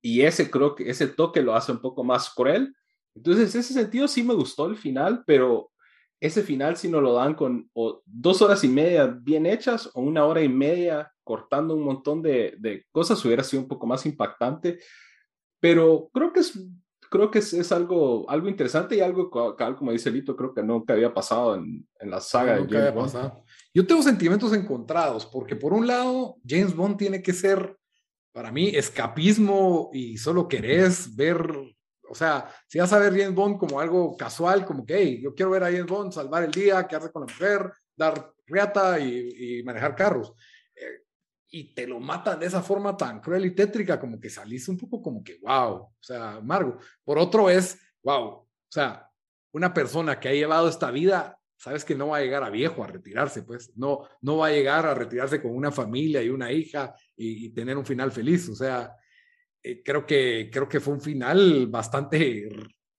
y 0.00 0.20
ese 0.20 0.48
creo 0.48 0.76
que 0.76 0.88
ese 0.88 1.08
toque 1.08 1.42
lo 1.42 1.56
hace 1.56 1.72
un 1.72 1.80
poco 1.80 2.04
más 2.04 2.32
cruel 2.32 2.72
entonces 3.16 3.52
en 3.52 3.60
ese 3.62 3.74
sentido 3.74 4.06
sí 4.06 4.22
me 4.22 4.32
gustó 4.32 4.66
el 4.66 4.76
final 4.76 5.24
pero 5.26 5.72
ese 6.20 6.44
final 6.44 6.76
si 6.76 6.86
no 6.86 7.00
lo 7.00 7.14
dan 7.14 7.34
con 7.34 7.68
dos 8.04 8.42
horas 8.42 8.62
y 8.62 8.68
media 8.68 9.06
bien 9.06 9.44
hechas 9.44 9.90
o 9.92 10.00
una 10.00 10.24
hora 10.24 10.40
y 10.40 10.48
media 10.48 11.12
cortando 11.24 11.74
un 11.74 11.82
montón 11.82 12.22
de, 12.22 12.54
de 12.58 12.86
cosas 12.92 13.24
hubiera 13.24 13.42
sido 13.42 13.62
un 13.62 13.68
poco 13.68 13.86
más 13.86 14.06
impactante. 14.06 14.78
Pero 15.58 16.10
creo 16.12 16.32
que 16.32 16.40
es, 16.40 16.58
creo 17.14 17.30
que 17.30 17.38
es, 17.38 17.52
es 17.52 17.70
algo, 17.70 18.28
algo 18.28 18.48
interesante 18.48 18.96
y 18.96 19.00
algo, 19.00 19.30
como 19.30 19.92
dice 19.92 20.10
Lito, 20.10 20.34
creo 20.34 20.52
que 20.52 20.64
nunca 20.64 20.94
había 20.94 21.14
pasado 21.14 21.54
en, 21.54 21.86
en 22.00 22.10
la 22.10 22.20
saga 22.20 22.56
de 22.56 22.66
James 22.68 22.92
Bond. 22.92 23.32
Yo 23.72 23.86
tengo 23.86 24.02
sentimientos 24.02 24.52
encontrados 24.52 25.24
porque 25.24 25.54
por 25.54 25.72
un 25.72 25.86
lado 25.86 26.38
James 26.44 26.74
Bond 26.74 26.96
tiene 26.96 27.22
que 27.22 27.32
ser 27.32 27.78
para 28.32 28.50
mí 28.50 28.70
escapismo 28.74 29.90
y 29.92 30.18
solo 30.18 30.48
querés 30.48 31.14
ver 31.14 31.48
o 32.08 32.14
sea, 32.16 32.48
si 32.66 32.78
vas 32.78 32.92
a 32.92 32.98
ver 32.98 33.12
James 33.12 33.34
Bond 33.34 33.58
como 33.58 33.80
algo 33.80 34.16
casual, 34.16 34.64
como 34.64 34.84
que, 34.84 34.96
hey, 34.96 35.20
yo 35.22 35.34
quiero 35.34 35.52
ver 35.52 35.64
a 35.64 35.70
James 35.70 35.86
Bond 35.86 36.12
salvar 36.12 36.42
el 36.42 36.50
día, 36.50 36.86
quedarse 36.86 37.10
con 37.10 37.26
la 37.26 37.32
mujer, 37.32 37.72
dar 37.96 38.32
riata 38.46 38.98
y, 38.98 39.62
manejar 39.64 39.94
carros. 39.94 40.34
Eh, 40.74 41.02
y 41.54 41.72
te 41.72 41.86
lo 41.86 42.00
matan 42.00 42.40
de 42.40 42.46
esa 42.46 42.62
forma 42.62 42.96
tan 42.96 43.20
cruel 43.20 43.46
y 43.46 43.52
tétrica, 43.52 44.00
como 44.00 44.18
que 44.18 44.28
salís 44.28 44.68
un 44.68 44.76
poco 44.76 45.00
como 45.00 45.22
que, 45.22 45.38
wow, 45.40 45.74
o 45.74 45.96
sea, 46.00 46.32
amargo. 46.32 46.78
Por 47.04 47.16
otro 47.16 47.48
es, 47.48 47.78
wow, 48.02 48.24
o 48.24 48.48
sea, 48.68 49.08
una 49.52 49.72
persona 49.72 50.18
que 50.18 50.28
ha 50.28 50.32
llevado 50.32 50.68
esta 50.68 50.90
vida, 50.90 51.38
sabes 51.56 51.84
que 51.84 51.94
no 51.94 52.08
va 52.08 52.16
a 52.16 52.22
llegar 52.22 52.42
a 52.42 52.50
viejo 52.50 52.82
a 52.82 52.88
retirarse, 52.88 53.44
pues, 53.44 53.70
no, 53.76 54.00
no 54.22 54.38
va 54.38 54.48
a 54.48 54.50
llegar 54.50 54.84
a 54.84 54.94
retirarse 54.94 55.40
con 55.40 55.54
una 55.54 55.70
familia 55.70 56.20
y 56.24 56.28
una 56.28 56.50
hija 56.50 56.92
y, 57.16 57.50
tener 57.50 57.78
un 57.78 57.86
final 57.86 58.10
feliz, 58.10 58.48
o 58.48 58.56
sea, 58.56 58.92
eh, 59.62 59.80
creo, 59.84 60.04
que, 60.04 60.50
creo 60.52 60.68
que 60.68 60.80
fue 60.80 60.94
un 60.94 61.00
final 61.00 61.68
bastante 61.68 62.48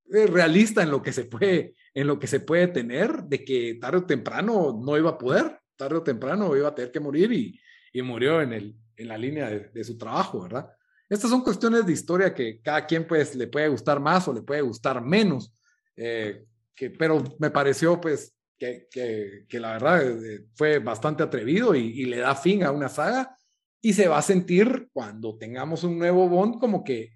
realista 0.07 0.81
en 0.81 0.91
lo 0.91 1.01
que 1.01 1.11
se 1.11 1.25
puede, 1.25 1.75
en 1.93 2.07
lo 2.07 2.17
que 2.17 2.27
se 2.27 2.39
puede 2.39 2.67
tener, 2.69 3.23
de 3.23 3.43
que 3.43 3.77
tarde 3.81 3.97
o 3.97 4.05
temprano 4.05 4.81
no 4.81 4.97
iba 4.97 5.09
a 5.09 5.17
poder, 5.17 5.59
tarde 5.75 5.97
o 5.97 6.03
temprano 6.03 6.55
iba 6.55 6.69
a 6.69 6.75
tener 6.75 6.89
que 6.89 7.01
morir 7.01 7.33
y, 7.33 7.59
y 7.95 8.01
murió 8.01 8.41
en, 8.41 8.51
el, 8.51 8.75
en 8.97 9.07
la 9.07 9.17
línea 9.17 9.49
de, 9.49 9.83
su 9.85 9.97
trabajo, 9.97 10.41
¿verdad? 10.41 10.69
Estas 11.07 11.29
son 11.29 11.41
cuestiones 11.41 11.85
de 11.85 11.93
historia 11.93 12.33
que 12.33 12.59
cada 12.61 12.85
quien 12.85 13.07
pues 13.07 13.33
le 13.35 13.47
puede 13.47 13.69
gustar 13.69 14.01
más 14.01 14.27
o 14.27 14.33
le 14.33 14.41
puede 14.41 14.59
gustar 14.59 15.01
menos, 15.01 15.53
eh, 15.95 16.43
que, 16.75 16.89
pero 16.89 17.23
me 17.39 17.51
pareció 17.51 18.01
pues 18.01 18.35
que, 18.57 18.87
que, 18.91 19.45
que 19.47 19.59
la 19.61 19.73
verdad 19.73 20.13
fue 20.55 20.79
bastante 20.79 21.23
atrevido 21.23 21.73
y, 21.73 22.01
y, 22.01 22.05
le 22.05 22.17
da 22.17 22.35
fin 22.35 22.65
a 22.65 22.71
una 22.71 22.89
saga 22.89 23.37
y 23.81 23.93
se 23.93 24.09
va 24.09 24.17
a 24.17 24.21
sentir 24.21 24.89
cuando 24.91 25.37
tengamos 25.37 25.85
un 25.85 25.97
nuevo 25.97 26.27
Bond 26.27 26.59
como 26.59 26.83
que 26.83 27.13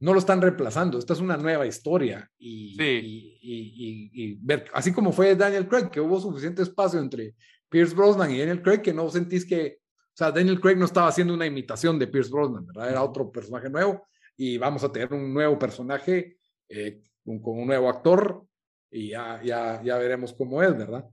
no 0.00 0.14
lo 0.14 0.18
están 0.18 0.40
reemplazando, 0.40 0.98
esta 0.98 1.12
es 1.12 1.20
una 1.20 1.36
nueva 1.36 1.66
historia 1.66 2.30
y, 2.38 2.74
y, 3.42 4.38
ver, 4.40 4.64
así 4.72 4.94
como 4.94 5.12
fue 5.12 5.36
Daniel 5.36 5.68
Craig, 5.68 5.90
que 5.90 6.00
hubo 6.00 6.18
suficiente 6.18 6.62
espacio 6.62 7.00
entre 7.00 7.34
Pierce 7.68 7.94
Brosnan 7.94 8.30
y 8.30 8.38
Daniel 8.38 8.62
Craig 8.62 8.80
que 8.80 8.94
no 8.94 9.10
sentís 9.10 9.44
que, 9.44 9.81
o 10.12 10.16
sea, 10.16 10.30
Daniel 10.30 10.60
Craig 10.60 10.76
no 10.76 10.84
estaba 10.84 11.08
haciendo 11.08 11.32
una 11.32 11.46
imitación 11.46 11.98
de 11.98 12.06
Pierce 12.06 12.30
Brosnan, 12.30 12.66
¿verdad? 12.66 12.90
Era 12.90 13.02
otro 13.02 13.32
personaje 13.32 13.70
nuevo 13.70 14.06
y 14.36 14.58
vamos 14.58 14.84
a 14.84 14.92
tener 14.92 15.12
un 15.12 15.32
nuevo 15.32 15.58
personaje 15.58 16.36
eh, 16.68 17.00
con, 17.24 17.40
un 17.44 17.66
nuevo 17.66 17.88
actor 17.88 18.44
y 18.90 19.08
ya, 19.10 19.40
ya, 19.42 19.82
ya 19.82 19.96
veremos 19.96 20.34
cómo 20.34 20.62
es, 20.62 20.76
¿verdad? 20.76 21.08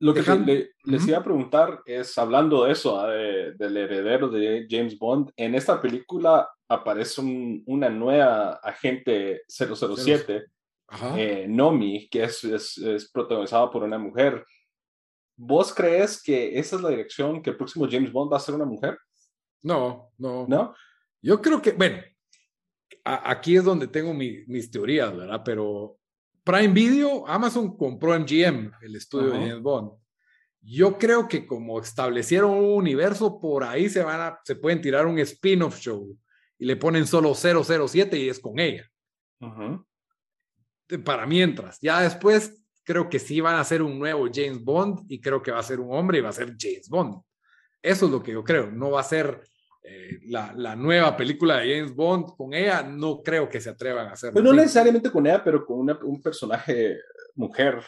Lo 0.00 0.14
que 0.14 0.22
les 0.84 1.08
iba 1.08 1.18
a 1.18 1.24
preguntar 1.24 1.82
es, 1.84 2.16
hablando 2.16 2.64
de 2.64 2.72
eso, 2.72 3.00
ah, 3.00 3.08
del 3.08 3.76
heredero 3.76 4.28
de 4.28 4.66
James 4.70 4.96
Bond, 4.96 5.32
en 5.36 5.56
esta 5.56 5.82
película 5.82 6.48
aparece 6.68 7.20
una 7.66 7.88
nueva 7.88 8.60
agente 8.62 9.42
007, 9.48 10.44
eh, 11.16 11.46
Nomi, 11.48 12.08
que 12.08 12.24
es, 12.24 12.44
es, 12.44 13.10
protagonizada 13.12 13.70
por 13.70 13.82
una 13.82 13.98
mujer. 13.98 14.44
¿Vos 15.40 15.72
crees 15.72 16.20
que 16.20 16.58
esa 16.58 16.74
es 16.74 16.82
la 16.82 16.90
dirección 16.90 17.40
que 17.40 17.50
el 17.50 17.56
próximo 17.56 17.86
James 17.88 18.10
Bond 18.10 18.32
va 18.32 18.38
a 18.38 18.40
ser 18.40 18.56
una 18.56 18.64
mujer? 18.64 18.98
No, 19.62 20.10
no. 20.18 20.46
¿No? 20.48 20.74
Yo 21.22 21.40
creo 21.40 21.62
que, 21.62 21.70
bueno, 21.72 21.98
aquí 23.04 23.56
es 23.56 23.62
donde 23.62 23.86
tengo 23.86 24.12
mis 24.12 24.68
teorías, 24.68 25.16
¿verdad? 25.16 25.40
Pero 25.44 25.96
Prime 26.42 26.74
Video, 26.74 27.24
Amazon 27.28 27.76
compró 27.76 28.18
MGM, 28.18 28.72
el 28.82 28.96
estudio 28.96 29.30
de 29.30 29.38
James 29.38 29.62
Bond. 29.62 29.92
Yo 30.60 30.98
creo 30.98 31.28
que 31.28 31.46
como 31.46 31.80
establecieron 31.80 32.50
un 32.50 32.74
universo, 32.74 33.40
por 33.40 33.62
ahí 33.62 33.88
se 33.88 34.02
van 34.02 34.20
a, 34.20 34.40
se 34.42 34.56
pueden 34.56 34.80
tirar 34.80 35.06
un 35.06 35.20
spin-off 35.20 35.78
show 35.78 36.18
y 36.58 36.66
le 36.66 36.74
ponen 36.74 37.06
solo 37.06 37.32
007 37.32 38.18
y 38.18 38.28
es 38.28 38.40
con 38.40 38.58
ella. 38.58 38.90
Para 41.04 41.26
mientras, 41.26 41.78
ya 41.80 42.00
después 42.00 42.60
creo 42.88 43.10
que 43.10 43.18
sí 43.18 43.38
van 43.42 43.56
a 43.56 43.60
hacer 43.60 43.82
un 43.82 43.98
nuevo 43.98 44.26
James 44.32 44.64
Bond 44.64 45.00
y 45.10 45.20
creo 45.20 45.42
que 45.42 45.50
va 45.50 45.58
a 45.58 45.62
ser 45.62 45.78
un 45.78 45.94
hombre 45.94 46.18
y 46.18 46.20
va 46.22 46.30
a 46.30 46.32
ser 46.32 46.56
James 46.58 46.88
Bond. 46.88 47.20
Eso 47.82 48.06
es 48.06 48.10
lo 48.10 48.22
que 48.22 48.32
yo 48.32 48.42
creo. 48.42 48.70
No 48.70 48.92
va 48.92 49.02
a 49.02 49.04
ser 49.04 49.42
eh, 49.82 50.20
la, 50.28 50.54
la, 50.56 50.74
nueva 50.74 51.14
película 51.14 51.58
de 51.58 51.76
James 51.76 51.94
Bond 51.94 52.34
con 52.34 52.54
ella, 52.54 52.82
no 52.82 53.22
creo 53.22 53.46
que 53.46 53.60
se 53.60 53.68
atrevan 53.68 54.06
a 54.06 54.12
hacerlo. 54.12 54.32
Pues 54.32 54.44
no 54.44 54.54
necesariamente 54.54 55.10
con 55.10 55.26
ella, 55.26 55.44
pero 55.44 55.66
con 55.66 55.80
una, 55.80 55.98
un 56.02 56.22
personaje 56.22 56.96
mujer. 57.34 57.82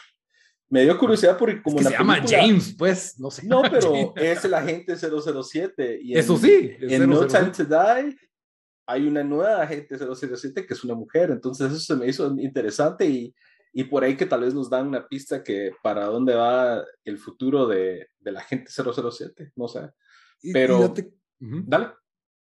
Me 0.69 0.83
dio 0.83 0.95
curiosidad 0.99 1.35
porque 1.35 1.63
como 1.63 1.79
se 1.81 1.89
llama 1.89 2.21
James, 2.23 2.75
pues, 2.77 3.19
no 3.19 3.31
sé. 3.31 3.47
No, 3.47 3.63
pero 3.63 4.13
es 4.15 4.45
el 4.45 4.53
agente 4.53 4.95
007. 4.95 5.99
Y 5.99 6.15
Eso 6.15 6.37
sí. 6.37 6.77
En 6.79 7.09
No 7.09 7.25
Time 7.25 7.49
to 7.49 7.65
Die 7.65 8.17
hay 8.85 9.07
una 9.07 9.23
nueva 9.23 9.63
agente 9.63 9.97
007 9.97 10.63
que 10.63 10.73
es 10.75 10.83
una 10.83 10.93
mujer, 10.93 11.31
entonces 11.31 11.71
eso 11.71 11.79
se 11.79 11.95
me 11.95 12.07
hizo 12.07 12.27
interesante 12.39 13.07
y, 13.07 13.33
y 13.73 13.85
por 13.85 14.03
ahí 14.03 14.17
que 14.17 14.25
tal 14.25 14.41
vez 14.41 14.53
nos 14.53 14.69
dan 14.69 14.87
una 14.87 15.07
pista 15.07 15.43
que 15.43 15.73
para 15.81 16.05
dónde 16.05 16.35
va 16.35 16.83
el 17.03 17.17
futuro 17.17 17.67
de, 17.67 18.09
de 18.19 18.31
la 18.31 18.41
agente 18.41 18.71
007, 18.71 19.53
no 19.55 19.67
sé. 19.67 19.89
Pero... 20.51 20.93
Dale. 21.39 21.87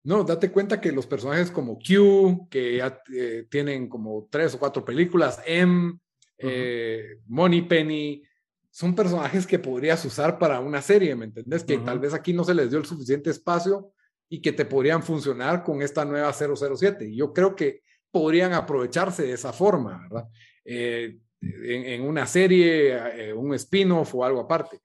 No, 0.03 0.23
date 0.23 0.51
cuenta 0.51 0.79
que 0.79 0.91
los 0.91 1.05
personajes 1.05 1.51
como 1.51 1.77
Q, 1.77 2.47
que 2.49 2.77
ya 2.77 3.01
eh, 3.13 3.45
tienen 3.49 3.89
como 3.89 4.27
tres 4.31 4.55
o 4.55 4.59
cuatro 4.59 4.85
películas, 4.85 5.41
M, 5.45 5.99
eh, 6.37 7.19
Money 7.27 7.63
Penny, 7.63 8.23
son 8.71 8.95
personajes 8.95 9.45
que 9.45 9.59
podrías 9.59 10.05
usar 10.05 10.39
para 10.39 10.61
una 10.61 10.81
serie, 10.81 11.13
¿me 11.15 11.25
entendés? 11.25 11.63
Que 11.63 11.79
tal 11.79 11.99
vez 11.99 12.13
aquí 12.13 12.31
no 12.31 12.45
se 12.45 12.53
les 12.53 12.69
dio 12.69 12.79
el 12.79 12.85
suficiente 12.85 13.31
espacio 13.31 13.91
y 14.29 14.41
que 14.41 14.53
te 14.53 14.65
podrían 14.65 15.03
funcionar 15.03 15.63
con 15.63 15.81
esta 15.81 16.05
nueva 16.05 16.31
007. 16.31 17.05
Y 17.09 17.17
yo 17.17 17.33
creo 17.33 17.55
que 17.55 17.81
podrían 18.09 18.53
aprovecharse 18.53 19.23
de 19.23 19.33
esa 19.33 19.51
forma, 19.51 19.99
¿verdad? 20.03 20.29
Eh, 20.69 21.17
en, 21.39 22.01
una 22.01 22.25
serie, 22.25 23.33
un 23.33 23.53
spin-off 23.53 24.13
o 24.15 24.25
algo 24.25 24.41
aparte. 24.41 24.81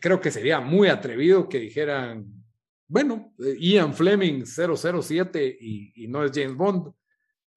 Creo 0.00 0.20
que 0.20 0.30
sería 0.30 0.60
muy 0.60 0.88
atrevido 0.88 1.48
que 1.48 1.58
dijeran, 1.58 2.26
bueno, 2.86 3.32
eh, 3.38 3.56
Ian 3.58 3.94
Fleming 3.94 4.44
007 4.44 5.56
y, 5.60 6.04
y 6.04 6.08
no 6.08 6.24
es 6.24 6.32
James 6.34 6.56
Bond. 6.56 6.92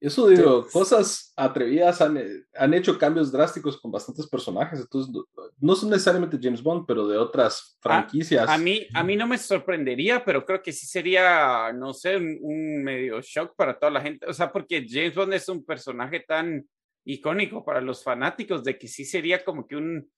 Eso 0.02 0.28
digo, 0.28 0.68
cosas 0.68 1.32
atrevidas 1.36 2.02
han, 2.02 2.20
han, 2.56 2.74
hecho 2.74 2.98
cambios 2.98 3.32
drásticos 3.32 3.80
con 3.80 3.92
bastantes 3.92 4.28
personajes, 4.28 4.80
entonces 4.80 5.14
no 5.60 5.76
son 5.76 5.92
necesariamente 5.92 6.40
James 6.42 6.64
Bond, 6.64 6.86
pero 6.88 7.08
de 7.08 7.20
otras 7.20 7.78
franquicias. 7.80 8.50
A, 8.50 8.58
mí, 8.58 8.88
a 8.96 9.04
mí 9.04 9.16
no 9.16 9.28
me 9.28 9.38
sorprendería, 9.38 10.26
pero 10.26 10.44
creo 10.44 10.64
que 10.64 10.72
sí 10.72 10.88
sería, 10.88 11.72
no 11.72 11.94
sé, 11.94 12.18
un, 12.18 12.84
medio 12.84 13.22
shock 13.22 13.56
para 13.56 13.78
toda 13.78 13.92
la 13.92 14.02
gente, 14.02 14.26
o 14.26 14.34
sea, 14.34 14.52
porque 14.52 14.88
James 14.90 15.14
Bond 15.14 15.36
es 15.36 15.48
un 15.48 15.64
personaje 15.64 16.22
tan 16.22 16.68
icónico 17.06 17.64
para 17.64 17.82
los 17.82 18.04
fanáticos 18.04 18.64
de 18.64 18.78
que 18.78 18.88
sí 18.88 19.06
sería 19.06 19.44
como 19.44 19.68
que 19.68 19.76
un, 19.76 20.12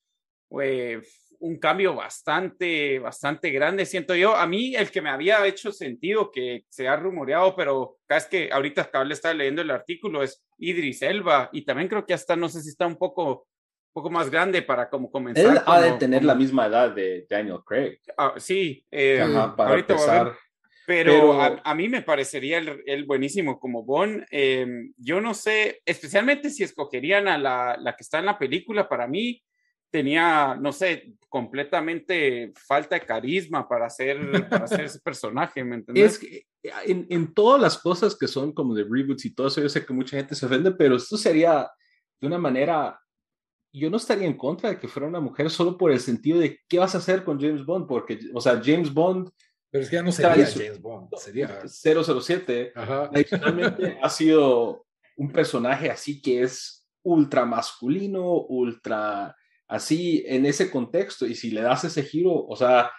pues, 0.50 1.24
un 1.40 1.60
cambio 1.60 1.94
bastante, 1.96 3.00
bastante 3.00 3.50
grande, 3.52 3.86
siento 3.86 4.16
yo. 4.16 4.36
A 4.36 4.48
mí 4.48 4.76
el 4.76 4.90
que 4.92 5.02
me 5.02 5.10
había 5.10 5.46
hecho 5.46 5.72
sentido, 5.72 6.32
que 6.32 6.64
se 6.70 6.88
ha 6.88 6.96
rumoreado, 6.96 7.56
pero 7.56 7.98
vez 8.08 8.26
que 8.28 8.50
ahorita 8.52 8.84
acabo 8.84 9.06
de 9.06 9.14
estar 9.14 9.36
leyendo 9.36 9.62
el 9.62 9.72
artículo, 9.72 10.24
es 10.24 10.46
Idris 10.58 11.02
Elba, 11.02 11.50
y 11.52 11.66
también 11.66 11.90
creo 11.90 12.06
que 12.06 12.14
hasta 12.14 12.36
no 12.36 12.48
sé 12.48 12.62
si 12.62 12.70
está 12.70 12.88
un 12.88 12.98
poco, 12.98 13.48
poco 13.92 14.10
más 14.10 14.30
grande 14.30 14.62
para 14.62 14.90
como 14.90 15.12
comenzar. 15.12 15.46
Él 15.46 15.62
ha 15.66 15.82
de 15.82 15.92
tener 15.94 16.24
la 16.24 16.36
misma 16.36 16.68
edad 16.68 16.92
de 16.92 17.26
Daniel 17.30 17.60
Craig. 17.66 18.00
Ah, 18.18 18.36
sí, 18.38 18.86
eh, 18.90 19.26
para 19.58 19.72
ahorita 19.72 19.94
empezar. 19.94 20.38
Pero, 20.86 21.42
A, 21.42 21.76
mí 21.76 21.88
me 21.88 22.02
parecería 22.02 22.58
el, 22.58 23.06
buenísimo 23.06 23.60
como 23.60 23.84
Bond. 23.84 24.26
Em, 24.30 24.94
yo 24.98 25.22
no 25.22 25.34
sé, 25.34 25.82
especialmente 25.86 26.50
si 26.50 26.64
escogerían 26.64 27.28
a 27.28 27.38
la, 27.38 27.78
la, 27.80 27.96
que 27.96 28.04
está 28.04 28.20
en 28.20 28.26
la 28.26 28.38
película, 28.38 28.90
para 28.90 29.08
mí 29.08 29.42
tenía, 29.90 30.58
no 30.60 30.74
sé, 30.74 31.14
completamente 31.30 32.52
falta 32.68 32.96
de 32.96 33.06
carisma 33.06 33.68
para 33.68 33.86
hacer, 33.86 34.18
para 34.50 34.66
hacer 34.66 34.82
ese 34.82 35.00
personaje, 35.00 35.64
¿me 35.64 35.76
entiendes? 35.76 36.14
Es 36.14 36.20
que 36.20 36.46
eh, 36.64 36.72
en, 36.86 37.08
en, 37.10 37.34
todas 37.34 37.62
las 37.62 37.78
cosas 37.78 38.18
que 38.18 38.28
son 38.28 38.52
como 38.52 38.74
de 38.74 38.84
reboots 38.84 39.26
y 39.26 39.34
todo 39.34 39.48
eso, 39.48 39.62
yo 39.62 39.70
sé 39.70 39.86
que 39.86 39.94
mucha 39.94 40.18
gente 40.18 40.36
se 40.36 40.46
ofende, 40.46 40.72
pero 40.72 40.98
esto 40.98 41.16
sería 41.16 41.70
de 42.20 42.28
una 42.28 42.40
manera, 42.40 43.00
yo 43.72 43.90
no 43.90 43.98
estaría 43.98 44.28
en 44.28 44.36
contra 44.36 44.72
de 44.72 44.80
que 44.80 44.88
fuera 44.88 45.08
una 45.08 45.22
mujer 45.22 45.50
solo 45.50 45.78
por 45.78 45.92
el 45.92 46.00
sentido 46.00 46.40
de 46.40 46.60
qué 46.68 46.80
vas 46.80 46.96
a 46.96 46.98
hacer 46.98 47.24
con 47.24 47.40
James 47.40 47.66
Bond, 47.66 47.88
porque, 47.88 48.20
o 48.34 48.42
sea, 48.42 48.62
James 48.62 48.94
Bond... 48.94 49.30
Pero 49.74 49.86
es 49.86 49.90
que 49.90 49.96
ya 49.96 50.04
no 50.04 50.12
sería 50.12 50.46
James 50.46 50.80
Bond, 50.80 51.10
sería 51.18 51.62
007. 51.66 52.74
Adicionalmente 52.76 53.98
ha 54.04 54.08
sido 54.08 54.86
un 55.18 55.32
personaje 55.32 55.90
así 55.90 56.22
que 56.22 56.44
es 56.44 56.88
ultra 57.02 57.44
masculino, 57.44 58.34
ultra 58.34 59.36
así 59.68 60.24
en 60.28 60.46
ese 60.46 60.70
contexto 60.70 61.26
y 61.26 61.34
si 61.34 61.50
le 61.50 61.62
das 61.62 61.86
ese 61.86 62.04
giro, 62.04 62.46
o 62.46 62.56
sea, 62.56 62.92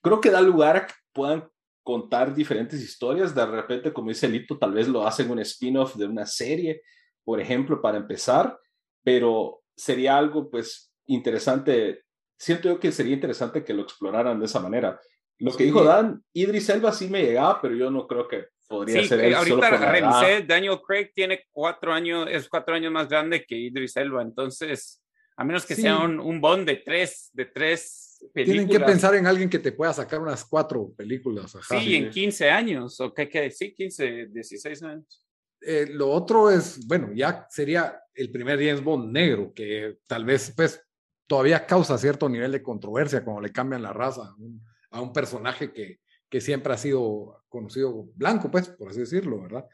creo 0.00 0.18
que 0.22 0.30
da 0.30 0.40
lugar 0.40 0.76
a 0.78 0.86
que 0.86 0.94
puedan 1.12 1.46
contar 1.82 2.34
diferentes 2.34 2.80
historias, 2.80 3.34
de 3.34 3.44
repente, 3.44 3.92
como 3.92 4.08
dice 4.08 4.26
Lito, 4.26 4.56
tal 4.56 4.72
vez 4.72 4.88
lo 4.88 5.06
hacen 5.06 5.30
un 5.30 5.40
spin-off 5.40 5.94
de 5.96 6.06
una 6.06 6.24
serie, 6.24 6.80
por 7.22 7.38
ejemplo, 7.38 7.82
para 7.82 7.98
empezar, 7.98 8.58
pero 9.02 9.62
sería 9.76 10.16
algo 10.16 10.50
pues 10.50 10.90
interesante, 11.04 12.04
siento 12.38 12.70
yo 12.70 12.80
que 12.80 12.92
sería 12.92 13.12
interesante 13.12 13.62
que 13.62 13.74
lo 13.74 13.82
exploraran 13.82 14.40
de 14.40 14.46
esa 14.46 14.60
manera. 14.60 14.98
Lo 15.38 15.56
que 15.56 15.64
dijo 15.64 15.84
Dan, 15.84 16.22
Idris 16.32 16.68
Elba 16.68 16.92
sí 16.92 17.08
me 17.08 17.22
llegaba, 17.22 17.60
pero 17.60 17.74
yo 17.74 17.90
no 17.90 18.06
creo 18.06 18.28
que 18.28 18.46
podría 18.68 19.04
ser 19.04 19.20
él 19.20 19.34
ahorita 19.34 19.70
solo 19.70 19.90
revisé, 19.90 20.42
Daniel 20.46 20.78
Craig 20.86 21.12
tiene 21.14 21.44
cuatro 21.50 21.92
años, 21.92 22.28
es 22.30 22.48
cuatro 22.48 22.74
años 22.74 22.92
más 22.92 23.08
grande 23.08 23.44
que 23.44 23.56
Idris 23.56 23.96
Elba, 23.96 24.22
entonces 24.22 25.02
a 25.36 25.44
menos 25.44 25.66
que 25.66 25.74
sea 25.74 25.98
un, 25.98 26.20
un, 26.20 26.40
bond 26.40 26.66
de 26.66 26.76
tres, 26.76 27.30
de 27.32 27.46
tres 27.46 28.24
películas. 28.32 28.66
Tienen 28.66 28.68
que 28.68 28.92
pensar 28.92 29.14
en 29.16 29.26
alguien 29.26 29.50
que 29.50 29.58
te 29.58 29.72
pueda 29.72 29.92
sacar 29.92 30.20
unas 30.20 30.44
cuatro 30.44 30.92
películas. 30.96 31.56
Sí, 31.68 31.96
en 31.96 32.10
15 32.10 32.50
años, 32.50 33.00
o 33.00 33.12
qué, 33.12 33.28
qué, 33.28 33.50
sí, 33.50 33.74
15, 33.74 34.26
16 34.26 34.82
años. 34.84 35.26
Eh, 35.60 35.88
lo 35.90 36.10
otro 36.10 36.50
es, 36.50 36.86
bueno, 36.86 37.10
ya 37.14 37.46
sería 37.50 38.00
el 38.14 38.30
primer 38.30 38.58
James 38.58 38.82
Bond 38.82 39.10
negro, 39.12 39.52
que 39.52 39.98
tal 40.06 40.24
vez, 40.24 40.52
pues, 40.54 40.80
todavía 41.26 41.66
causa 41.66 41.98
cierto 41.98 42.28
nivel 42.28 42.52
de 42.52 42.62
controversia 42.62 43.24
cuando 43.24 43.42
le 43.42 43.50
cambian 43.50 43.82
la 43.82 43.92
raza 43.92 44.22
a 44.22 44.34
un, 44.36 44.62
a 44.94 45.00
un 45.00 45.12
personaje 45.12 45.72
que, 45.72 46.00
que 46.30 46.40
siempre 46.40 46.72
ha 46.72 46.78
sido 46.78 47.44
conocido 47.48 48.08
blanco, 48.14 48.50
pues, 48.50 48.68
por 48.68 48.90
así 48.90 49.00
decirlo, 49.00 49.42
¿verdad? 49.42 49.66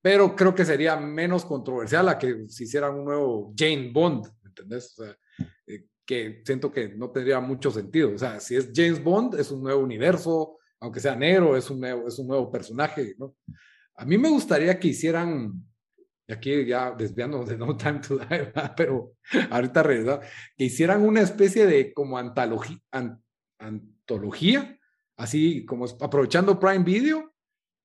Pero 0.00 0.36
creo 0.36 0.54
que 0.54 0.64
sería 0.64 0.96
menos 0.96 1.44
controversial 1.44 2.08
a 2.08 2.18
que 2.18 2.48
se 2.48 2.64
hiciera 2.64 2.90
un 2.90 3.04
nuevo 3.04 3.52
Jane 3.56 3.90
Bond, 3.92 4.26
¿entendés? 4.44 4.96
O 4.98 5.04
sea, 5.04 5.16
eh, 5.66 5.86
que 6.06 6.42
siento 6.44 6.70
que 6.70 6.90
no 6.90 7.10
tendría 7.10 7.40
mucho 7.40 7.72
sentido. 7.72 8.14
O 8.14 8.18
sea, 8.18 8.38
si 8.38 8.54
es 8.54 8.70
James 8.74 9.02
Bond, 9.02 9.34
es 9.34 9.50
un 9.50 9.62
nuevo 9.62 9.82
universo, 9.82 10.58
aunque 10.80 11.00
sea 11.00 11.16
negro, 11.16 11.56
es 11.56 11.68
un 11.70 11.80
nuevo, 11.80 12.06
es 12.06 12.18
un 12.18 12.28
nuevo 12.28 12.50
personaje, 12.50 13.14
¿no? 13.18 13.34
A 13.96 14.04
mí 14.04 14.16
me 14.16 14.28
gustaría 14.28 14.78
que 14.78 14.88
hicieran, 14.88 15.52
aquí 16.28 16.64
ya 16.64 16.92
desviando 16.92 17.44
de 17.44 17.56
No 17.58 17.76
Time 17.76 17.98
to 17.98 18.16
Die, 18.16 18.52
pero 18.76 19.14
ahorita 19.50 19.82
realidad, 19.82 20.22
que 20.56 20.64
hicieran 20.64 21.02
una 21.02 21.22
especie 21.22 21.66
de 21.66 21.92
como 21.92 22.16
antología, 22.16 22.78
antología, 24.08 24.78
así 25.16 25.64
como 25.64 25.86
aprovechando 26.00 26.58
Prime 26.58 26.84
Video, 26.84 27.32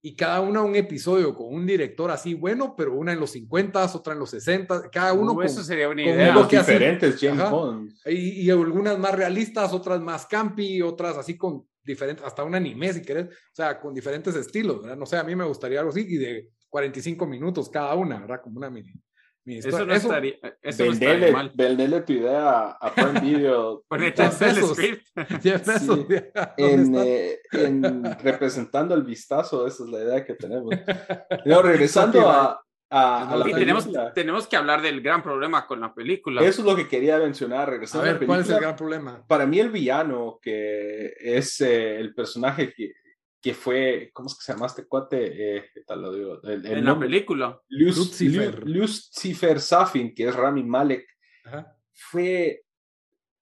y 0.05 0.15
cada 0.15 0.41
una 0.41 0.61
un 0.61 0.75
episodio 0.75 1.33
con 1.33 1.53
un 1.53 1.65
director 1.65 2.11
así 2.11 2.33
bueno, 2.33 2.75
pero 2.75 2.93
una 2.93 3.13
en 3.13 3.19
los 3.21 3.31
50, 3.31 3.85
otra 3.93 4.13
en 4.13 4.19
los 4.19 4.31
60, 4.31 4.89
cada 4.89 5.13
uno 5.13 5.31
uh, 5.31 5.35
con, 5.35 5.45
eso 5.45 5.63
sería 5.63 5.87
una 5.87 6.01
idea. 6.01 6.43
diferentes 6.45 7.17
James 7.19 7.49
Bond. 7.49 7.93
Y, 8.07 8.41
y, 8.41 8.49
algunas 8.49 8.99
más 8.99 9.15
realistas, 9.15 9.71
otras 9.71 10.01
más 10.01 10.25
campi, 10.25 10.81
otras 10.81 11.17
así 11.17 11.37
con 11.37 11.65
diferentes, 11.81 12.25
hasta 12.25 12.43
un 12.43 12.53
anime 12.53 12.91
si 12.91 13.01
querés, 13.01 13.27
o 13.27 13.55
sea, 13.55 13.79
con 13.79 13.93
diferentes 13.93 14.35
estilos, 14.35 14.81
¿verdad? 14.81 14.97
No 14.97 15.05
sé, 15.05 15.15
a 15.17 15.23
mí 15.23 15.35
me 15.37 15.45
gustaría 15.45 15.79
algo 15.79 15.91
así 15.91 16.05
y 16.05 16.17
de 16.17 16.49
45 16.67 17.25
minutos 17.25 17.69
cada 17.69 17.95
una, 17.95 18.19
¿verdad? 18.19 18.41
Como 18.41 18.57
una 18.57 18.69
mini. 18.69 18.91
Eso 19.45 19.85
no 19.85 19.93
estaría, 19.93 20.35
eso 20.61 20.83
venderle, 20.85 21.27
no 21.27 21.37
mal. 21.37 21.51
Venderle 21.53 22.01
tu 22.01 22.13
idea 22.13 22.77
a 22.79 22.93
Prime 22.93 23.19
Video. 23.19 23.83
Ponete 23.89 24.23
el 24.23 24.31
script. 24.31 25.07
pesos. 25.65 26.05
Sí. 26.07 26.15
En, 26.57 26.95
eh, 26.95 27.39
en, 27.51 28.03
representando 28.23 28.95
el 28.95 29.03
vistazo, 29.03 29.67
esa 29.67 29.83
es 29.83 29.89
la 29.89 29.99
idea 29.99 30.25
que 30.25 30.35
tenemos. 30.35 30.73
No, 31.45 31.61
regresando 31.61 32.29
a, 32.29 32.63
a, 32.89 33.31
a 33.31 33.35
la 33.35 33.45
tenemos, 33.45 33.89
tenemos, 34.13 34.47
que 34.47 34.55
hablar 34.55 34.81
del 34.81 35.01
gran 35.01 35.21
problema 35.21 35.67
con 35.67 35.81
la 35.81 35.93
película. 35.93 36.41
Eso 36.41 36.61
es 36.61 36.67
lo 36.67 36.75
que 36.77 36.87
quería 36.87 37.17
mencionar. 37.17 37.69
Regresando 37.69 38.09
a 38.09 38.13
ver, 38.13 38.25
¿cuál 38.25 38.41
es 38.41 38.49
el 38.49 38.61
gran 38.61 38.77
problema? 38.77 39.25
Para 39.27 39.45
mí 39.45 39.59
el 39.59 39.71
villano, 39.71 40.39
que 40.41 41.15
es 41.19 41.59
eh, 41.59 41.99
el 41.99 42.13
personaje 42.13 42.73
que 42.73 42.93
que 43.43 43.53
fue, 43.53 44.09
¿cómo 44.13 44.29
es 44.29 44.35
que 44.35 44.41
se 44.41 44.53
llama 44.53 44.67
este 44.67 44.87
cuate? 44.87 45.57
Eh, 45.57 45.65
tal 45.85 46.01
lo 46.01 46.13
digo? 46.13 46.39
en 46.45 46.85
la 46.85 46.97
película. 46.97 47.61
Lucifer. 47.67 48.65
Lucifer 48.65 49.59
Safin, 49.59 50.15
que 50.15 50.29
es 50.29 50.33
Rami 50.33 50.63
Malek, 50.63 51.05
fue, 51.91 52.63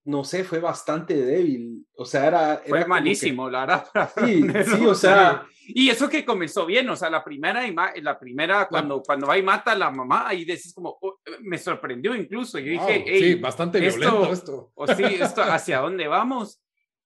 no 0.06 0.24
sé, 0.24 0.44
fue 0.44 0.58
bastante 0.58 1.16
débil. 1.16 1.86
O 1.96 2.04
sea, 2.04 2.26
era... 2.26 2.64
Fue 2.68 2.84
malísimo, 2.86 3.48
la 3.48 3.60
verdad. 3.60 4.12
Sí, 4.26 4.44
sí, 4.76 4.86
o 4.88 4.96
sea... 4.96 5.46
Y 5.68 5.90
eso 5.90 6.10
que 6.10 6.26
comenzó 6.26 6.66
bien, 6.66 6.90
o 6.90 6.96
sea, 6.96 7.12
la 7.12 7.24
primera, 7.24 7.64
la 8.02 8.20
primera 8.20 8.68
cuando, 8.68 9.04
cuando 9.04 9.28
va 9.28 9.38
y 9.38 9.44
mata 9.44 9.74
a 9.74 9.76
la 9.76 9.92
mamá, 9.92 10.28
ahí 10.28 10.44
decís 10.44 10.74
como, 10.74 10.98
oh, 11.00 11.20
me 11.42 11.60
sorprendió 11.60 12.16
incluso. 12.16 12.58
Yo 12.58 12.72
dije, 12.72 13.06
sí, 13.08 13.36
bastante 13.36 13.80
violento 13.80 14.34
esto. 14.34 14.72
O 14.74 14.88
sí, 14.88 15.04
esto, 15.04 15.44
¿hacia 15.44 15.80
dónde 15.80 16.08
vamos? 16.08 16.60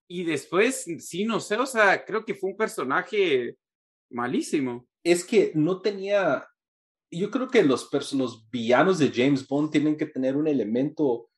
Y 0.08 0.24
después, 0.24 0.86
sí, 1.00 1.24
no 1.24 1.40
sé, 1.40 1.56
o 1.56 1.66
sea, 1.66 2.04
creo 2.04 2.24
que 2.24 2.34
fue 2.34 2.50
un 2.50 2.56
personaje 2.56 3.56
malísimo. 4.10 4.86
Es 5.02 5.24
que 5.24 5.52
no 5.54 5.80
tenía, 5.80 6.46
yo 7.10 7.30
creo 7.30 7.48
que 7.48 7.62
los, 7.62 7.88
los 8.12 8.48
villanos 8.50 8.98
de 8.98 9.10
James 9.12 9.46
Bond 9.46 9.70
tienen 9.70 9.96
que 9.96 10.06
tener 10.06 10.36
un 10.36 10.46
elemento 10.46 11.28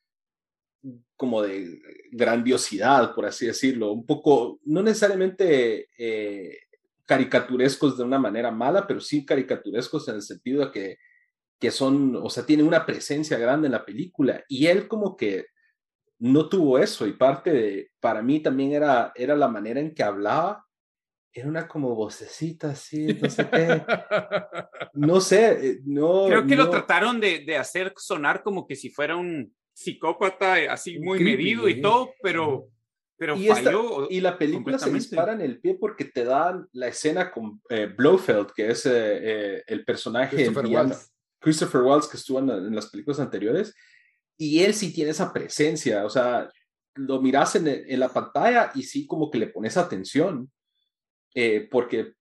como 1.16 1.42
de 1.42 1.80
grandiosidad, 2.12 3.14
por 3.14 3.26
así 3.26 3.46
decirlo, 3.46 3.92
un 3.92 4.06
poco, 4.06 4.60
no 4.64 4.82
necesariamente 4.82 5.88
eh, 5.98 6.58
caricaturescos 7.04 7.98
de 7.98 8.04
una 8.04 8.18
manera 8.18 8.50
mala, 8.50 8.86
pero 8.86 9.00
sí 9.00 9.26
caricaturescos 9.26 10.08
en 10.08 10.16
el 10.16 10.22
sentido 10.22 10.66
de 10.66 10.70
que, 10.70 10.98
que 11.58 11.70
son, 11.70 12.14
o 12.16 12.30
sea, 12.30 12.46
tienen 12.46 12.66
una 12.66 12.86
presencia 12.86 13.38
grande 13.38 13.66
en 13.66 13.72
la 13.72 13.84
película. 13.84 14.44
Y 14.48 14.66
él 14.66 14.86
como 14.86 15.16
que 15.16 15.46
no 16.18 16.48
tuvo 16.48 16.78
eso 16.78 17.06
y 17.06 17.12
parte 17.12 17.52
de, 17.52 17.90
para 18.00 18.22
mí 18.22 18.40
también 18.40 18.72
era, 18.72 19.12
era 19.14 19.36
la 19.36 19.48
manera 19.48 19.80
en 19.80 19.94
que 19.94 20.02
hablaba. 20.02 20.64
Era 21.32 21.48
una 21.48 21.68
como 21.68 21.94
vocecita 21.94 22.70
así, 22.70 23.06
no 23.22 23.30
sé 23.30 23.48
qué. 23.48 23.82
No 24.94 25.20
sé, 25.20 25.68
eh, 25.68 25.80
no. 25.84 26.26
Creo 26.26 26.46
que 26.46 26.56
lo 26.56 26.70
trataron 26.70 27.20
de, 27.20 27.44
de, 27.44 27.56
hacer 27.56 27.92
sonar 27.96 28.42
como 28.42 28.66
que 28.66 28.74
si 28.74 28.90
fuera 28.90 29.16
un 29.16 29.54
psicópata 29.72 30.58
eh, 30.58 30.68
así 30.68 30.98
muy 30.98 31.20
medido 31.20 31.68
y 31.68 31.80
todo, 31.80 32.12
pero, 32.20 32.68
pero 33.16 33.36
y 33.36 33.46
falló. 33.46 34.08
y 34.10 34.20
la 34.20 34.36
película 34.36 34.78
se 34.78 34.90
dispara 34.92 35.34
en 35.34 35.42
el 35.42 35.60
pie 35.60 35.76
porque 35.78 36.06
te 36.06 36.24
dan 36.24 36.66
la 36.72 36.88
escena 36.88 37.30
con 37.30 37.60
eh, 37.68 37.86
Blofeld, 37.86 38.50
que 38.52 38.70
es 38.70 38.86
el 38.86 39.84
personaje 39.84 40.34
Christopher 40.34 40.66
Waltz. 40.66 41.12
Christopher 41.38 41.82
Waltz 41.82 42.08
que 42.08 42.16
estuvo 42.16 42.40
en 42.40 42.74
las 42.74 42.86
películas 42.86 43.20
anteriores 43.20 43.76
y 44.38 44.60
él 44.60 44.72
sí 44.72 44.92
tiene 44.92 45.10
esa 45.10 45.32
presencia, 45.32 46.06
o 46.06 46.10
sea, 46.10 46.50
lo 46.94 47.20
miras 47.20 47.56
en, 47.56 47.66
en 47.68 48.00
la 48.00 48.08
pantalla 48.08 48.70
y 48.74 48.82
sí 48.82 49.06
como 49.06 49.30
que 49.30 49.38
le 49.38 49.48
pones 49.48 49.76
atención, 49.76 50.50
eh, 51.34 51.68
porque 51.70 52.14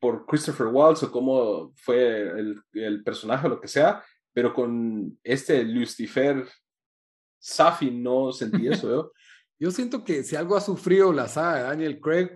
por 0.00 0.26
Christopher 0.26 0.66
Waltz 0.66 1.04
o 1.04 1.10
cómo 1.10 1.72
fue 1.76 2.22
el, 2.22 2.60
el, 2.72 3.02
personaje 3.02 3.46
o 3.46 3.50
lo 3.50 3.60
que 3.60 3.68
sea, 3.68 4.04
pero 4.32 4.52
con 4.52 5.18
este 5.22 5.64
Lucifer 5.64 6.46
Safi 7.38 7.90
no 7.90 8.32
sentí 8.32 8.68
eso. 8.68 8.88
yo 8.88 9.12
Yo 9.58 9.70
siento 9.70 10.02
que 10.04 10.24
si 10.24 10.34
algo 10.34 10.56
ha 10.56 10.60
sufrido 10.60 11.12
la 11.12 11.28
saga 11.28 11.56
de 11.56 11.62
Daniel 11.62 12.00
Craig, 12.00 12.30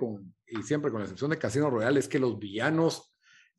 y 0.47 0.63
siempre 0.63 0.91
con 0.91 1.01
la 1.01 1.05
excepción 1.05 1.31
de 1.31 1.39
Casino 1.39 1.69
Royale, 1.69 1.99
es 1.99 2.09
que 2.09 2.21
los 2.21 2.39
villanos 2.39 3.13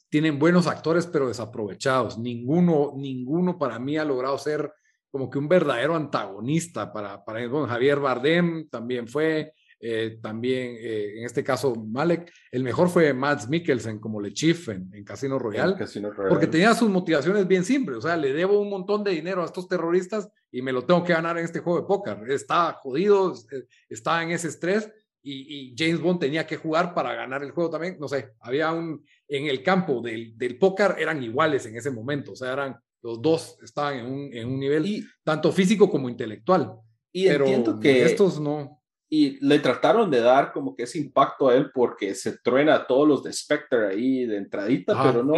tienen 0.09 0.39
buenos 0.39 0.65
actores 0.65 1.05
pero 1.05 1.27
desaprovechados. 1.27 2.17
Ninguno, 2.17 2.93
ninguno 2.95 3.59
para 3.59 3.77
mí 3.77 3.97
ha 3.97 4.05
logrado 4.05 4.37
ser 4.37 4.73
como 5.11 5.29
que 5.29 5.39
un 5.39 5.47
verdadero 5.47 5.95
antagonista 5.95 6.91
para, 6.91 7.23
para 7.23 7.47
bueno, 7.47 7.67
Javier 7.67 7.99
Bardem 7.99 8.69
también 8.69 9.07
fue, 9.07 9.53
eh, 9.79 10.19
también 10.21 10.75
eh, 10.79 11.19
en 11.19 11.25
este 11.25 11.43
caso 11.43 11.73
Malek, 11.75 12.31
el 12.51 12.63
mejor 12.63 12.89
fue 12.89 13.13
Mads 13.13 13.49
Mikkelsen 13.49 13.99
como 13.99 14.21
Le 14.21 14.33
Chief 14.33 14.69
en, 14.69 15.03
Casino 15.03 15.39
Royale, 15.39 15.75
porque 16.29 16.47
tenía 16.47 16.73
sus 16.75 16.89
motivaciones 16.89 17.47
bien 17.47 17.63
simples, 17.63 17.97
o 17.97 18.01
sea, 18.01 18.17
le 18.17 18.33
debo 18.33 18.59
un 18.59 18.69
montón 18.69 19.03
de 19.03 19.11
dinero 19.11 19.41
a 19.41 19.45
estos 19.45 19.67
terroristas 19.67 20.29
y 20.51 20.61
me 20.61 20.71
lo 20.71 20.85
tengo 20.85 21.03
que 21.03 21.13
ganar 21.13 21.37
en 21.37 21.45
este 21.45 21.59
juego 21.59 21.81
de 21.81 21.87
póker, 21.87 22.29
está 22.29 22.73
jodido, 22.73 23.33
está 23.89 24.21
en 24.21 24.31
ese 24.31 24.49
estrés 24.49 24.91
y, 25.21 25.75
James 25.77 26.01
Bond 26.01 26.19
tenía 26.19 26.45
que 26.45 26.57
jugar 26.57 26.93
para 26.93 27.13
ganar 27.13 27.43
el 27.43 27.51
juego 27.51 27.69
también, 27.69 27.97
no 27.99 28.07
sé, 28.07 28.33
había 28.41 28.71
un, 28.71 29.03
en 29.27 29.47
el 29.47 29.63
campo 29.63 30.01
del, 30.01 30.37
del 30.37 30.57
póker 30.57 30.95
eran 30.99 31.21
iguales 31.23 31.65
en 31.65 31.75
ese 31.75 31.91
momento, 31.91 32.33
o 32.33 32.35
sea, 32.35 32.53
eran 32.53 32.79
los 33.01 33.21
dos 33.21 33.57
estaban 33.63 33.99
en 33.99 34.05
un, 34.05 34.33
en 34.33 34.47
un 34.47 34.59
nivel 34.59 35.05
tanto 35.23 35.51
físico 35.51 35.89
como 35.89 36.09
intelectual. 36.09 36.73
Y 37.11 37.27
entiendo 37.27 37.79
que 37.79 38.03
estos 38.03 38.39
no. 38.39 38.81
Y 39.11 39.43
le 39.43 39.57
trataron 39.59 40.11
de 40.11 40.21
dar 40.21 40.51
como 40.51 40.75
que 40.75 40.83
ese 40.83 40.99
impacto 40.99 41.49
a 41.49 41.55
él 41.55 41.71
porque 41.73 42.13
se 42.13 42.37
truena 42.37 42.85
todos 42.85 43.07
los 43.07 43.23
de 43.23 43.33
Spectre 43.33 43.87
ahí 43.87 44.25
de 44.25 44.37
entradita, 44.37 45.01
pero 45.03 45.23
no, 45.23 45.33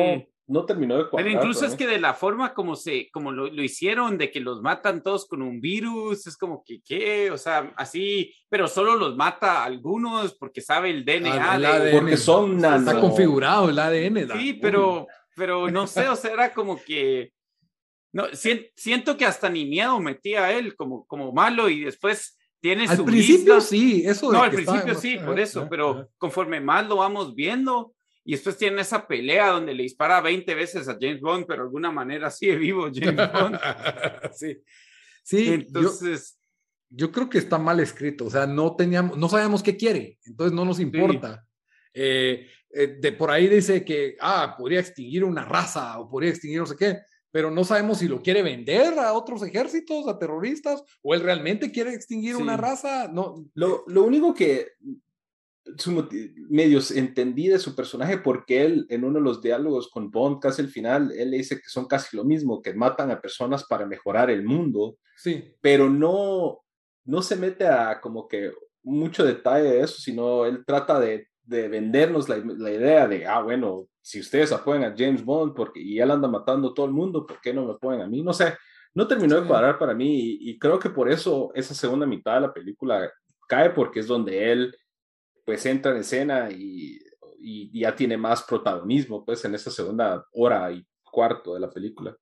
no 0.47 0.65
terminó 0.65 0.97
de 0.97 1.09
cuadrar. 1.09 1.31
Pero 1.31 1.39
incluso 1.39 1.65
es 1.65 1.75
que 1.75 1.87
de 1.87 1.97
la 1.97 2.13
forma 2.13 2.53
como 2.53 2.75
se, 2.75 3.09
como 3.11 3.31
lo, 3.31 3.47
lo, 3.47 3.63
hicieron, 3.63 4.17
de 4.17 4.29
que 4.29 4.41
los 4.41 4.61
matan 4.61 5.01
todos 5.01 5.25
con 5.25 5.41
un 5.41 5.61
virus, 5.61 6.27
es 6.27 6.35
como 6.35 6.63
que, 6.65 6.81
¿qué? 6.83 7.31
O 7.31 7.37
sea, 7.37 7.71
así, 7.77 8.33
pero 8.49 8.67
solo 8.67 8.97
los 8.97 9.15
mata 9.15 9.63
algunos 9.63 10.33
porque 10.33 10.59
sabe 10.59 10.89
el 10.89 11.05
DNA. 11.05 11.79
de, 11.79 11.91
porque 11.93 12.17
son 12.17 12.57
Está 12.57 12.99
configurado 12.99 13.69
el 13.69 13.79
ADN. 13.79 14.37
Sí, 14.37 14.59
pero, 14.61 15.07
pero 15.33 15.71
no 15.71 15.87
sé, 15.87 16.09
o 16.09 16.17
sea, 16.17 16.33
era 16.33 16.53
como 16.53 16.75
que 16.75 17.31
no, 18.13 18.25
siento 18.33 19.15
que 19.15 19.25
hasta 19.25 19.49
ni 19.49 19.65
miedo 19.65 19.99
metía 19.99 20.45
a 20.45 20.51
él 20.51 20.75
como, 20.75 21.05
como 21.05 21.31
malo 21.31 21.69
y 21.69 21.85
después 21.85 22.37
tiene 22.59 22.85
al 22.85 23.05
principio 23.05 23.61
sí, 23.61 24.03
eso. 24.05 24.31
no, 24.31 24.43
al 24.43 24.51
principio 24.51 24.93
sí, 24.95 25.17
por 25.17 25.39
eso, 25.39 25.67
pero 25.69 26.09
conforme 26.17 26.59
más 26.59 26.87
lo 26.87 26.97
vamos 26.97 27.33
viendo 27.33 27.93
y 28.23 28.33
después 28.33 28.57
tiene 28.57 28.81
esa 28.81 29.07
pelea 29.07 29.47
donde 29.47 29.73
le 29.73 29.83
dispara 29.83 30.21
20 30.21 30.53
veces 30.53 30.87
a 30.87 30.97
James 30.99 31.21
Bond, 31.21 31.45
pero 31.47 31.63
de 31.63 31.67
alguna 31.67 31.91
manera 31.91 32.29
sigue 32.29 32.57
vivo 32.57 32.89
James 32.93 33.31
Bond. 33.31 33.57
sí, 34.33 34.61
sí, 35.23 35.47
entonces... 35.53 36.37
Yo, 36.93 37.09
creo 37.11 37.29
que 37.29 37.37
está 37.37 37.57
mal 37.57 37.79
escrito, 37.79 38.25
o 38.25 38.29
sea, 38.29 38.45
no 38.45 38.75
teníamos, 38.75 39.17
no 39.17 39.29
sabemos 39.29 39.63
qué 39.63 39.77
quiere, 39.77 40.19
entonces 40.25 40.53
no 40.53 40.65
nos 40.65 40.81
importa. 40.81 41.45
Eh, 41.93 42.47
eh, 42.69 42.97
de 42.99 43.11
por 43.13 43.31
ahí 43.31 43.47
dice 43.47 43.85
que, 43.85 44.17
ah, 44.19 44.53
podría 44.57 44.81
extinguir 44.81 45.23
una 45.23 45.45
raza 45.45 45.97
o 45.99 46.09
podría 46.09 46.31
extinguir 46.31 46.59
no 46.59 46.65
sé 46.65 46.75
qué 46.75 46.99
pero 47.31 47.49
no 47.51 47.63
sabemos 47.63 47.99
si 47.99 48.07
lo 48.07 48.21
quiere 48.21 48.41
vender 48.41 48.99
a 48.99 49.13
otros 49.13 49.43
ejércitos, 49.43 50.07
a 50.07 50.19
terroristas, 50.19 50.83
o 51.01 51.13
él 51.13 51.21
realmente 51.21 51.71
quiere 51.71 51.93
extinguir 51.93 52.35
una 52.35 52.57
raza. 52.57 53.07
No. 53.07 53.45
Lo, 53.53 53.83
lo 53.87 54.03
único 54.03 54.33
que 54.33 54.67
su, 55.77 56.07
medios 56.49 56.91
entendí 56.91 57.47
de 57.47 57.59
su 57.59 57.75
personaje, 57.75 58.17
porque 58.17 58.63
él 58.63 58.85
en 58.89 59.03
uno 59.03 59.19
de 59.19 59.25
los 59.25 59.41
diálogos 59.41 59.89
con 59.89 60.11
Bond, 60.11 60.39
casi 60.39 60.61
al 60.61 60.69
final, 60.69 61.11
él 61.11 61.31
le 61.31 61.37
dice 61.37 61.55
que 61.55 61.67
son 61.67 61.85
casi 61.85 62.15
lo 62.15 62.23
mismo, 62.23 62.61
que 62.61 62.73
matan 62.73 63.11
a 63.11 63.21
personas 63.21 63.65
para 63.65 63.85
mejorar 63.85 64.29
el 64.29 64.43
mundo, 64.43 64.97
sí. 65.15 65.55
pero 65.61 65.89
no, 65.89 66.59
no 67.05 67.21
se 67.21 67.35
mete 67.35 67.67
a 67.67 68.01
como 68.01 68.27
que 68.27 68.51
mucho 68.83 69.23
detalle 69.23 69.69
de 69.69 69.81
eso, 69.81 69.99
sino 69.99 70.45
él 70.45 70.63
trata 70.65 70.99
de, 70.99 71.27
de 71.51 71.67
vendernos 71.67 72.29
la, 72.29 72.37
la 72.37 72.71
idea 72.71 73.07
de, 73.07 73.27
ah, 73.27 73.41
bueno, 73.41 73.87
si 74.01 74.21
ustedes 74.21 74.51
apoyan 74.51 74.83
a 74.83 74.95
James 74.97 75.23
Bond 75.23 75.53
porque, 75.53 75.81
y 75.81 75.99
él 75.99 76.09
anda 76.09 76.27
matando 76.27 76.69
a 76.69 76.73
todo 76.73 76.85
el 76.85 76.93
mundo, 76.93 77.27
¿por 77.27 77.39
qué 77.41 77.53
no 77.53 77.65
me 77.65 77.73
apoyan 77.73 78.01
a 78.01 78.07
mí? 78.07 78.23
No 78.23 78.33
sé, 78.33 78.53
no 78.93 79.07
terminó 79.07 79.39
de 79.39 79.47
cuadrar 79.47 79.77
para 79.77 79.93
mí 79.93 80.37
y, 80.39 80.57
creo 80.57 80.79
que 80.79 80.89
por 80.89 81.11
eso 81.11 81.51
esa 81.53 81.75
segunda 81.75 82.05
mitad 82.05 82.35
de 82.35 82.41
la 82.41 82.53
película 82.53 83.11
cae 83.47 83.69
porque 83.71 83.99
es 83.99 84.07
donde 84.07 84.51
él 84.51 84.75
pues 85.45 85.65
entra 85.65 85.91
en 85.91 85.97
escena 85.97 86.49
y, 86.49 86.99
y, 87.39 87.79
ya 87.79 87.95
tiene 87.95 88.15
más 88.15 88.43
protagonismo 88.43 89.25
pues 89.25 89.43
en 89.43 89.53
esa 89.53 89.69
segunda 89.69 90.25
hora 90.33 90.71
y 90.71 90.85
cuarto 91.03 91.53
de 91.53 91.59
la 91.59 91.69
película. 91.69 92.15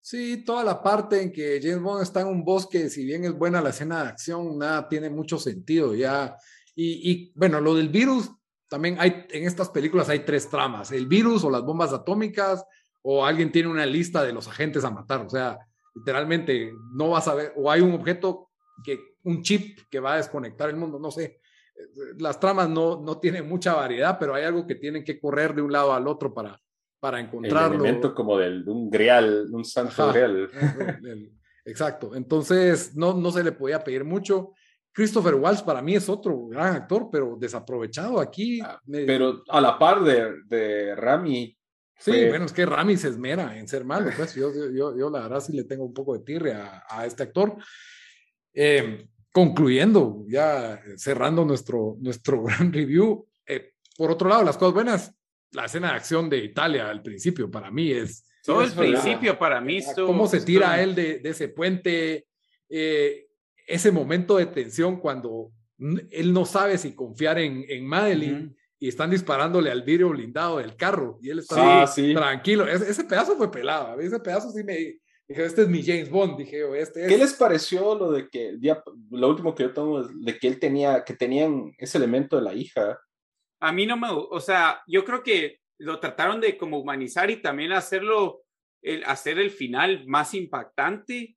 Sí, 0.00 0.44
toda 0.44 0.62
la 0.62 0.82
parte 0.82 1.20
en 1.20 1.32
que 1.32 1.58
James 1.60 1.80
Bond 1.80 2.02
está 2.02 2.20
en 2.20 2.28
un 2.28 2.44
bosque, 2.44 2.88
si 2.90 3.04
bien 3.04 3.24
es 3.24 3.32
buena 3.32 3.60
la 3.60 3.70
escena 3.70 4.04
de 4.04 4.08
acción, 4.10 4.56
nada 4.56 4.88
tiene 4.88 5.10
mucho 5.10 5.38
sentido 5.38 5.94
ya. 5.94 6.36
Y, 6.76 7.10
y 7.10 7.32
bueno, 7.34 7.60
lo 7.60 7.74
del 7.74 7.88
virus 7.88 8.30
también 8.68 8.96
hay, 8.98 9.26
en 9.30 9.46
estas 9.46 9.70
películas 9.70 10.08
hay 10.08 10.20
tres 10.20 10.48
tramas, 10.48 10.92
el 10.92 11.06
virus 11.06 11.44
o 11.44 11.50
las 11.50 11.62
bombas 11.62 11.92
atómicas, 11.92 12.64
o 13.02 13.24
alguien 13.24 13.52
tiene 13.52 13.68
una 13.68 13.86
lista 13.86 14.24
de 14.24 14.32
los 14.32 14.48
agentes 14.48 14.84
a 14.84 14.90
matar, 14.90 15.20
o 15.20 15.30
sea, 15.30 15.58
literalmente 15.94 16.72
no 16.92 17.10
vas 17.10 17.28
a 17.28 17.34
ver, 17.34 17.52
o 17.56 17.70
hay 17.70 17.80
un 17.80 17.92
objeto, 17.92 18.50
que, 18.84 18.98
un 19.22 19.42
chip 19.42 19.78
que 19.88 20.00
va 20.00 20.14
a 20.14 20.16
desconectar 20.16 20.68
el 20.68 20.76
mundo, 20.76 20.98
no 20.98 21.10
sé. 21.10 21.40
Las 22.18 22.40
tramas 22.40 22.68
no, 22.68 23.00
no 23.00 23.18
tienen 23.18 23.48
mucha 23.48 23.74
variedad, 23.74 24.18
pero 24.18 24.34
hay 24.34 24.44
algo 24.44 24.66
que 24.66 24.74
tienen 24.74 25.04
que 25.04 25.20
correr 25.20 25.54
de 25.54 25.62
un 25.62 25.70
lado 25.70 25.92
al 25.92 26.08
otro 26.08 26.34
para, 26.34 26.60
para 26.98 27.20
encontrarlo. 27.20 27.76
El 27.76 27.80
elemento 27.82 28.14
como 28.14 28.38
de 28.38 28.62
un 28.66 28.90
grial, 28.90 29.48
un 29.52 29.64
santo 29.64 30.10
grial. 30.10 30.50
exacto. 31.64 32.14
Entonces, 32.14 32.96
no, 32.96 33.14
no 33.14 33.30
se 33.30 33.44
le 33.44 33.52
podía 33.52 33.84
pedir 33.84 34.04
mucho. 34.04 34.54
Christopher 34.96 35.34
Waltz 35.34 35.62
para 35.62 35.82
mí 35.82 35.94
es 35.94 36.08
otro 36.08 36.46
gran 36.46 36.74
actor, 36.74 37.10
pero 37.12 37.36
desaprovechado 37.38 38.18
aquí. 38.18 38.60
Ah, 38.62 38.80
pero 38.90 39.42
a 39.46 39.60
la 39.60 39.78
par 39.78 40.02
de, 40.02 40.40
de 40.46 40.96
Rami. 40.96 41.54
Sí, 41.98 42.12
bueno, 42.28 42.46
es 42.46 42.52
que 42.54 42.64
Rami 42.64 42.96
se 42.96 43.08
esmera 43.08 43.58
en 43.58 43.68
ser 43.68 43.84
malo, 43.84 44.10
pues 44.16 44.34
yo, 44.34 44.50
yo, 44.54 44.96
yo, 44.96 45.10
la 45.10 45.20
verdad 45.20 45.40
sí 45.40 45.52
le 45.52 45.64
tengo 45.64 45.84
un 45.84 45.92
poco 45.92 46.16
de 46.16 46.24
tirre 46.24 46.54
a, 46.54 46.84
a 46.88 47.04
este 47.04 47.24
actor. 47.24 47.56
Eh, 48.54 49.06
concluyendo, 49.30 50.24
ya 50.28 50.80
cerrando 50.96 51.44
nuestro, 51.44 51.96
nuestro 52.00 52.42
gran 52.44 52.72
review, 52.72 53.28
eh, 53.46 53.72
por 53.98 54.10
otro 54.10 54.30
lado, 54.30 54.44
las 54.44 54.56
cosas 54.56 54.72
buenas, 54.72 55.14
la 55.52 55.66
escena 55.66 55.90
de 55.90 55.96
acción 55.96 56.30
de 56.30 56.38
Italia 56.38 56.88
al 56.88 57.02
principio 57.02 57.50
para 57.50 57.70
mí 57.70 57.92
es... 57.92 58.24
Todo 58.42 58.62
el 58.62 58.72
principio 58.72 59.38
para 59.38 59.60
mí. 59.60 59.80
¿Cómo 59.94 60.26
se 60.26 60.40
tira 60.40 60.80
él 60.80 60.94
de, 60.94 61.18
de 61.18 61.30
ese 61.30 61.48
puente? 61.48 62.28
Eh, 62.70 63.26
ese 63.66 63.90
momento 63.90 64.36
de 64.36 64.46
tensión 64.46 64.98
cuando 64.98 65.50
él 65.78 66.32
no 66.32 66.46
sabe 66.46 66.78
si 66.78 66.94
confiar 66.94 67.38
en, 67.38 67.64
en 67.68 67.86
Madeline 67.86 68.56
y 68.78 68.88
están 68.88 69.10
disparándole 69.10 69.70
al 69.70 69.82
vidrio 69.82 70.10
blindado 70.10 70.58
del 70.58 70.76
carro 70.76 71.18
y 71.20 71.30
él 71.30 71.40
está 71.40 71.84
tranquilo. 72.14 72.66
Ese, 72.66 73.04
pedazo 73.04 73.36
fue 73.36 73.50
pelado, 73.50 73.98
ese 74.00 74.20
pedazo 74.20 74.50
sí 74.50 74.62
me 74.64 74.76
dije, 74.76 75.00
este 75.28 75.62
es 75.62 75.68
mi 75.68 75.82
James 75.82 76.10
Bond, 76.10 76.38
dije 76.38 76.64
este 76.78 77.06
¿Qué 77.06 77.18
les 77.18 77.34
pareció 77.34 77.94
lo 77.94 78.12
de 78.12 78.28
que, 78.28 78.56
ya, 78.60 78.82
lo 79.10 79.28
último 79.28 79.54
que 79.54 79.64
yo 79.64 79.72
tengo, 79.72 80.02
de 80.02 80.38
que 80.38 80.48
él 80.48 80.60
tenía, 80.60 81.04
que 81.04 81.14
tenían 81.14 81.72
ese 81.78 81.98
elemento 81.98 82.36
de 82.36 82.42
la 82.42 82.54
hija? 82.54 82.98
A 83.60 83.72
mí 83.72 83.86
no 83.86 83.96
me, 83.96 84.08
o 84.10 84.40
sea, 84.40 84.82
yo 84.86 85.04
creo 85.04 85.22
que 85.22 85.60
lo 85.78 85.98
trataron 85.98 86.40
de 86.40 86.56
como 86.56 86.78
humanizar 86.78 87.30
y 87.30 87.42
también 87.42 87.72
hacerlo, 87.72 88.42
el, 88.82 89.04
hacer 89.04 89.38
el 89.38 89.50
final 89.50 90.06
más 90.06 90.34
impactante 90.34 91.35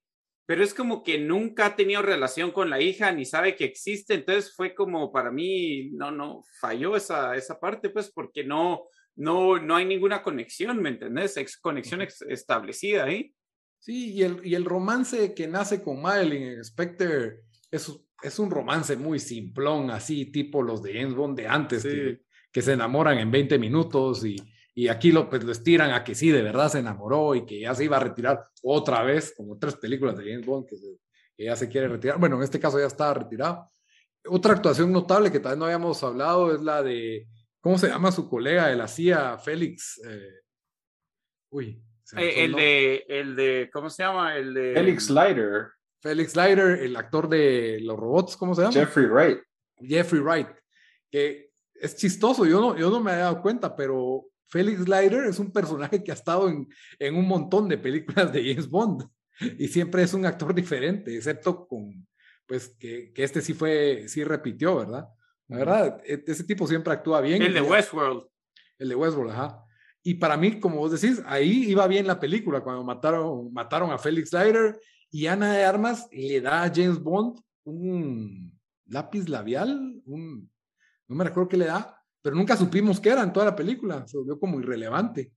pero 0.50 0.64
es 0.64 0.74
como 0.74 1.04
que 1.04 1.16
nunca 1.16 1.66
ha 1.66 1.76
tenido 1.76 2.02
relación 2.02 2.50
con 2.50 2.70
la 2.70 2.80
hija 2.80 3.12
ni 3.12 3.24
sabe 3.24 3.54
que 3.54 3.62
existe, 3.62 4.14
entonces 4.14 4.52
fue 4.52 4.74
como 4.74 5.12
para 5.12 5.30
mí, 5.30 5.90
no, 5.92 6.10
no, 6.10 6.42
falló 6.58 6.96
esa, 6.96 7.36
esa 7.36 7.60
parte, 7.60 7.88
pues 7.88 8.10
porque 8.10 8.42
no, 8.42 8.88
no, 9.14 9.60
no 9.60 9.76
hay 9.76 9.84
ninguna 9.84 10.24
conexión, 10.24 10.82
¿me 10.82 10.88
entendés? 10.88 11.36
Ex 11.36 11.56
conexión 11.56 12.04
establecida 12.28 13.04
ahí. 13.04 13.32
Sí, 13.78 14.12
y 14.12 14.24
el, 14.24 14.44
y 14.44 14.56
el 14.56 14.64
romance 14.64 15.34
que 15.34 15.46
nace 15.46 15.84
con 15.84 16.02
Madeline 16.02 16.64
Specter 16.64 17.44
es, 17.70 17.88
es 18.20 18.38
un 18.40 18.50
romance 18.50 18.96
muy 18.96 19.20
simplón, 19.20 19.92
así 19.92 20.32
tipo 20.32 20.64
los 20.64 20.82
de 20.82 20.94
James 20.94 21.14
Bond 21.14 21.38
de 21.38 21.46
antes, 21.46 21.84
que, 21.84 22.22
que 22.50 22.60
se 22.60 22.72
enamoran 22.72 23.18
en 23.18 23.30
20 23.30 23.56
minutos 23.56 24.24
y, 24.24 24.34
y 24.80 24.88
aquí 24.88 25.12
lo, 25.12 25.28
pues, 25.28 25.44
lo 25.44 25.52
estiran 25.52 25.90
a 25.90 26.02
que 26.02 26.14
sí, 26.14 26.30
de 26.30 26.40
verdad 26.40 26.70
se 26.70 26.78
enamoró 26.78 27.34
y 27.34 27.44
que 27.44 27.60
ya 27.60 27.74
se 27.74 27.84
iba 27.84 27.98
a 27.98 28.00
retirar 28.00 28.46
otra 28.62 29.02
vez, 29.02 29.34
como 29.36 29.58
tres 29.58 29.76
películas 29.76 30.16
de 30.16 30.24
James 30.24 30.46
Bond 30.46 30.66
que, 30.66 30.76
ya 31.36 31.54
se 31.54 31.68
quiere 31.68 31.86
retirar. 31.86 32.18
Bueno, 32.18 32.36
en 32.36 32.44
este 32.44 32.58
caso 32.58 32.80
ya 32.80 32.86
está 32.86 33.12
retirado. 33.12 33.70
Otra 34.26 34.54
actuación 34.54 34.90
notable 34.90 35.30
que 35.30 35.38
también 35.38 35.58
no 35.58 35.64
habíamos 35.66 36.02
hablado 36.02 36.54
es 36.54 36.62
la 36.62 36.82
de, 36.82 37.28
¿cómo 37.60 37.76
se 37.76 37.88
llama 37.88 38.10
su 38.10 38.26
colega 38.26 38.68
de 38.68 38.76
la 38.76 38.88
CIA, 38.88 39.36
Félix? 39.36 40.00
Eh, 40.02 40.40
uy. 41.50 41.84
Eh, 42.16 42.44
el, 42.44 42.52
de, 42.52 43.04
el 43.06 43.36
de, 43.36 43.70
¿cómo 43.70 43.90
se 43.90 44.02
llama? 44.02 44.34
El 44.34 44.54
de... 44.54 44.72
Félix 44.72 45.10
Leiter. 45.10 45.72
Félix 46.00 46.34
Leiter, 46.34 46.78
el 46.80 46.96
actor 46.96 47.28
de 47.28 47.80
los 47.82 47.98
robots, 47.98 48.34
¿cómo 48.34 48.54
se 48.54 48.62
llama? 48.62 48.72
Jeffrey 48.72 49.04
Wright. 49.04 49.42
Jeffrey 49.76 50.22
Wright, 50.22 50.48
que 51.10 51.50
es 51.74 51.96
chistoso, 51.96 52.46
yo 52.46 52.62
no, 52.62 52.78
yo 52.78 52.88
no 52.88 53.00
me 53.00 53.10
había 53.10 53.24
dado 53.24 53.42
cuenta, 53.42 53.76
pero 53.76 54.29
Felix 54.50 54.88
Leiter 54.88 55.24
es 55.24 55.38
un 55.38 55.52
personaje 55.52 56.02
que 56.02 56.10
ha 56.10 56.14
estado 56.14 56.48
en, 56.48 56.68
en, 56.98 57.14
un 57.14 57.26
montón 57.26 57.68
de 57.68 57.78
películas 57.78 58.32
de 58.32 58.42
James 58.42 58.68
Bond 58.68 59.08
y 59.58 59.68
siempre 59.68 60.02
es 60.02 60.12
un 60.12 60.26
actor 60.26 60.54
diferente, 60.54 61.16
excepto 61.16 61.66
con, 61.66 62.06
pues, 62.46 62.68
que, 62.78 63.12
que 63.12 63.24
este 63.24 63.40
sí 63.40 63.54
fue, 63.54 64.04
sí 64.08 64.24
repitió, 64.24 64.76
¿verdad? 64.76 65.08
La 65.48 65.56
verdad, 65.58 66.00
e, 66.04 66.22
ese 66.26 66.44
tipo 66.44 66.66
siempre 66.66 66.92
actúa 66.92 67.20
bien. 67.20 67.42
El 67.42 67.54
de 67.54 67.62
Westworld. 67.62 68.24
El 68.78 68.88
de 68.88 68.94
Westworld, 68.94 69.32
ajá. 69.32 69.64
Y 70.02 70.14
para 70.14 70.36
mí, 70.36 70.58
como 70.58 70.76
vos 70.76 71.00
decís, 71.00 71.22
ahí 71.26 71.70
iba 71.70 71.86
bien 71.86 72.06
la 72.06 72.18
película 72.18 72.62
cuando 72.62 72.82
mataron, 72.84 73.52
mataron 73.52 73.90
a 73.90 73.98
Felix 73.98 74.32
Leiter 74.32 74.80
y 75.10 75.26
Ana 75.26 75.52
de 75.52 75.64
Armas 75.64 76.08
le 76.12 76.40
da 76.40 76.64
a 76.64 76.72
James 76.74 76.98
Bond 76.98 77.40
un 77.64 78.58
lápiz 78.86 79.28
labial, 79.28 80.00
un, 80.06 80.50
no 81.08 81.16
me 81.16 81.24
recuerdo 81.24 81.48
qué 81.48 81.56
le 81.56 81.66
da, 81.66 81.99
pero 82.22 82.36
nunca 82.36 82.56
supimos 82.56 83.00
qué 83.00 83.10
era 83.10 83.22
en 83.22 83.32
toda 83.32 83.46
la 83.46 83.56
película, 83.56 84.06
se 84.06 84.18
volvió 84.18 84.38
como 84.38 84.60
irrelevante. 84.60 85.32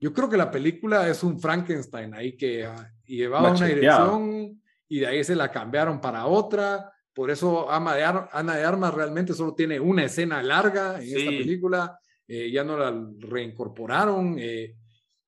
Yo 0.00 0.12
creo 0.12 0.28
que 0.28 0.36
la 0.36 0.50
película 0.50 1.08
es 1.08 1.22
un 1.22 1.40
Frankenstein 1.40 2.14
ahí 2.14 2.36
que 2.36 2.64
ah, 2.64 2.92
llevaba 3.04 3.50
una 3.50 3.66
dirección 3.66 4.60
y 4.88 5.00
de 5.00 5.06
ahí 5.06 5.24
se 5.24 5.34
la 5.34 5.50
cambiaron 5.50 6.00
para 6.00 6.26
otra. 6.26 6.92
Por 7.12 7.30
eso 7.30 7.68
Ana 7.68 7.94
de, 7.94 8.64
Armas 8.64 8.94
realmente 8.94 9.34
solo 9.34 9.54
tiene 9.54 9.80
una 9.80 10.04
escena 10.04 10.40
larga 10.42 11.02
en 11.02 11.16
esta 11.16 11.30
película. 11.30 11.98
Eh, 12.28 12.50
ya 12.50 12.62
no 12.62 12.78
la 12.78 12.94
reincorporaron. 13.18 14.36
Eh, 14.38 14.76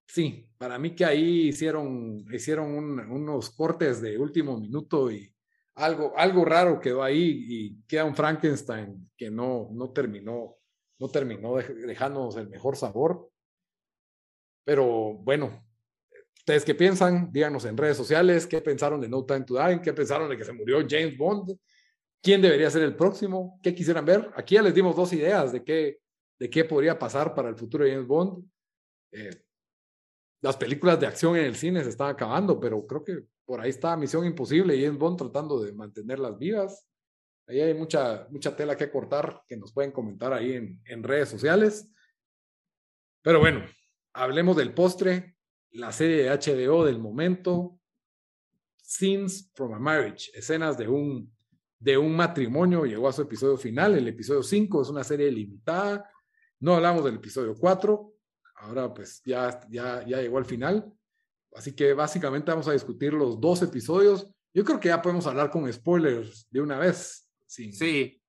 sí, 0.07 0.49
para 0.57 0.79
mí 0.79 0.95
que 0.95 1.05
ahí 1.05 1.49
hicieron, 1.49 2.25
hicieron 2.33 3.01
unos 3.11 3.51
cortes 3.51 4.01
de 4.01 4.19
último 4.19 4.57
minuto 4.61 5.11
y 5.11 5.35
algo, 5.75 6.13
algo 6.17 6.45
raro 6.45 6.79
quedó 6.79 7.03
ahí 7.03 7.45
y 7.49 7.83
queda 7.89 8.05
un 8.05 8.15
Frankenstein 8.15 9.11
que 9.17 9.31
no, 9.31 9.69
no 9.73 9.91
terminó 9.91 10.60
no 11.01 11.09
terminó 11.09 11.57
dejándonos 11.57 12.37
el 12.37 12.49
mejor 12.49 12.77
sabor. 12.77 13.29
Pero 14.65 15.15
bueno, 15.15 15.65
¿ustedes 16.37 16.65
qué 16.65 16.75
piensan? 16.75 17.33
Díganos 17.33 17.65
en 17.65 17.77
redes 17.77 17.97
sociales, 17.97 18.47
¿qué 18.47 18.61
pensaron 18.61 19.01
de 19.01 19.09
No 19.09 19.25
Time 19.25 19.45
to 19.45 19.55
Die? 19.55 19.81
¿Qué 19.81 19.95
pensaron 19.95 20.29
de 20.29 20.37
que 20.37 20.45
se 20.45 20.53
murió 20.53 20.87
James 20.89 21.17
Bond? 21.17 21.59
¿Quién 22.23 22.43
debería 22.43 22.71
ser 22.71 22.83
el 22.83 22.95
próximo? 22.95 23.59
¿Qué 23.63 23.75
quisieran 23.75 24.05
ver? 24.05 24.31
Aquí 24.37 24.57
ya 24.57 24.63
les 24.63 24.75
dimos 24.75 24.95
dos 24.95 25.11
ideas 25.15 25.53
de 25.53 25.65
qué, 25.65 26.01
de 26.39 26.51
qué 26.51 26.67
podría 26.67 26.99
pasar 26.99 27.35
para 27.35 27.49
el 27.49 27.57
futuro 27.57 27.85
de 27.85 27.93
James 27.93 28.07
Bond. 28.07 28.45
Eh, 29.13 29.43
las 30.43 30.57
películas 30.59 31.01
de 31.01 31.07
acción 31.07 31.37
en 31.37 31.47
el 31.47 31.57
cine 31.57 31.83
se 31.83 31.89
están 31.91 32.11
acabando, 32.11 32.61
pero 32.61 32.87
creo 32.87 33.03
que 33.03 33.25
por 33.47 33.61
ahí 33.61 33.71
está 33.71 33.97
Misión 33.97 34.27
Imposible 34.27 34.77
y 34.77 34.85
James 34.85 34.99
Bond 34.99 35.17
tratando 35.17 35.61
de 35.63 35.73
mantenerlas 35.73 36.39
vivas. 36.39 36.87
Ahí 37.51 37.61
hay 37.61 37.75
mucha, 37.75 38.29
mucha 38.31 38.55
tela 38.55 38.77
que 38.77 38.89
cortar 38.93 39.43
que 39.49 39.57
nos 39.57 39.73
pueden 39.73 39.91
comentar 39.91 40.33
ahí 40.33 40.53
en, 40.53 40.81
en 40.85 41.03
redes 41.03 41.31
sociales. 41.31 41.93
Pero 43.23 43.41
bueno, 43.41 43.65
hablemos 44.13 44.57
del 44.57 44.73
postre, 44.73 45.37
la 45.73 45.91
serie 45.91 46.23
de 46.23 46.31
HBO 46.31 46.85
del 46.85 47.01
momento, 47.01 47.81
Scenes 48.81 49.51
from 49.53 49.75
a 49.75 49.81
Marriage, 49.81 50.31
escenas 50.33 50.79
de 50.79 50.87
un, 50.87 51.37
de 51.77 51.99
un 51.99 52.15
matrimonio, 52.15 52.85
llegó 52.85 53.09
a 53.09 53.13
su 53.13 53.23
episodio 53.23 53.57
final, 53.57 53.99
el 53.99 54.07
episodio 54.07 54.45
5 54.45 54.83
es 54.83 54.89
una 54.89 55.03
serie 55.03 55.29
limitada, 55.33 56.09
no 56.61 56.77
hablamos 56.77 57.05
del 57.05 57.17
episodio 57.17 57.57
4, 57.57 58.13
ahora 58.59 58.95
pues 58.95 59.23
ya, 59.25 59.61
ya, 59.69 60.07
ya 60.07 60.21
llegó 60.21 60.39
al 60.39 60.45
final, 60.45 60.93
así 61.57 61.75
que 61.75 61.95
básicamente 61.95 62.53
vamos 62.53 62.69
a 62.69 62.73
discutir 62.73 63.13
los 63.13 63.41
dos 63.41 63.61
episodios, 63.63 64.33
yo 64.55 64.65
creo 64.65 64.79
que 64.79 64.89
ya 64.89 65.03
podemos 65.03 65.27
hablar 65.27 65.51
con 65.51 65.73
spoilers 65.73 66.47
de 66.49 66.61
una 66.61 66.79
vez 66.79 67.30
sin, 67.51 67.73
sí. 67.73 68.23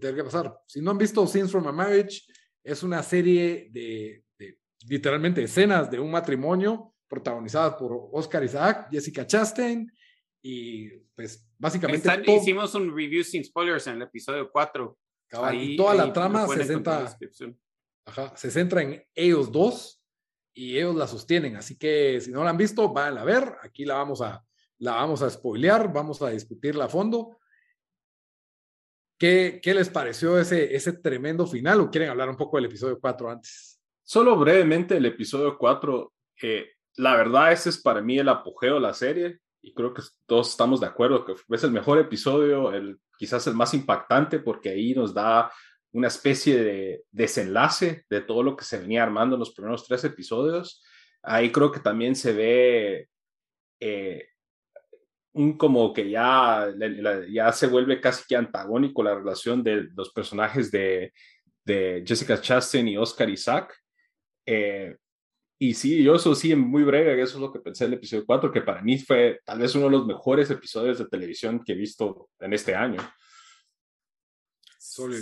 tener 0.00 0.14
que 0.14 0.24
pasar. 0.24 0.56
Si 0.66 0.80
no 0.80 0.92
han 0.92 0.98
visto 0.98 1.26
Scenes 1.26 1.50
from 1.50 1.66
a 1.66 1.72
Marriage, 1.72 2.22
es 2.62 2.82
una 2.84 3.02
serie 3.02 3.68
de, 3.72 4.24
literalmente 4.86 5.42
escenas 5.42 5.90
de 5.90 5.98
un 5.98 6.10
matrimonio 6.10 6.94
protagonizadas 7.08 7.74
por 7.74 8.08
Oscar 8.12 8.44
Isaac, 8.44 8.88
Jessica 8.90 9.26
Chastain 9.26 9.92
y 10.40 10.88
pues 11.14 11.44
básicamente 11.58 12.08
hicimos 12.32 12.74
un 12.74 12.94
review 12.96 13.22
sin 13.24 13.44
spoilers 13.44 13.86
en 13.88 13.96
el 13.96 14.02
episodio 14.02 14.50
4. 14.50 14.98
y 15.52 15.76
toda 15.76 15.94
la 15.94 16.12
trama 16.12 16.46
se 16.46 16.64
centra, 16.64 17.16
se 18.34 18.50
centra 18.50 18.82
en 18.82 19.04
ellos 19.14 19.50
dos 19.50 20.00
y 20.54 20.76
ellos 20.78 20.94
la 20.94 21.06
sostienen. 21.06 21.56
Así 21.56 21.76
que 21.76 22.20
si 22.20 22.30
no 22.30 22.44
la 22.44 22.50
han 22.50 22.56
visto, 22.56 22.92
van 22.92 23.18
a 23.18 23.24
ver. 23.24 23.56
Aquí 23.62 23.84
la 23.84 23.94
vamos 23.94 24.20
a, 24.20 24.44
la 24.78 24.92
vamos 24.92 25.22
a 25.22 25.30
spoilear, 25.30 25.92
vamos 25.92 26.22
a 26.22 26.30
discutirla 26.30 26.86
a 26.86 26.88
fondo. 26.88 27.38
¿Qué, 29.22 29.60
¿Qué, 29.62 29.72
les 29.72 29.88
pareció 29.88 30.36
ese, 30.36 30.74
ese 30.74 30.94
tremendo 30.94 31.46
final 31.46 31.80
o 31.80 31.88
quieren 31.88 32.10
hablar 32.10 32.28
un 32.28 32.36
poco 32.36 32.56
del 32.56 32.64
episodio 32.64 32.98
4 32.98 33.30
antes? 33.30 33.80
Solo 34.02 34.36
brevemente 34.36 34.96
el 34.96 35.06
episodio 35.06 35.56
4. 35.56 36.12
Eh, 36.42 36.66
la 36.96 37.14
verdad, 37.14 37.52
ese 37.52 37.68
es 37.68 37.80
para 37.80 38.00
mí 38.00 38.18
el 38.18 38.28
apogeo 38.28 38.74
de 38.74 38.80
la 38.80 38.92
serie 38.92 39.38
y 39.60 39.72
creo 39.74 39.94
que 39.94 40.02
todos 40.26 40.50
estamos 40.50 40.80
de 40.80 40.88
acuerdo 40.88 41.24
que 41.24 41.34
es 41.48 41.62
el 41.62 41.70
mejor 41.70 42.00
episodio, 42.00 42.72
el, 42.72 42.98
quizás 43.16 43.46
el 43.46 43.54
más 43.54 43.74
impactante 43.74 44.40
porque 44.40 44.70
ahí 44.70 44.92
nos 44.92 45.14
da 45.14 45.52
una 45.92 46.08
especie 46.08 46.60
de 46.60 47.04
desenlace 47.12 48.04
de 48.10 48.22
todo 48.22 48.42
lo 48.42 48.56
que 48.56 48.64
se 48.64 48.80
venía 48.80 49.04
armando 49.04 49.36
en 49.36 49.40
los 49.40 49.54
primeros 49.54 49.86
tres 49.86 50.02
episodios. 50.02 50.82
Ahí 51.22 51.52
creo 51.52 51.70
que 51.70 51.78
también 51.78 52.16
se 52.16 52.32
ve 52.32 53.08
eh, 53.78 54.31
un 55.34 55.56
como 55.56 55.92
que 55.92 56.10
ya, 56.10 56.68
ya 57.30 57.52
se 57.52 57.66
vuelve 57.66 58.00
casi 58.00 58.24
que 58.28 58.36
antagónico 58.36 59.02
la 59.02 59.14
relación 59.14 59.62
de 59.62 59.88
los 59.94 60.12
personajes 60.12 60.70
de, 60.70 61.12
de 61.64 62.04
Jessica 62.06 62.40
Chastain 62.40 62.88
y 62.88 62.96
Oscar 62.96 63.30
Isaac. 63.30 63.74
Eh, 64.46 64.96
y 65.58 65.74
sí, 65.74 66.02
yo 66.02 66.16
eso 66.16 66.34
sí, 66.34 66.54
muy 66.56 66.82
breve, 66.82 67.22
eso 67.22 67.36
es 67.36 67.40
lo 67.40 67.52
que 67.52 67.60
pensé 67.60 67.84
del 67.84 67.94
episodio 67.94 68.26
4, 68.26 68.50
que 68.50 68.62
para 68.62 68.82
mí 68.82 68.98
fue 68.98 69.40
tal 69.44 69.60
vez 69.60 69.74
uno 69.74 69.84
de 69.84 69.92
los 69.92 70.06
mejores 70.06 70.50
episodios 70.50 70.98
de 70.98 71.06
televisión 71.06 71.62
que 71.64 71.72
he 71.72 71.76
visto 71.76 72.30
en 72.40 72.52
este 72.52 72.74
año. 72.74 73.00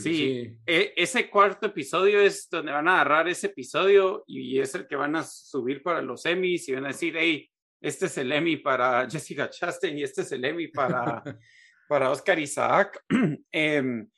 Sí, 0.02 0.56
e, 0.66 0.94
ese 0.96 1.28
cuarto 1.28 1.66
episodio 1.66 2.20
es 2.20 2.48
donde 2.50 2.72
van 2.72 2.88
a 2.88 2.94
agarrar 2.94 3.28
ese 3.28 3.48
episodio 3.48 4.24
y 4.26 4.58
es 4.58 4.74
el 4.74 4.88
que 4.88 4.96
van 4.96 5.14
a 5.14 5.22
subir 5.22 5.82
para 5.82 6.00
los 6.00 6.24
Emmys 6.24 6.68
y 6.68 6.72
van 6.72 6.86
a 6.86 6.88
decir, 6.88 7.14
hey, 7.16 7.49
este 7.80 8.06
es 8.06 8.18
el 8.18 8.32
Emmy 8.32 8.56
para 8.56 9.08
Jessica 9.08 9.48
Chastain 9.48 9.98
y 9.98 10.02
este 10.02 10.22
es 10.22 10.32
el 10.32 10.44
Emmy 10.44 10.68
para, 10.68 11.22
para 11.88 12.10
Oscar 12.10 12.38
Isaac. 12.38 13.02
Em, 13.52 14.08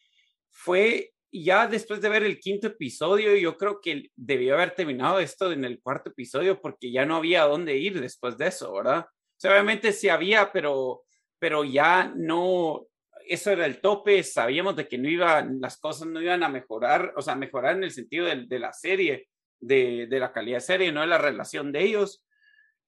fue 0.50 1.12
ya 1.32 1.66
después 1.66 2.00
de 2.00 2.10
ver 2.10 2.24
el 2.24 2.38
quinto 2.38 2.66
episodio, 2.66 3.34
yo 3.36 3.56
creo 3.56 3.80
que 3.80 4.10
debió 4.14 4.54
haber 4.54 4.74
terminado 4.74 5.18
esto 5.18 5.50
en 5.50 5.64
el 5.64 5.80
cuarto 5.80 6.10
episodio 6.10 6.60
porque 6.60 6.92
ya 6.92 7.06
no 7.06 7.16
había 7.16 7.44
dónde 7.44 7.76
ir 7.76 8.00
después 8.00 8.36
de 8.36 8.48
eso, 8.48 8.72
¿verdad? 8.74 9.06
obviamente 9.44 9.92
sí 9.92 10.08
había, 10.08 10.52
pero, 10.52 11.02
pero 11.38 11.64
ya 11.64 12.12
no, 12.14 12.86
eso 13.26 13.50
era 13.50 13.66
el 13.66 13.80
tope, 13.80 14.22
sabíamos 14.22 14.76
de 14.76 14.86
que 14.86 14.98
no 14.98 15.08
iban, 15.08 15.60
las 15.60 15.78
cosas 15.78 16.06
no 16.06 16.20
iban 16.20 16.42
a 16.42 16.48
mejorar, 16.48 17.12
o 17.16 17.22
sea, 17.22 17.34
mejorar 17.34 17.76
en 17.76 17.84
el 17.84 17.90
sentido 17.90 18.26
de, 18.26 18.46
de 18.46 18.58
la 18.58 18.72
serie, 18.72 19.28
de, 19.58 20.06
de, 20.08 20.20
la 20.20 20.32
calidad 20.32 20.58
de 20.58 20.60
serie, 20.60 20.92
no 20.92 21.00
de 21.00 21.06
la 21.06 21.18
relación 21.18 21.72
de 21.72 21.82
ellos. 21.82 22.24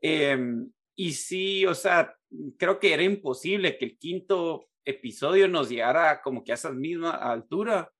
Em, 0.07 0.71
y 0.95 1.15
sí, 1.15 1.65
o 1.65 1.75
sea, 1.75 2.15
creo 2.59 2.79
que 2.79 2.93
era 2.93 3.03
imposible 3.03 3.79
que 3.79 3.87
el 3.87 3.99
quinto 3.99 4.69
episodio 4.85 5.49
nos 5.49 5.71
llegara 5.71 6.21
como 6.21 6.45
que 6.45 6.53
a 6.53 6.57
esa 6.57 6.71
misma 6.71 7.13
altura. 7.13 7.91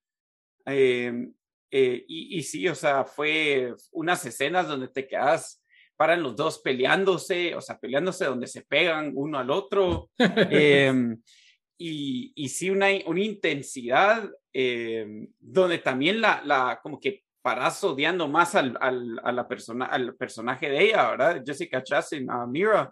Em, 0.67 1.33
eh, 1.71 2.05
y, 2.07 2.39
y, 2.39 2.43
sí, 2.43 2.69
o 2.69 2.75
sea, 2.75 3.07
fue 3.07 3.73
unas 3.93 4.25
escenas 4.27 4.69
donde 4.69 4.89
te 4.89 5.09
quedas 5.09 5.63
paran 5.97 6.23
los 6.23 6.37
dos 6.37 6.59
peleándose, 6.59 7.55
o 7.55 7.63
sea, 7.63 7.79
peleándose 7.79 8.27
donde 8.27 8.49
se 8.49 8.63
pegan 8.63 9.13
uno 9.15 9.39
al 9.39 9.51
otro. 9.51 10.11
Em, 10.51 11.23
y, 11.79 12.33
y, 12.35 12.49
sí, 12.51 12.69
una, 12.69 12.89
una 13.07 13.23
intensidad 13.23 14.31
donde 15.41 15.79
también 15.79 16.21
la, 16.21 16.43
la, 16.45 16.81
como 16.83 17.01
que 17.01 17.24
paras 17.45 17.85
odiando 17.85 18.27
más 18.27 18.55
al, 18.55 18.75
al, 18.81 19.21
a 19.23 19.31
la 19.31 19.47
persona, 19.47 19.85
al 19.85 20.15
personaje 20.15 20.71
de 20.71 20.83
ella, 20.83 21.11
¿verdad? 21.11 21.43
Jessica 21.45 21.83
Chastain, 21.85 22.31
a 22.31 22.47
Mira. 22.47 22.91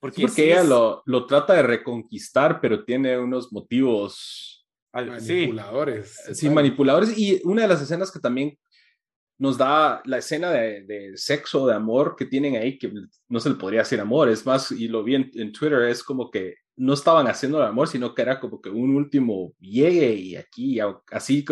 Porque, 0.00 0.24
ella 0.24 0.64
lo, 0.64 1.02
lo, 1.04 1.26
trata 1.26 1.52
de 1.52 1.62
reconquistar, 1.62 2.62
pero 2.62 2.82
tiene 2.82 3.18
unos 3.18 3.52
motivos 3.52 4.66
manipuladores. 4.94 6.18
Sí, 6.32 6.48
manipuladores. 6.48 7.18
Y 7.18 7.42
una 7.44 7.62
de 7.62 7.68
las 7.68 7.82
escenas 7.82 8.10
que 8.10 8.20
también 8.20 8.58
nos 9.36 9.58
da 9.58 10.00
la 10.06 10.16
escena 10.16 10.50
de, 10.50 11.12
sexo, 11.16 11.66
de 11.66 11.74
amor 11.74 12.16
que 12.16 12.24
tienen 12.24 12.56
ahí, 12.56 12.78
que 12.78 12.90
no 13.28 13.38
se 13.38 13.50
le 13.50 13.56
podría 13.56 13.80
decir 13.80 14.00
amor, 14.00 14.30
es 14.30 14.46
más, 14.46 14.72
y 14.72 14.88
lo 14.88 15.04
vi 15.04 15.16
en, 15.16 15.52
Twitter, 15.52 15.82
es 15.82 16.02
como 16.02 16.30
que 16.30 16.54
no 16.76 16.94
estaban 16.94 17.26
haciendo 17.26 17.58
el 17.58 17.68
amor, 17.68 17.86
sino 17.86 18.14
que 18.14 18.22
era 18.22 18.40
como 18.40 18.62
que 18.62 18.70
un 18.70 18.96
último 18.96 19.52
llegue 19.60 20.14
y 20.14 20.36
aquí, 20.36 20.78
así, 21.10 21.44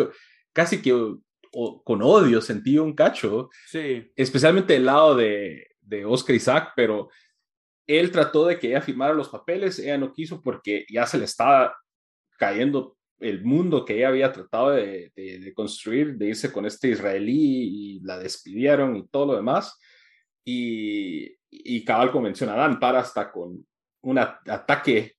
casi 0.51 0.81
que 0.81 1.15
con 1.51 2.01
odio 2.01 2.41
sentí 2.41 2.77
un 2.77 2.93
cacho, 2.93 3.49
sí. 3.67 4.11
especialmente 4.15 4.73
del 4.73 4.85
lado 4.85 5.15
de, 5.15 5.67
de 5.81 6.05
Oscar 6.05 6.35
Isaac, 6.35 6.73
pero 6.75 7.09
él 7.87 8.11
trató 8.11 8.45
de 8.45 8.59
que 8.59 8.67
ella 8.67 8.81
firmara 8.81 9.13
los 9.13 9.29
papeles, 9.29 9.79
ella 9.79 9.97
no 9.97 10.13
quiso 10.13 10.41
porque 10.43 10.85
ya 10.89 11.07
se 11.07 11.17
le 11.17 11.25
estaba 11.25 11.75
cayendo 12.37 12.97
el 13.19 13.43
mundo 13.43 13.83
que 13.83 13.97
ella 13.97 14.09
había 14.09 14.31
tratado 14.31 14.71
de, 14.71 15.11
construir, 15.55 16.15
de 16.15 16.27
irse 16.27 16.51
con 16.51 16.65
este 16.65 16.89
israelí 16.89 17.97
y 17.97 17.99
la 18.01 18.17
despidieron 18.17 18.95
y 18.95 19.07
todo 19.07 19.25
lo 19.27 19.35
demás. 19.35 19.77
Y, 20.45 21.35
y 21.49 21.83
cabal 21.83 22.11
convención 22.11 22.49
Dan 22.49 22.79
para 22.79 22.99
hasta 22.99 23.31
con 23.31 23.65
un 24.01 24.17
ataque 24.17 25.15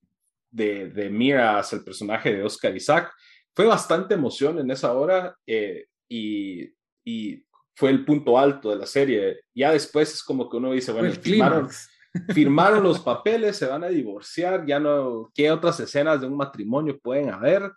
de, 0.50 0.90
de 0.90 1.10
Mira 1.10 1.58
hacia 1.58 1.76
el 1.76 1.84
personaje 1.84 2.34
de 2.34 2.42
Oscar 2.42 2.74
Isaac. 2.74 3.12
Fue 3.54 3.66
bastante 3.66 4.14
emoción 4.14 4.58
en 4.58 4.70
esa 4.70 4.92
hora 4.92 5.36
eh, 5.46 5.86
y, 6.10 6.74
y, 7.04 7.44
fue 7.74 7.88
el 7.88 8.04
punto 8.04 8.38
alto 8.38 8.68
de 8.68 8.76
la 8.76 8.84
serie. 8.84 9.40
Ya 9.54 9.72
después 9.72 10.12
es 10.12 10.22
como 10.22 10.50
que 10.50 10.58
uno 10.58 10.72
dice, 10.72 10.92
bueno, 10.92 11.10
firmaron, 11.12 11.68
firmaron 12.34 12.82
los 12.82 13.00
papeles, 13.00 13.56
se 13.56 13.64
van 13.64 13.84
a 13.84 13.88
divorciar, 13.88 14.66
ya 14.66 14.78
no, 14.78 15.30
¿qué 15.34 15.50
otras 15.50 15.80
escenas 15.80 16.20
de 16.20 16.26
un 16.26 16.36
matrimonio 16.36 16.98
pueden 16.98 17.30
haber? 17.30 17.72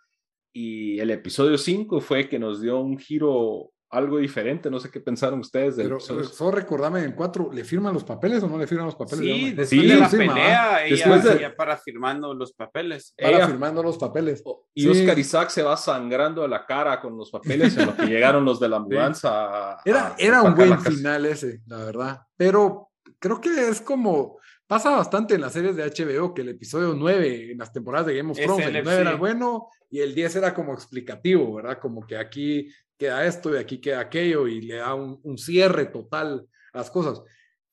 y 0.53 0.99
el 0.99 1.09
episodio 1.09 1.57
5 1.57 1.99
fue 1.99 2.29
que 2.29 2.37
nos 2.37 2.61
dio 2.61 2.79
un 2.79 2.99
giro 2.99 3.72
algo 3.93 4.17
diferente, 4.17 4.69
no 4.69 4.79
sé 4.79 4.89
qué 4.89 4.99
pensaron 4.99 5.39
ustedes 5.39 5.75
del 5.75 5.87
Pero 5.87 5.99
solo 5.99 6.51
recordame, 6.51 7.03
en 7.03 7.11
4, 7.11 7.51
¿le 7.53 7.63
firman 7.63 7.93
los 7.93 8.03
papeles 8.03 8.41
o 8.43 8.47
no 8.47 8.57
le 8.57 8.65
firman 8.65 8.87
los 8.87 8.95
papeles? 8.95 9.19
Sí, 9.19 9.53
después 9.53 9.87
de 9.87 9.95
la 9.95 10.09
pelea, 10.09 10.85
ella, 10.85 11.55
para 11.55 11.77
firmando 11.77 12.33
los 12.33 12.53
papeles. 12.53 13.13
Para 13.17 13.37
ella, 13.37 13.47
firmando 13.47 13.83
los 13.83 13.97
papeles. 13.97 14.43
Y 14.73 14.87
Oscar 14.87 15.17
Isaac 15.19 15.49
se 15.49 15.63
va 15.63 15.77
sangrando 15.77 16.41
de 16.41 16.47
la 16.47 16.65
cara 16.65 16.99
con 16.99 17.17
los 17.17 17.29
papeles 17.29 17.77
en 17.77 17.85
los 17.85 17.95
que 17.95 18.05
llegaron 18.07 18.43
los 18.43 18.59
de 18.59 18.69
la 18.69 18.79
mudanza. 18.79 19.77
era, 19.85 20.15
era 20.17 20.41
un 20.41 20.55
buen 20.55 20.79
final 20.79 21.25
ese, 21.25 21.61
la 21.67 21.77
verdad. 21.77 22.21
Pero 22.35 22.89
creo 23.19 23.39
que 23.39 23.69
es 23.69 23.79
como 23.79 24.37
Pasa 24.73 24.89
bastante 24.91 25.35
en 25.35 25.41
las 25.41 25.53
series 25.53 25.75
de 25.75 25.83
HBO 25.83 26.33
que 26.33 26.41
el 26.41 26.49
episodio 26.49 26.95
9 26.95 27.51
en 27.51 27.57
las 27.57 27.71
temporadas 27.71 28.07
de 28.07 28.15
Game 28.15 28.31
of 28.31 28.39
Thrones, 28.39 28.65
el, 28.65 28.83
9 28.83 29.01
era 29.01 29.15
bueno 29.15 29.67
y 29.91 29.99
el 29.99 30.15
10 30.15 30.37
era 30.37 30.53
como 30.53 30.73
explicativo, 30.73 31.53
¿verdad? 31.53 31.79
Como 31.79 32.07
que 32.07 32.17
aquí 32.17 32.73
queda 33.03 33.25
esto 33.25 33.53
y 33.53 33.57
aquí 33.57 33.79
queda 33.79 33.99
aquello 33.99 34.47
y 34.47 34.61
le 34.61 34.75
da 34.77 34.93
un, 34.93 35.37
cierre 35.37 35.87
total 35.87 36.47
a 36.71 36.77
las 36.77 36.89
cosas. 36.89 37.21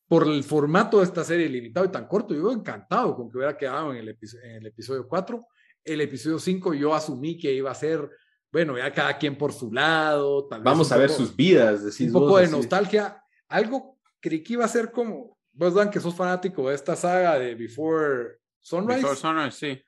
Por 0.08 0.26
el 0.26 0.42
formato 0.42 0.98
de 0.98 1.04
esta 1.04 1.22
serie 1.22 1.48
limitado 1.48 1.86
y 1.86 1.90
tan 1.90 2.08
corto, 2.08 2.34
yo 2.34 2.50
encantado 2.50 3.14
con 3.14 3.30
que 3.30 3.36
hubiera 3.36 3.56
quedado 3.56 3.92
en 3.92 3.98
el, 3.98 4.08
en 4.08 4.50
el 4.56 4.66
episodio 4.66 5.06
4. 5.06 5.46
El 5.84 6.00
episodio 6.00 6.40
5 6.40 6.74
yo 6.74 6.92
asumí 6.92 7.38
que 7.38 7.52
iba 7.52 7.70
a 7.70 7.74
ser, 7.76 8.10
bueno, 8.50 8.76
ya 8.76 8.92
cada 8.92 9.16
quien 9.16 9.38
por 9.38 9.52
su 9.52 9.72
lado. 9.72 10.48
Vamos 10.62 10.90
a 10.90 10.96
ver 10.96 11.10
sus 11.10 11.34
vidas, 11.34 11.82
Un 12.00 12.12
poco 12.12 12.38
de 12.38 12.48
nostalgia. 12.48 13.22
Algo 13.48 13.98
creí 14.18 14.42
que 14.42 14.54
iba 14.54 14.64
a 14.64 14.68
ser 14.68 14.90
como 14.90 15.38
Vos, 15.52 15.74
Dan, 15.74 15.90
que 15.90 16.00
sos 16.00 16.14
fanático 16.14 16.68
de 16.68 16.74
esta 16.74 16.96
saga 16.96 17.38
de 17.38 17.54
Before 17.54 18.38
Sunrise. 18.58 19.00
Before 19.00 19.16
Sunrise, 19.16 19.52
sí. 19.52 19.82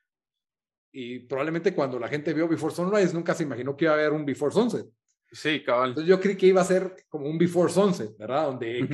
Y 0.93 1.21
probablemente 1.21 1.75
cuando 1.75 1.99
la 1.99 2.09
gente 2.09 2.33
vio 2.33 2.47
Before 2.47 2.75
Sunrise 2.75 3.15
nunca 3.15 3.35
se 3.35 3.45
imaginó 3.45 3.77
que 3.77 3.87
iba 3.87 3.95
a 3.95 3.97
haber 3.97 4.13
un 4.13 4.25
Before 4.25 4.53
Sunset. 4.53 4.87
Sí, 5.33 5.63
cabal. 5.63 5.91
Entonces 5.91 6.09
yo 6.09 6.21
creí 6.21 6.37
que 6.37 6.47
iba 6.47 6.61
a 6.61 6.65
ser 6.65 6.95
como 7.09 7.27
un 7.27 7.39
Before 7.39 7.73
Sunset, 7.73 8.17
¿verdad? 8.19 8.47
Donde 8.47 8.89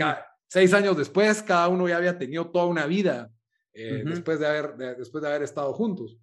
seis 0.46 0.72
años 0.72 0.96
después 0.96 1.42
cada 1.42 1.68
uno 1.68 1.88
ya 1.88 1.96
había 1.96 2.16
tenido 2.16 2.50
toda 2.50 2.66
una 2.66 2.86
vida 2.86 3.30
eh, 3.72 4.02
después, 4.04 4.38
de 4.38 4.46
haber, 4.46 4.76
después 4.96 5.22
de 5.22 5.28
haber 5.28 5.42
estado 5.42 5.72
juntos. 5.74 6.18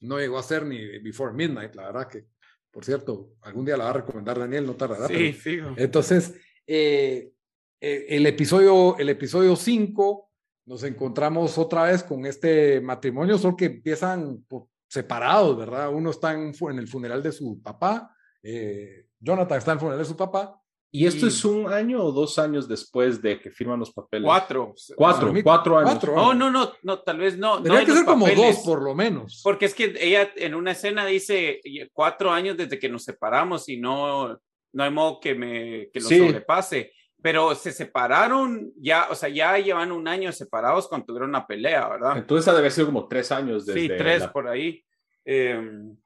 No 0.00 0.18
llegó 0.18 0.38
a 0.38 0.42
ser 0.42 0.66
ni 0.66 0.98
Before 0.98 1.32
Midnight, 1.32 1.74
la 1.74 1.86
verdad 1.86 2.08
que, 2.08 2.26
por 2.70 2.84
cierto, 2.84 3.34
algún 3.42 3.64
día 3.64 3.76
la 3.76 3.84
va 3.84 3.90
a 3.90 3.94
recomendar 3.94 4.38
Daniel, 4.38 4.66
no 4.66 4.74
tardará. 4.74 5.06
Sí, 5.06 5.32
fijo. 5.32 5.74
Entonces, 5.76 6.34
eh, 6.66 7.32
eh, 7.80 8.06
el 8.08 8.26
episodio 8.26 8.96
el 8.98 9.08
episodio 9.08 9.56
5 9.56 10.30
nos 10.66 10.84
encontramos 10.84 11.58
otra 11.58 11.84
vez 11.84 12.02
con 12.02 12.24
este 12.26 12.80
matrimonio, 12.80 13.38
solo 13.38 13.56
que 13.56 13.66
empiezan 13.66 14.44
separados, 14.86 15.56
¿verdad? 15.56 15.90
Uno 15.90 16.10
está 16.10 16.32
en, 16.32 16.54
el 16.78 16.88
funeral 16.88 17.22
de 17.22 17.32
su 17.32 17.60
papá, 17.62 18.14
eh, 18.42 19.06
Jonathan 19.20 19.58
está 19.58 19.72
en 19.72 19.76
el 19.76 19.80
funeral 19.80 19.98
de 19.98 20.04
su 20.04 20.16
papá. 20.16 20.58
¿Y 20.94 21.06
esto 21.06 21.26
es 21.26 21.42
un 21.46 21.72
año 21.72 22.04
o 22.04 22.12
dos 22.12 22.38
años 22.38 22.68
después 22.68 23.22
de 23.22 23.40
que 23.40 23.50
firman 23.50 23.80
los 23.80 23.90
papeles? 23.90 24.26
Cuatro. 24.26 24.74
Cuatro, 24.94 25.32
cuatro 25.42 25.78
años. 25.78 26.04
Oh, 26.14 26.34
no, 26.34 26.50
no, 26.50 26.70
no, 26.82 26.98
tal 26.98 27.16
vez 27.16 27.38
no. 27.38 27.62
Tendría 27.62 27.86
que 27.86 27.92
ser 27.92 28.04
como 28.04 28.28
dos 28.28 28.58
por 28.58 28.82
lo 28.82 28.94
menos. 28.94 29.40
Porque 29.42 29.64
es 29.64 29.74
que 29.74 29.94
ella 29.98 30.30
en 30.36 30.54
una 30.54 30.72
escena 30.72 31.06
dice 31.06 31.60
cuatro 31.94 32.30
años 32.30 32.58
desde 32.58 32.78
que 32.78 32.90
nos 32.90 33.04
separamos 33.04 33.70
y 33.70 33.78
no, 33.78 34.38
no 34.72 34.84
hay 34.84 34.90
modo 34.90 35.18
que 35.18 35.34
me 35.34 35.88
que 35.90 36.00
lo 36.00 36.08
sobrepase 36.08 36.92
pero 37.22 37.54
se 37.54 37.70
separaron 37.70 38.72
ya, 38.76 39.06
o 39.08 39.14
sea, 39.14 39.28
ya 39.28 39.56
llevan 39.56 39.92
un 39.92 40.08
año 40.08 40.32
separados 40.32 40.88
cuando 40.88 41.06
tuvieron 41.06 41.30
una 41.30 41.46
pelea, 41.46 41.88
¿verdad? 41.88 42.18
Entonces 42.18 42.48
ha 42.48 42.52
de 42.52 42.58
haber 42.58 42.72
sido 42.72 42.86
como 42.88 43.06
tres 43.06 43.30
años 43.30 43.64
desde 43.64 43.80
Sí, 43.80 43.88
tres 43.88 44.26
por 44.26 44.48
ahí. 44.48 44.84
Em, 45.24 45.96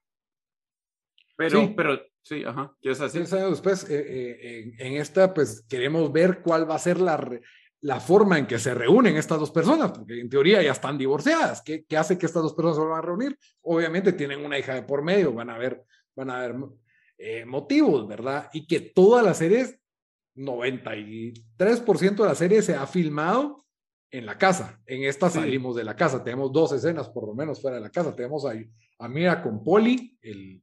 pero, 1.35 1.61
sí. 1.61 1.73
pero, 1.75 1.99
sí, 2.27 2.43
ajá, 2.45 2.75
¿quieres 2.81 2.99
decir? 2.99 3.21
Tres 3.21 3.33
años 3.35 3.51
después, 3.51 3.89
eh, 3.89 4.01
eh, 4.01 4.75
en, 4.79 4.97
esta, 4.97 5.33
pues 5.33 5.65
queremos 5.69 6.13
ver 6.13 6.43
cuál 6.43 6.69
va 6.69 6.75
a 6.75 6.81
ser 6.81 7.01
la, 7.01 7.41
la 7.81 8.01
forma 8.01 8.37
en 8.37 8.49
que 8.49 8.59
se 8.59 8.75
reúnen 8.75 9.17
estas 9.17 9.39
dos 9.39 9.53
personas, 9.53 9.93
porque 9.93 10.21
en 10.21 10.29
teoría 10.29 10.61
ya 10.61 10.73
están 10.73 10.99
divorciadas. 10.99 11.63
¿Qué, 11.63 11.85
qué 11.85 11.97
hace 11.97 12.19
que 12.19 12.27
estas 12.27 12.43
dos 12.43 12.55
personas 12.55 12.79
se 12.79 12.83
van 12.83 12.99
a 12.99 13.03
reunir? 13.03 13.39
Obviamente 13.63 14.13
tienen 14.13 14.45
una 14.45 14.59
hija 14.59 14.75
de 14.75 14.83
por 14.83 15.03
medio, 15.03 15.33
van 15.33 15.51
a 15.51 15.59
ver, 15.59 15.85
van 16.17 16.31
a 16.31 16.41
ver 16.41 16.57
eh, 17.17 17.45
motivos, 17.45 18.09
¿verdad? 18.09 18.51
Y 18.53 18.67
que 18.67 18.81
todas 18.81 19.25
las 19.25 19.39
series 19.39 19.79
93% 20.35 22.17
de 22.17 22.25
la 22.25 22.35
serie 22.35 22.61
se 22.61 22.75
ha 22.75 22.89
filmado 22.89 23.65
en 24.11 24.27
la 24.27 24.37
casa. 24.37 24.83
En 24.85 25.05
esta 25.05 25.31
salimos 25.31 25.77
de 25.77 25.85
la 25.85 25.95
casa. 25.95 26.25
Tenemos 26.25 26.53
dos 26.53 26.73
escenas 26.73 27.09
por 27.09 27.27
lo 27.29 27.35
menos 27.35 27.63
fuera 27.63 27.77
de 27.77 27.83
la 27.83 27.91
casa. 27.91 28.17
Tenemos 28.17 28.45
a, 28.45 28.53
a 28.99 29.09
Mira 29.09 29.43
con 29.43 29.63
Poli, 29.63 30.19
el, 30.23 30.61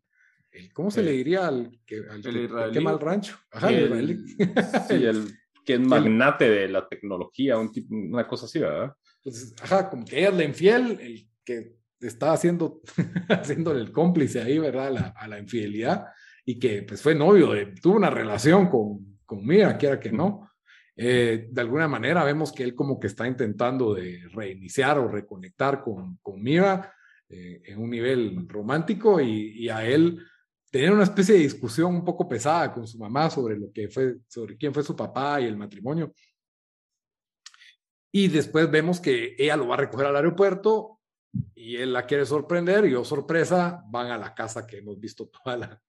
¿cómo 0.74 0.92
se 0.92 1.04
le 1.04 1.12
diría 1.12 1.48
al 1.48 1.80
que, 1.86 2.04
al 2.10 2.22
que 2.22 2.50
quema 2.72 2.92
el 2.92 3.00
rancho? 3.00 3.38
Ajá, 3.52 3.72
el, 3.72 4.26
Sí, 4.88 5.06
el 5.06 5.28
que 5.66 5.74
es 5.74 5.80
magnate 5.80 6.50
de 6.50 6.68
la 6.68 6.88
tecnología, 6.88 7.58
un 7.58 7.72
tipo, 7.72 7.96
una 7.96 8.28
cosa 8.28 8.46
así, 8.46 8.60
¿verdad? 8.60 8.94
Entonces, 9.24 9.56
ajá, 9.62 9.90
como 9.90 10.06
que 10.06 10.20
ella 10.20 10.30
es 10.30 10.36
la 10.36 10.44
infiel, 10.44 11.00
el 11.00 11.30
que 11.46 11.78
está 12.02 12.34
haciendo, 12.34 12.82
haciendo 13.30 13.72
el 13.72 13.92
cómplice 13.92 14.42
ahí, 14.42 14.60
¿verdad? 14.60 14.88
A 14.88 14.92
la, 14.92 15.14
a 15.16 15.28
la 15.28 15.40
infidelidad 15.40 16.06
y 16.46 16.60
que 16.60 16.84
pues 16.84 17.02
fue 17.02 17.16
novio, 17.16 17.52
de, 17.52 17.68
tuvo 17.82 17.96
una 17.96 18.10
relación 18.10 18.68
con, 18.68 19.20
con 19.26 19.46
Mira, 19.46 19.78
quiera 19.78 20.00
que 20.00 20.12
no. 20.12 20.50
Eh, 20.96 21.48
de 21.50 21.62
alguna 21.62 21.88
manera 21.88 22.24
vemos 22.24 22.52
que 22.52 22.64
él 22.64 22.76
como 22.76 23.00
que 23.00 23.08
está 23.08 23.28
intentando 23.28 23.96
de 23.96 24.22
reiniciar 24.32 25.00
o 25.00 25.08
reconectar 25.08 25.82
con, 25.82 26.18
con 26.22 26.42
Mira 26.42 26.94
eh, 27.30 27.62
en 27.66 27.80
un 27.80 27.90
nivel 27.90 28.48
romántico 28.48 29.20
y, 29.20 29.70
a 29.70 29.86
él 29.86 30.20
tener 30.74 30.92
una 30.92 31.04
especie 31.04 31.36
de 31.36 31.42
discusión 31.42 31.94
un 31.94 32.04
poco 32.04 32.28
pesada 32.28 32.74
con 32.74 32.88
su 32.88 32.98
mamá 32.98 33.30
sobre 33.30 33.56
lo 33.56 33.72
que 33.72 33.90
fue, 33.90 34.16
sobre 34.28 34.58
quién 34.58 34.74
fue 34.74 34.82
su 34.82 34.96
papá 34.96 35.40
y 35.40 35.46
el 35.46 35.56
matrimonio. 35.56 36.12
Y 38.12 38.28
después 38.28 38.72
vemos 38.72 39.00
que 39.00 39.36
ella 39.38 39.56
lo 39.56 39.68
va 39.68 39.76
a 39.76 39.82
recoger 39.82 40.08
al 40.08 40.16
aeropuerto 40.16 41.00
y 41.54 41.76
él 41.76 41.94
la 41.94 42.08
quiere 42.08 42.26
sorprender 42.26 42.86
y, 42.86 42.96
oh 42.96 43.06
sorpresa, 43.06 43.84
van 43.88 44.10
a 44.10 44.18
la 44.18 44.34
casa 44.34 44.66
que 44.66 44.80
hemos 44.80 45.00
visto 45.00 45.28
toda 45.28 45.58
la, 45.58 45.82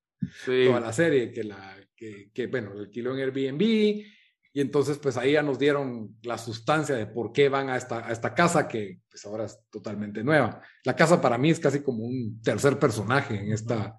toda 0.45 0.80
la 0.80 0.93
serie, 0.93 1.32
que, 1.32 1.45
la, 1.45 1.76
que, 1.97 2.30
que, 2.30 2.47
bueno, 2.49 2.72
alquiló 2.72 3.14
en 3.14 3.20
Airbnb, 3.20 3.62
y 3.62 4.61
entonces 4.61 4.99
pues 4.99 5.16
ahí 5.16 5.32
ya 5.32 5.43
nos 5.43 5.59
dieron 5.59 6.18
la 6.22 6.37
sustancia 6.37 6.95
de 6.95 7.07
por 7.07 7.32
qué 7.32 7.49
van 7.49 7.70
a 7.70 7.76
esta, 7.78 8.07
a 8.07 8.12
esta 8.12 8.35
casa 8.35 8.68
que 8.68 9.01
pues 9.09 9.24
ahora 9.24 9.47
es 9.47 9.59
totalmente 9.70 10.22
nueva. 10.22 10.61
La 10.85 10.95
casa 10.95 11.22
para 11.22 11.39
mí 11.39 11.51
es 11.51 11.59
casi 11.59 11.80
como 11.80 12.05
un 12.05 12.43
tercer 12.43 12.78
personaje 12.78 13.35
en 13.35 13.51
esta, 13.51 13.99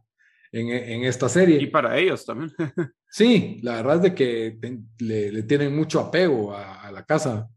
en, 0.55 0.69
en 0.69 1.03
esta 1.03 1.27
serie. 1.29 1.61
Y 1.61 1.67
para 1.67 1.97
ellos 1.97 2.25
también. 2.25 2.51
sí, 3.09 3.59
la 3.63 3.75
verdad 3.77 3.97
es 3.97 4.01
de 4.03 4.15
que 4.15 4.59
le, 4.99 5.31
le, 5.31 5.43
tienen 5.43 5.75
mucho 5.75 5.99
apego 5.99 6.53
a, 6.53 6.81
a 6.87 6.91
la 6.91 7.03
casa. 7.05 7.49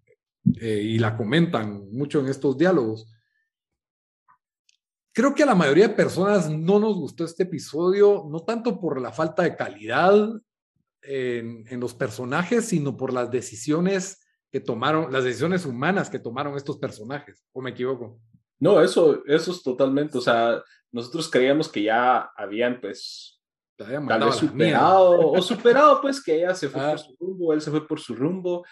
eh, 0.61 0.80
y 0.82 0.99
la 0.99 1.16
comentan 1.16 1.90
mucho 1.92 2.20
en 2.20 2.28
estos 2.28 2.57
diálogos. 2.57 3.07
Creo 5.12 5.34
que 5.34 5.42
a 5.42 5.46
la 5.46 5.55
mayoría 5.55 5.88
de 5.88 5.94
personas 5.94 6.49
no 6.49 6.78
nos 6.78 6.94
gustó 6.96 7.24
este 7.24 7.42
episodio, 7.42 8.26
no 8.30 8.40
tanto 8.44 8.80
por 8.80 9.01
la 9.01 9.12
falta 9.12 9.42
de 9.42 9.57
calidad 9.57 10.14
en, 11.03 11.64
en 11.68 11.80
los 11.80 11.92
personajes, 11.94 12.66
sino 12.66 12.96
por 12.96 13.12
las 13.12 13.30
decisiones 13.30 14.20
que 14.51 14.61
tomaron, 14.61 15.12
las 15.12 15.24
decisiones 15.24 15.66
humanas 15.66 16.09
que 16.09 16.20
tomaron 16.20 16.57
estos 16.57 16.78
personajes, 16.78 17.44
¿o 17.53 17.61
me 17.61 17.70
equivoco? 17.70 18.20
No, 18.61 18.80
eso, 18.80 19.22
eso 19.26 19.53
es 19.53 19.62
totalmente, 19.62 20.18
o 20.18 20.20
sea, 20.20 20.62
nosotros 20.93 21.30
creíamos 21.30 21.68
que 21.68 21.82
ya 21.82 22.30
habían, 22.36 22.80
pues, 22.80 23.41
tal 23.76 24.24
vez 24.24 24.34
superado, 24.34 25.30
o 25.30 25.43
superado, 25.43 26.01
pues, 26.01 26.22
que 26.22 26.36
ella 26.36 26.55
se 26.55 26.68
fue 26.68 26.80
por 26.80 26.99
su 26.99 27.16
rumbo, 27.18 27.53
él 27.53 27.61
se 27.61 27.70
fue 27.70 27.86
por 27.86 28.01
su 28.01 28.14
rumbo, 28.14 28.64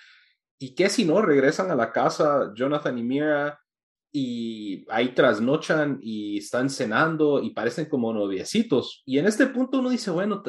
y 0.59 0.75
que 0.75 0.89
si 0.89 1.05
no, 1.05 1.21
regresan 1.23 1.71
a 1.71 1.77
la 1.77 1.93
casa, 1.93 2.53
Jonathan 2.55 2.99
y 2.99 3.03
Mira, 3.03 3.61
y 4.13 4.87
ahí 4.89 5.15
trasnochan 5.15 5.99
y 6.01 6.39
están 6.39 6.71
cenando 6.71 7.43
y 7.43 7.51
parecen 7.51 7.87
como 7.87 8.15
noviecitos. 8.15 9.03
Y 9.05 9.19
en 9.19 9.27
este 9.27 9.47
punto 9.47 9.81
uno 9.81 9.91
dice, 9.91 10.11
bueno, 10.11 10.43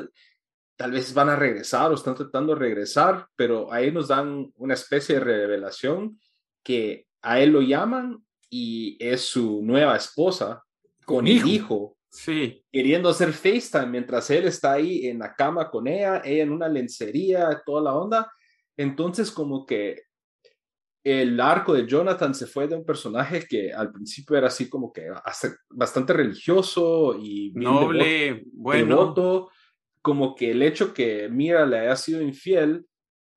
tal 0.78 0.92
vez 0.92 1.14
van 1.14 1.28
a 1.28 1.36
regresar 1.36 1.92
o 1.92 1.96
están 1.96 2.16
tratando 2.16 2.54
de 2.54 2.60
regresar, 2.60 3.28
pero 3.36 3.74
ahí 3.74 3.92
nos 3.92 4.08
dan 4.08 4.54
una 4.56 4.74
especie 4.74 5.16
de 5.16 5.22
revelación 5.22 6.18
que 6.64 7.08
a 7.22 7.42
él 7.42 7.50
lo 7.50 7.62
llaman 7.62 8.24
y 8.50 8.96
es 9.02 9.26
su 9.26 9.62
nueva 9.64 9.98
esposa 9.98 10.64
con, 11.08 11.26
hijo. 11.26 11.48
hijo. 11.48 11.98
Sí. 12.10 12.66
Queriendo 12.70 13.08
hacer 13.08 13.32
FaceTime 13.32 13.88
mientras 13.88 14.30
él 14.30 14.46
está 14.46 14.74
ahí 14.74 15.08
en 15.08 15.20
la 15.20 15.34
cama 15.34 15.70
con 15.70 15.88
ella, 15.88 16.22
ella 16.26 16.44
en 16.44 16.52
una 16.52 16.68
lencería, 16.68 17.62
toda 17.66 17.82
la 17.82 17.96
onda. 17.96 18.32
Entonces, 18.76 19.32
como 19.32 19.66
que 19.66 20.02
el 21.04 21.40
arco 21.40 21.74
de 21.74 21.88
Jonathan 21.88 22.36
se 22.36 22.46
fue 22.46 22.68
de 22.68 22.76
un 22.76 22.84
personaje 22.84 23.46
que 23.48 23.72
al 23.72 23.94
principio 23.94 24.36
era 24.36 24.48
así 24.48 24.68
como 24.68 24.92
que 24.92 25.10
bastante 25.70 26.12
religioso 26.12 27.18
y 27.18 27.54
noble, 27.56 28.44
bueno 28.52 29.48
como 30.02 30.36
que 30.36 30.52
el 30.52 30.62
hecho 30.64 30.94
que 30.94 31.30
Mira 31.30 31.66
le 31.66 31.80
haya 31.80 31.96
sido 31.96 32.22
infiel 32.22 32.86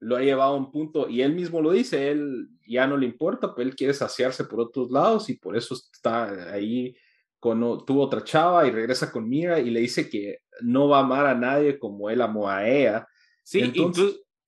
lo 0.00 0.16
ha 0.16 0.22
llevado 0.22 0.54
a 0.54 0.56
un 0.56 0.72
punto, 0.72 1.08
y 1.08 1.20
él 1.20 1.34
mismo 1.34 1.60
lo 1.60 1.72
dice, 1.72 2.10
él 2.10 2.48
ya 2.66 2.86
no 2.86 2.96
le 2.96 3.06
importa, 3.06 3.54
pero 3.54 3.68
él 3.68 3.76
quiere 3.76 3.92
saciarse 3.92 4.44
por 4.44 4.60
otros 4.60 4.90
lados 4.90 5.28
y 5.28 5.34
por 5.34 5.56
eso 5.56 5.74
está 5.74 6.52
ahí 6.52 6.96
con 7.40 7.84
tuvo 7.86 8.02
otra 8.02 8.22
chava 8.22 8.66
y 8.66 8.70
regresa 8.70 9.10
con 9.10 9.28
Mira 9.28 9.58
y 9.58 9.70
le 9.70 9.80
dice 9.80 10.08
que 10.08 10.40
no 10.60 10.88
va 10.88 10.98
a 10.98 11.00
amar 11.00 11.26
a 11.26 11.34
nadie 11.34 11.78
como 11.78 12.10
él 12.10 12.20
amó 12.20 12.48
a 12.48 12.68
ella. 12.68 13.08
Sí, 13.42 13.60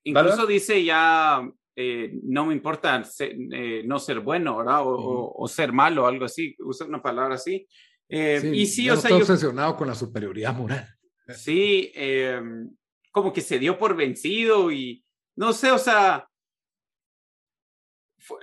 incluso, 0.05 0.47
dice 0.47 0.85
ya, 0.85 1.43
eh, 1.75 2.13
no 2.23 2.47
me 2.47 2.53
importa 2.53 3.03
eh, 3.19 3.83
no 3.87 3.99
ser 3.99 4.21
bueno, 4.21 4.59
¿verdad? 4.59 4.83
O, 4.85 5.49
ser 5.49 5.73
malo, 5.73 6.07
algo 6.07 6.27
así, 6.27 6.55
usa 6.59 6.87
una 6.87 7.03
palabra 7.03 7.37
así. 7.37 7.67
Eh, 8.09 8.53
y 8.55 8.67
sí, 8.67 8.91
o 8.91 8.97
sea, 8.97 9.09
estoy 9.09 9.23
obsesionado 9.23 9.75
con 9.75 9.89
la 9.89 9.95
superioridad 9.95 10.55
moral. 10.55 10.87
Sí, 11.35 11.91
em, 11.95 12.71
como 13.11 13.33
que 13.33 13.41
se 13.41 13.59
dio 13.59 13.79
por 13.79 13.97
vencido 13.97 14.71
y 14.71 15.03
no 15.35 15.55
sé, 15.55 15.71
o 15.71 15.79
sea, 15.79 16.29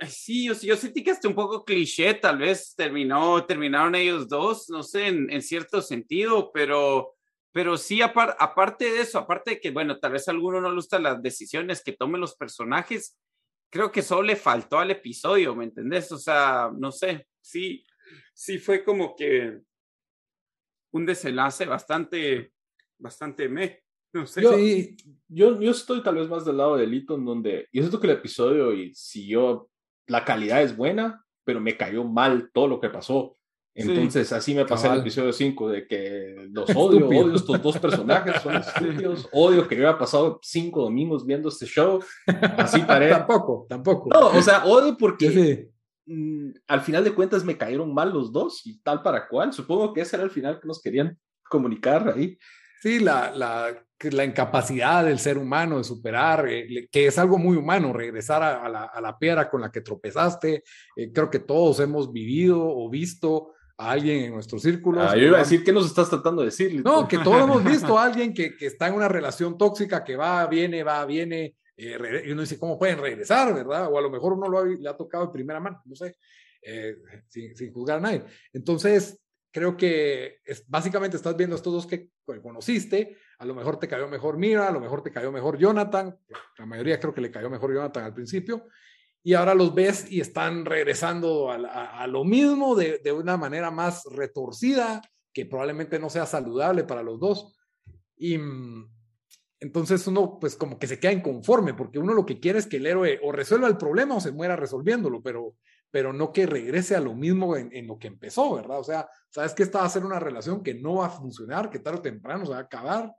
sí, 0.08 0.46
yo, 0.46 0.54
yo, 0.54 0.76
sentí 0.76 1.02
que 1.02 1.10
hasta 1.10 1.28
un 1.28 1.34
poco 1.34 1.64
cliché, 1.64 2.14
tal 2.14 2.38
vez 2.38 2.74
terminó, 2.76 3.44
terminaron 3.46 3.94
ellos 3.94 4.28
dos, 4.28 4.68
no 4.68 4.82
sé, 4.82 5.06
en, 5.08 5.42
cierto 5.42 5.82
sentido, 5.82 6.50
pero, 6.52 7.14
pero 7.52 7.76
sí, 7.76 8.02
aparte 8.02 8.92
de 8.92 9.00
eso, 9.00 9.18
aparte 9.18 9.52
de 9.52 9.60
que, 9.60 9.70
bueno, 9.70 9.98
tal 9.98 10.12
vez 10.12 10.28
a 10.28 10.30
alguno 10.30 10.60
no 10.60 10.68
le 10.68 10.76
gustan 10.76 11.02
las 11.02 11.22
decisiones 11.22 11.82
que 11.82 11.92
tomen 11.92 12.20
los 12.20 12.36
personajes, 12.36 13.18
creo 13.70 13.90
que 13.92 14.02
solo 14.02 14.22
le 14.22 14.36
faltó 14.36 14.78
al 14.78 14.90
episodio, 14.90 15.54
¿me 15.54 15.64
entendés? 15.64 16.10
O 16.12 16.18
sea, 16.18 16.70
no 16.76 16.92
sé, 16.92 17.26
sí, 17.40 17.84
sí 18.34 18.58
fue 18.58 18.84
como 18.84 19.14
que 19.14 19.60
un 20.92 21.06
desenlace 21.06 21.66
bastante 21.66 22.52
bastante 23.00 23.48
me. 23.48 23.82
No 24.12 24.26
sé. 24.26 24.42
Yo, 24.42 24.56
yo, 25.28 25.60
yo, 25.60 25.70
estoy 25.70 26.02
tal 26.02 26.16
vez 26.16 26.28
más 26.28 26.44
del 26.44 26.56
lado 26.56 26.76
de 26.76 26.86
Liton, 26.86 27.24
donde. 27.24 27.68
Y 27.72 27.80
es 27.80 27.90
que 27.90 28.06
el 28.06 28.12
episodio 28.12 28.72
y 28.72 28.94
siguió. 28.94 29.69
La 30.10 30.24
calidad 30.24 30.60
es 30.60 30.76
buena, 30.76 31.24
pero 31.44 31.60
me 31.60 31.76
cayó 31.76 32.02
mal 32.02 32.50
todo 32.52 32.66
lo 32.66 32.80
que 32.80 32.90
pasó. 32.90 33.36
Entonces, 33.72 34.32
así 34.32 34.54
me 34.54 34.64
pasé 34.64 34.88
el 34.88 34.98
episodio 34.98 35.32
5, 35.32 35.68
de 35.68 35.86
que 35.86 36.48
los 36.50 36.68
odio, 36.74 37.06
odio 37.06 37.34
estos 37.36 37.62
dos 37.62 37.78
personajes, 37.78 38.42
son 38.42 38.56
estúpidos, 38.56 39.28
odio 39.30 39.68
que 39.68 39.76
yo 39.76 39.88
haya 39.88 39.96
pasado 39.96 40.40
cinco 40.42 40.82
domingos 40.82 41.24
viendo 41.24 41.48
este 41.48 41.64
show, 41.64 42.02
así 42.58 42.80
paré. 42.86 43.10
tampoco, 43.10 43.66
tampoco. 43.68 44.10
No, 44.10 44.30
o 44.30 44.42
sea, 44.42 44.64
odio 44.64 44.96
porque 44.98 45.70
mm, 46.06 46.50
al 46.66 46.80
final 46.80 47.04
de 47.04 47.14
cuentas 47.14 47.44
me 47.44 47.56
cayeron 47.56 47.94
mal 47.94 48.12
los 48.12 48.32
dos 48.32 48.66
y 48.66 48.80
tal 48.82 49.02
para 49.02 49.28
cual. 49.28 49.52
Supongo 49.52 49.92
que 49.92 50.00
ese 50.00 50.16
era 50.16 50.24
el 50.24 50.30
final 50.30 50.58
que 50.60 50.66
nos 50.66 50.82
querían 50.82 51.16
comunicar 51.48 52.12
ahí. 52.16 52.36
Sí, 52.80 52.98
la, 52.98 53.30
la, 53.36 53.86
la, 54.10 54.24
incapacidad 54.24 55.04
del 55.04 55.18
ser 55.18 55.36
humano 55.36 55.76
de 55.76 55.84
superar, 55.84 56.48
eh, 56.48 56.88
que 56.90 57.06
es 57.06 57.18
algo 57.18 57.36
muy 57.36 57.58
humano, 57.58 57.92
regresar 57.92 58.42
a, 58.42 58.66
la, 58.70 58.84
a 58.84 59.00
la, 59.02 59.18
piedra 59.18 59.50
con 59.50 59.60
la 59.60 59.70
que 59.70 59.82
tropezaste. 59.82 60.64
Eh, 60.96 61.12
creo 61.12 61.28
que 61.28 61.40
todos 61.40 61.78
hemos 61.80 62.10
vivido 62.10 62.58
o 62.58 62.88
visto 62.88 63.52
a 63.76 63.90
alguien 63.90 64.24
en 64.24 64.32
nuestros 64.32 64.62
círculos. 64.62 65.04
Ah, 65.06 65.14
yo 65.14 65.26
iba 65.26 65.36
a 65.36 65.40
decir, 65.40 65.62
¿qué 65.62 65.74
nos 65.74 65.84
estás 65.84 66.08
tratando 66.08 66.40
de 66.40 66.46
decir? 66.46 66.82
No, 66.82 67.06
que 67.06 67.18
todos 67.18 67.42
hemos 67.42 67.62
visto 67.62 67.98
a 67.98 68.04
alguien 68.04 68.32
que, 68.32 68.56
que, 68.56 68.64
está 68.64 68.88
en 68.88 68.94
una 68.94 69.08
relación 69.08 69.58
tóxica, 69.58 70.02
que 70.02 70.16
va, 70.16 70.46
viene, 70.46 70.82
va, 70.82 71.04
viene, 71.04 71.56
eh, 71.76 72.22
y 72.24 72.30
uno 72.30 72.40
dice, 72.40 72.58
¿cómo 72.58 72.78
pueden 72.78 72.98
regresar, 72.98 73.54
verdad? 73.54 73.92
O 73.92 73.98
a 73.98 74.00
lo 74.00 74.08
mejor 74.08 74.32
uno 74.32 74.48
lo 74.48 74.58
ha, 74.58 74.64
le 74.64 74.88
ha 74.88 74.96
tocado 74.96 75.26
de 75.26 75.32
primera 75.32 75.60
mano, 75.60 75.82
no 75.84 75.94
sé, 75.94 76.16
sin, 77.28 77.54
sin 77.54 77.72
juzgar 77.74 77.98
a 77.98 78.00
nadie. 78.00 78.24
Entonces, 78.54 79.19
creo 79.50 79.76
que 79.76 80.40
básicamente 80.68 81.16
estás 81.16 81.36
viendo 81.36 81.56
estos 81.56 81.72
dos 81.72 81.86
que 81.86 82.10
conociste, 82.42 83.16
a 83.38 83.44
lo 83.44 83.54
mejor 83.54 83.78
te 83.78 83.88
cayó 83.88 84.08
mejor 84.08 84.38
Mira, 84.38 84.68
a 84.68 84.72
lo 84.72 84.80
mejor 84.80 85.02
te 85.02 85.10
cayó 85.10 85.32
mejor 85.32 85.58
Jonathan, 85.58 86.16
la 86.58 86.66
mayoría 86.66 87.00
creo 87.00 87.14
que 87.14 87.20
le 87.20 87.30
cayó 87.30 87.50
mejor 87.50 87.74
Jonathan 87.74 88.04
al 88.04 88.14
principio, 88.14 88.66
y 89.22 89.34
ahora 89.34 89.54
los 89.54 89.74
ves 89.74 90.10
y 90.10 90.20
están 90.20 90.64
regresando 90.64 91.50
a, 91.50 92.06
lo 92.06 92.24
mismo 92.24 92.74
de, 92.74 92.98
de, 92.98 93.12
una 93.12 93.36
manera 93.36 93.70
más 93.70 94.04
retorcida, 94.10 95.02
que 95.32 95.46
probablemente 95.46 95.98
no 95.98 96.08
sea 96.08 96.26
saludable 96.26 96.84
para 96.84 97.02
los 97.02 97.20
dos. 97.20 97.54
Y 98.16 98.38
mm, 98.38 98.90
entonces 99.60 100.06
uno 100.06 100.38
pues 100.40 100.56
como 100.56 100.78
que 100.78 100.86
se 100.86 100.98
queda 100.98 101.12
inconforme, 101.12 101.74
porque 101.74 101.98
uno 101.98 102.14
lo 102.14 102.24
que 102.24 102.40
quiere 102.40 102.58
es 102.58 102.66
que 102.66 102.78
el 102.78 102.86
héroe 102.86 103.20
o 103.22 103.30
resuelva 103.30 103.68
el 103.68 103.76
problema 103.76 104.16
o 104.16 104.20
se 104.20 104.32
muera 104.32 104.56
resolviéndolo, 104.56 105.22
pero 105.22 105.56
pero 105.90 106.12
no 106.12 106.32
que 106.32 106.46
regrese 106.46 106.94
a 106.94 107.00
lo 107.00 107.14
mismo 107.14 107.56
en, 107.56 107.86
lo 107.86 107.98
que 107.98 108.06
empezó, 108.06 108.54
¿verdad? 108.54 108.78
O 108.78 108.84
sea, 108.84 109.08
sabes 109.28 109.54
que 109.54 109.64
esta 109.64 109.80
va 109.80 109.86
a 109.86 109.90
ser 109.90 110.04
una 110.04 110.20
relación 110.20 110.62
que 110.62 110.74
no 110.74 110.96
va 110.96 111.06
a 111.06 111.10
funcionar, 111.10 111.70
que 111.70 111.80
tarde 111.80 111.98
o 111.98 112.02
temprano 112.02 112.44
se 112.46 112.52
va 112.52 112.58
a 112.58 112.62
acabar, 112.62 113.12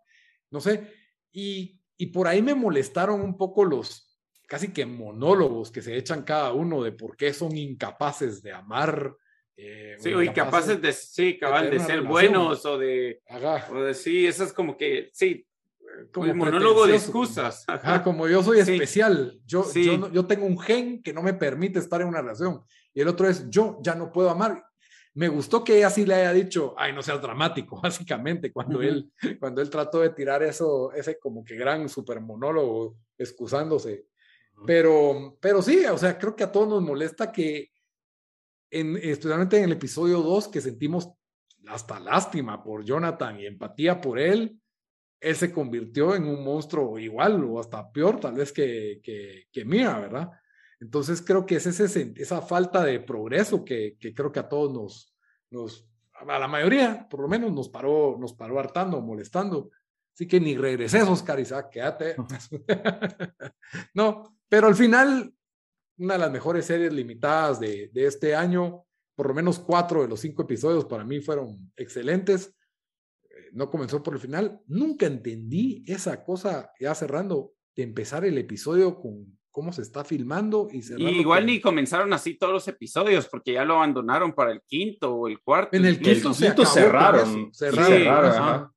no 0.50 0.62
sé. 0.62 0.88
Y, 1.32 1.78
por 2.14 2.28
ahí 2.28 2.42
me 2.42 2.56
molestaron 2.56 3.22
un 3.22 3.38
poco 3.38 3.64
los 3.64 4.18
casi 4.48 4.74
que 4.74 4.88
monólogos 4.88 5.70
que 5.70 5.84
se 5.84 5.96
echan 5.96 6.24
cada 6.24 6.52
uno 6.52 6.82
de 6.82 6.92
por 6.92 7.16
qué 7.16 7.32
son 7.32 7.56
incapaces 7.56 8.42
de 8.42 8.52
amar. 8.52 9.16
Eh, 9.56 9.96
sí, 10.00 10.12
o 10.12 10.24
incapaces 10.24 10.82
de, 10.82 10.92
sí, 10.94 11.38
cabal, 11.38 11.70
de, 11.70 11.80
ser 11.80 12.02
buenos 12.02 12.66
o 12.66 12.80
de, 12.80 13.22
o 13.70 13.82
de, 13.82 13.94
sí, 13.94 14.26
eso 14.26 14.44
es 14.44 14.52
como 14.52 14.76
que, 14.76 15.12
sí, 15.14 15.46
como 16.14 16.34
monólogo 16.34 16.88
de 16.88 16.96
excusas. 16.96 17.66
como 18.04 18.28
yo 18.28 18.44
soy 18.44 18.60
especial, 18.60 19.40
yo, 19.46 19.66
yo, 19.74 20.26
tengo 20.26 20.46
un 20.46 20.60
gen 20.60 21.02
que 21.02 21.14
no 21.14 21.22
me 21.22 21.34
permite 21.34 21.80
estar 21.80 22.02
en 22.02 22.08
una 22.08 22.22
relación. 22.22 22.64
Y 22.94 23.02
el 23.02 23.08
otro 23.08 23.28
es, 23.28 23.50
yo 23.50 23.80
ya 23.82 23.96
no 23.96 24.12
puedo 24.12 24.30
amar. 24.30 24.66
Me 25.14 25.28
gustó 25.28 25.64
que 25.64 25.78
ella 25.78 25.90
sí 25.90 26.06
le 26.06 26.16
haya 26.16 26.32
dicho, 26.32 26.74
ay, 26.78 26.94
no 26.94 27.02
seas 27.02 27.22
dramático, 27.22 27.80
básicamente, 27.84 28.52
cuando, 28.52 28.82
él, 28.82 29.12
cuando 29.40 29.62
él 29.62 29.70
trató 29.70 30.00
de 30.00 30.12
tirar 30.12 30.42
eso, 30.44 30.92
ese 30.94 31.20
como 31.20 31.44
que 31.44 31.56
gran 31.56 31.90
super 31.90 32.22
monólogo, 32.22 32.98
excusándose. 33.18 34.06
Pero, 34.66 35.38
pero 35.42 35.62
sí, 35.62 35.86
o 35.86 35.98
sea, 35.98 36.18
creo 36.18 36.36
que 36.36 36.44
a 36.44 36.52
todos 36.52 36.68
nos 36.68 36.82
molesta 36.82 37.32
que, 37.32 37.72
en, 38.70 38.96
especialmente 38.98 39.58
en 39.58 39.66
el 39.66 39.72
episodio 39.74 40.22
2, 40.22 40.50
que 40.50 40.62
sentimos 40.62 41.10
hasta 41.68 42.00
lástima 42.00 42.64
por 42.64 42.84
Jonathan 42.84 43.40
y 43.40 43.48
empatía 43.48 44.00
por 44.00 44.20
él, 44.20 44.61
él 45.22 45.36
se 45.36 45.54
convirtió 45.54 46.16
en 46.16 46.26
un 46.26 46.44
monstruo 46.44 46.98
igual 46.98 47.44
o 47.44 47.60
hasta 47.60 47.92
peor 47.92 48.20
tal 48.20 48.34
vez 48.34 48.52
que, 48.52 49.00
que, 49.04 49.48
que 49.52 49.64
Mira, 49.64 50.00
¿verdad? 50.00 50.32
Entonces 50.80 51.22
creo 51.22 51.46
que 51.46 51.58
es 51.58 51.68
esa 51.68 52.42
falta 52.42 52.84
de 52.84 53.00
progreso 53.00 53.64
que, 53.64 53.98
que, 54.00 54.16
creo 54.16 54.32
que 54.32 54.40
a 54.40 54.50
todos 54.50 54.74
nos, 54.74 55.16
nos, 55.52 55.88
a 56.14 56.40
la 56.40 56.48
mayoría 56.48 57.08
por 57.08 57.22
lo 57.22 57.28
menos 57.28 57.54
nos 57.54 57.70
paró, 57.70 58.18
nos 58.20 58.34
paró 58.34 58.60
hartando, 58.60 59.00
molestando. 59.00 59.70
Así 60.14 60.28
que 60.28 60.40
ni 60.40 60.58
regreses, 60.58 61.08
Oscar 61.08 61.40
Isaac, 61.40 61.70
quédate. 61.70 62.16
no, 63.94 64.40
pero 64.50 64.68
al 64.68 64.76
final, 64.76 65.32
una 65.98 66.16
de 66.16 66.20
las 66.20 66.32
mejores 66.32 66.66
series 66.66 66.92
limitadas 66.92 67.60
de, 67.60 67.92
de 67.94 68.06
este 68.08 68.36
año, 68.36 68.86
por 69.16 69.28
lo 69.28 69.36
menos 69.36 69.60
cuatro 69.60 70.02
de 70.02 70.08
los 70.08 70.20
cinco 70.20 70.42
episodios 70.42 70.86
para 70.86 71.06
mí 71.06 71.22
fueron 71.22 71.72
excelentes 71.78 72.56
no 73.54 73.70
comenzó 73.70 74.02
por 74.04 74.14
el 74.14 74.20
final. 74.20 74.60
Nunca 74.68 75.06
entendí 75.06 75.84
esa 75.88 76.24
cosa, 76.24 76.72
ya 76.80 76.96
cerrando, 76.96 77.54
de 77.76 77.84
empezar 77.84 78.26
el 78.26 78.38
episodio 78.38 79.00
con, 79.00 79.38
cómo 79.52 79.74
se 79.74 79.82
está 79.82 80.04
filmando 80.04 80.70
y 80.72 80.82
igual 81.20 81.46
ni 81.46 81.60
comenzaron 81.60 82.12
así 82.14 82.36
todos 82.36 82.54
los 82.54 82.68
episodios 82.68 83.28
porque 83.28 83.54
ya 83.54 83.66
lo 83.66 83.76
abandonaron 83.76 84.34
para 84.34 84.52
el 84.52 84.62
quinto 84.62 85.14
o 85.14 85.28
el 85.28 85.42
cuarto. 85.42 85.76
En 85.76 85.86
el 85.86 86.00
quinto, 86.00 86.34
cerraron. 86.34 87.54
Cerraron. 87.54 88.72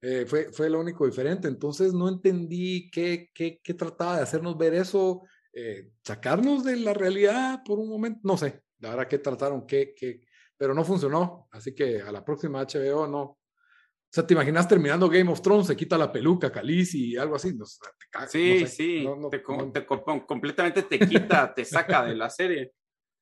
Eh, 0.00 0.24
fue, 0.26 0.50
fue 0.50 0.68
lo 0.68 0.80
único 0.80 1.06
diferente. 1.06 1.46
Entonces 1.46 1.92
no 1.92 2.08
entendí 2.08 2.90
qué, 2.90 3.30
qué, 3.32 3.60
qué 3.62 3.74
trataba 3.74 4.16
de 4.16 4.22
hacernos 4.22 4.58
ver 4.58 4.74
eso, 4.74 5.22
eh, 5.52 5.90
sacarnos 6.02 6.64
de 6.64 6.76
la 6.76 6.94
realidad 6.94 7.62
por 7.64 7.78
un 7.78 7.88
momento. 7.88 8.20
No 8.24 8.36
sé, 8.36 8.62
la 8.80 8.90
verdad 8.90 9.08
que 9.08 9.18
trataron, 9.18 9.66
que, 9.66 9.94
que, 9.94 10.22
pero 10.56 10.74
no 10.74 10.84
funcionó. 10.84 11.48
Así 11.52 11.74
que 11.74 12.00
a 12.00 12.10
la 12.10 12.24
próxima 12.24 12.64
HBO 12.64 13.06
no, 13.06 13.38
o 14.12 14.14
sea, 14.14 14.26
¿te 14.26 14.34
imaginas 14.34 14.68
terminando 14.68 15.08
Game 15.08 15.32
of 15.32 15.40
Thrones? 15.40 15.68
Se 15.68 15.74
quita 15.74 15.96
la 15.96 16.12
peluca, 16.12 16.52
Caliz 16.52 16.94
y 16.94 17.16
algo 17.16 17.34
así. 17.34 17.54
No, 17.54 17.64
te 17.64 18.28
sí, 18.28 18.66
sí. 18.66 19.08
te, 19.30 19.86
completamente 19.86 20.82
te 20.82 20.98
quita, 20.98 21.54
te 21.54 21.64
saca 21.64 22.04
de 22.04 22.14
la 22.14 22.28
serie. 22.28 22.74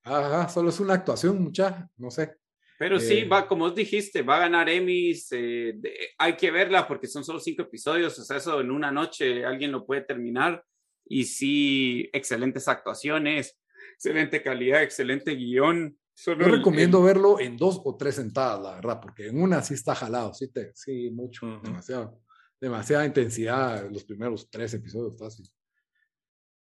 Ajá, 0.03 0.49
solo 0.49 0.71
es 0.71 0.81
una 0.81 0.95
actuación, 0.95 1.41
mucha, 1.41 1.89
no 1.97 2.11
sé. 2.11 2.35
Pero 2.77 2.99
sí, 2.99 3.19
eh, 3.19 3.29
va, 3.29 3.47
como 3.47 3.71
dijiste, 3.71 4.23
va 4.23 4.39
a 4.39 4.41
ganar 4.41 4.69
Emmys. 4.69 5.29
Eh, 5.31 5.79
hay 6.19 6.37
que 6.37 6.51
verla 6.51 6.89
porque 6.89 7.07
son 7.07 7.23
solo 7.23 7.39
cinco 7.39 7.63
episodios. 7.63 8.19
O 8.19 8.25
sea, 8.25 8.39
eso 8.39 8.61
en 8.61 8.73
una 8.73 8.91
noche 8.91 9.45
alguien 9.45 9.71
lo 9.71 9.87
puede 9.87 10.01
terminar. 10.01 10.65
Y 11.07 11.23
sí, 11.23 12.11
excelentes 12.13 12.67
actuaciones, 12.67 13.57
excelente 13.95 14.43
calidad, 14.43 14.83
excelente 14.83 15.37
guion. 15.37 15.97
Yo 16.27 16.35
recomiendo 16.35 17.03
verlo 17.03 17.41
en 17.41 17.57
dos 17.57 17.81
o 17.85 17.97
tres 17.97 18.17
sentadas, 18.17 18.61
la 18.61 18.75
verdad, 18.75 19.01
porque 19.01 19.29
en 19.29 19.41
una 19.41 19.63
sí 19.63 19.75
está 19.75 19.95
jalado, 19.95 20.35
sí, 20.35 20.49
te, 20.49 20.71
sí 20.75 21.11
mucho, 21.11 21.61
demasiado, 21.63 22.21
demasiada 22.61 23.07
intensidad 23.07 23.91
los 23.91 24.05
primeros 24.05 24.51
tres 24.51 24.75
episodios, 24.75 25.19
fácil. 25.19 25.49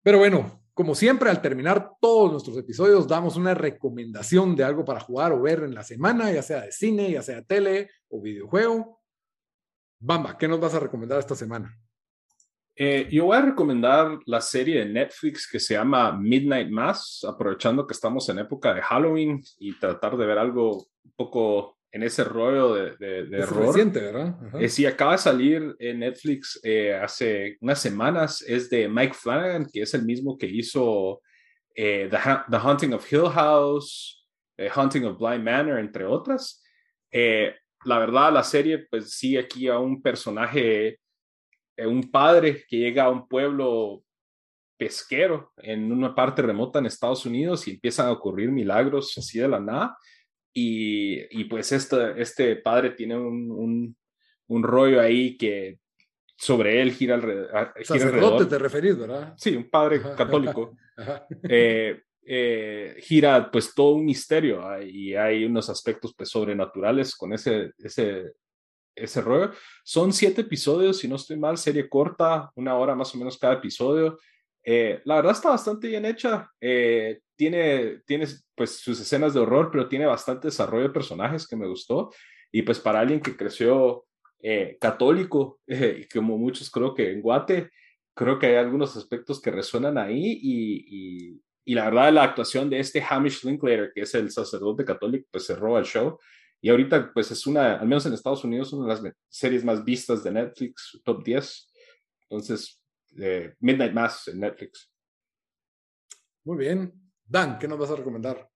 Pero 0.02 0.18
bueno, 0.18 0.64
como 0.72 0.94
siempre, 0.94 1.28
al 1.30 1.42
terminar 1.42 1.92
todos 2.00 2.32
nuestros 2.32 2.56
episodios, 2.56 3.06
damos 3.06 3.36
una 3.36 3.54
recomendación 3.54 4.56
de 4.56 4.64
algo 4.64 4.84
para 4.84 5.00
jugar 5.00 5.32
o 5.32 5.42
ver 5.42 5.62
en 5.62 5.74
la 5.74 5.84
semana, 5.84 6.32
ya 6.32 6.42
sea 6.42 6.62
de 6.62 6.72
cine, 6.72 7.10
ya 7.10 7.22
sea 7.22 7.42
tele 7.42 7.90
o 8.08 8.20
videojuego. 8.20 9.02
Bamba, 10.00 10.36
¿qué 10.38 10.48
nos 10.48 10.58
vas 10.58 10.74
a 10.74 10.80
recomendar 10.80 11.18
esta 11.18 11.34
semana? 11.34 11.78
Eh, 12.76 13.08
yo 13.10 13.26
voy 13.26 13.36
a 13.36 13.42
recomendar 13.42 14.18
la 14.26 14.40
serie 14.40 14.80
de 14.80 14.86
Netflix 14.86 15.48
que 15.48 15.60
se 15.60 15.74
llama 15.74 16.12
Midnight 16.12 16.70
Mass, 16.70 17.24
aprovechando 17.28 17.86
que 17.86 17.94
estamos 17.94 18.28
en 18.28 18.40
época 18.40 18.74
de 18.74 18.82
Halloween 18.82 19.40
y 19.58 19.78
tratar 19.78 20.16
de 20.16 20.26
ver 20.26 20.38
algo 20.38 20.78
un 21.04 21.12
poco 21.14 21.78
en 21.92 22.02
ese 22.02 22.24
rollo 22.24 22.74
de, 22.74 22.96
de, 22.96 23.38
es 23.38 23.48
Reciente, 23.48 24.00
¿verdad? 24.00 24.34
Eh, 24.60 24.68
sí, 24.68 24.84
acaba 24.84 25.12
de 25.12 25.18
salir 25.18 25.76
en 25.78 26.00
Netflix 26.00 26.58
eh, 26.64 26.92
hace 26.92 27.56
unas 27.60 27.80
semanas. 27.80 28.42
Es 28.42 28.68
de 28.68 28.88
Mike 28.88 29.14
Flanagan, 29.14 29.66
que 29.72 29.82
es 29.82 29.94
el 29.94 30.04
mismo 30.04 30.36
que 30.36 30.46
hizo 30.46 31.22
The, 31.76 32.08
The, 32.10 32.56
Haunting 32.56 32.94
of 32.94 33.12
Hill 33.12 33.28
House, 33.28 34.26
The 34.56 34.68
Haunting 34.74 35.04
of 35.04 35.18
Blind 35.18 35.44
Manor, 35.44 35.78
entre 35.78 36.04
otras. 36.04 36.60
la 37.12 37.98
verdad, 38.00 38.32
la 38.32 38.42
serie, 38.42 38.78
pues 38.90 39.12
sí, 39.12 39.36
aquí 39.36 39.68
a 39.68 39.78
un 39.78 40.02
personaje 40.02 40.88
eh, 40.88 40.98
un 41.78 42.10
padre 42.10 42.64
que 42.68 42.78
llega 42.78 43.04
a 43.04 43.10
un 43.10 43.26
pueblo 43.26 44.04
pesquero 44.76 45.52
en 45.56 45.92
una 45.92 46.14
parte 46.14 46.42
remota 46.42 46.78
en 46.78 46.86
Estados 46.86 47.26
Unidos 47.26 47.66
y 47.66 47.72
empiezan 47.72 48.08
a 48.08 48.12
ocurrir 48.12 48.50
milagros 48.50 49.16
así 49.18 49.38
de 49.38 49.48
la 49.48 49.60
nada. 49.60 49.96
Y, 50.52 51.40
y 51.40 51.44
pues 51.44 51.72
este, 51.72 52.20
este 52.20 52.56
padre 52.56 52.90
tiene 52.90 53.16
un, 53.16 53.50
un, 53.50 53.96
un, 54.46 54.62
rollo 54.62 55.00
ahí 55.00 55.36
que 55.36 55.78
sobre 56.36 56.80
él 56.80 56.92
gira, 56.92 57.16
alrededor. 57.16 57.74
Sacerdote 57.82 58.46
te 58.46 58.58
referís, 58.58 58.96
¿verdad? 58.96 59.34
Sí, 59.36 59.56
un 59.56 59.68
padre 59.68 60.00
católico. 60.16 60.76
Eh, 61.42 62.02
eh, 62.24 62.94
gira 63.00 63.50
pues 63.50 63.74
todo 63.74 63.96
un 63.96 64.04
misterio 64.04 64.62
y 64.80 65.16
hay 65.16 65.44
unos 65.44 65.68
aspectos 65.68 66.14
pues 66.16 66.28
sobrenaturales 66.28 67.16
con 67.16 67.32
ese, 67.32 67.72
ese, 67.78 68.34
ese 68.94 69.20
rollo. 69.20 69.52
Son 69.82 70.12
siete 70.12 70.42
episodios, 70.42 70.98
si 70.98 71.08
no 71.08 71.16
estoy 71.16 71.36
mal, 71.36 71.58
serie 71.58 71.88
corta, 71.88 72.50
una 72.54 72.76
hora 72.76 72.94
más 72.94 73.14
o 73.14 73.18
menos 73.18 73.38
cada 73.38 73.54
episodio. 73.54 74.18
Eh, 74.64 75.00
la 75.04 75.16
verdad 75.16 75.32
está 75.32 75.50
bastante 75.50 75.88
bien 75.88 76.04
hecha. 76.04 76.50
Eh, 76.60 77.20
tiene, 77.36 78.02
tiene 78.06 78.26
pues 78.54 78.78
sus 78.78 79.00
escenas 79.00 79.34
de 79.34 79.40
horror, 79.40 79.70
pero 79.70 79.88
tiene 79.88 80.06
bastante 80.06 80.48
desarrollo 80.48 80.88
de 80.88 80.94
personajes 80.94 81.46
que 81.46 81.56
me 81.56 81.68
gustó. 81.68 82.12
Y 82.50 82.62
pues 82.62 82.78
para 82.78 83.00
alguien 83.00 83.20
que 83.20 83.36
creció 83.36 84.06
eh, 84.40 84.78
católico, 84.80 85.60
y 85.66 86.06
como 86.08 86.38
muchos 86.38 86.70
creo 86.70 86.94
que 86.94 87.12
en 87.12 87.20
Guate, 87.20 87.70
creo 88.14 88.38
que 88.38 88.46
hay 88.46 88.56
algunos 88.56 88.96
aspectos 88.96 89.40
que 89.40 89.50
resuenan 89.50 89.98
ahí 89.98 90.38
y, 90.40 90.84
y, 90.86 91.42
y, 91.64 91.74
la 91.74 91.86
verdad 91.86 92.12
la 92.12 92.22
actuación 92.22 92.70
de 92.70 92.78
este 92.78 93.04
Hamish 93.06 93.44
Linklater, 93.44 93.90
que 93.92 94.02
es 94.02 94.14
el 94.14 94.30
sacerdote 94.30 94.84
católico, 94.84 95.26
pues 95.32 95.46
cerró 95.46 95.78
el 95.78 95.84
show. 95.84 96.18
Y 96.64 96.70
ahorita, 96.70 97.12
pues 97.12 97.30
es 97.30 97.46
una, 97.46 97.74
al 97.74 97.86
menos 97.86 98.06
en 98.06 98.14
Estados 98.14 98.42
Unidos, 98.42 98.72
una 98.72 98.94
de 98.94 99.02
las 99.02 99.14
series 99.28 99.62
más 99.62 99.84
vistas 99.84 100.24
de 100.24 100.32
Netflix, 100.32 100.98
top 101.04 101.22
10. 101.22 101.70
Entonces, 102.22 102.80
eh, 103.18 103.52
Midnight 103.60 103.92
Mass 103.92 104.28
en 104.28 104.40
Netflix. 104.40 104.90
Muy 106.42 106.56
bien. 106.56 106.90
Dan, 107.22 107.58
¿qué 107.58 107.68
nos 107.68 107.78
vas 107.78 107.90
a 107.90 107.96
recomendar? 107.96 108.48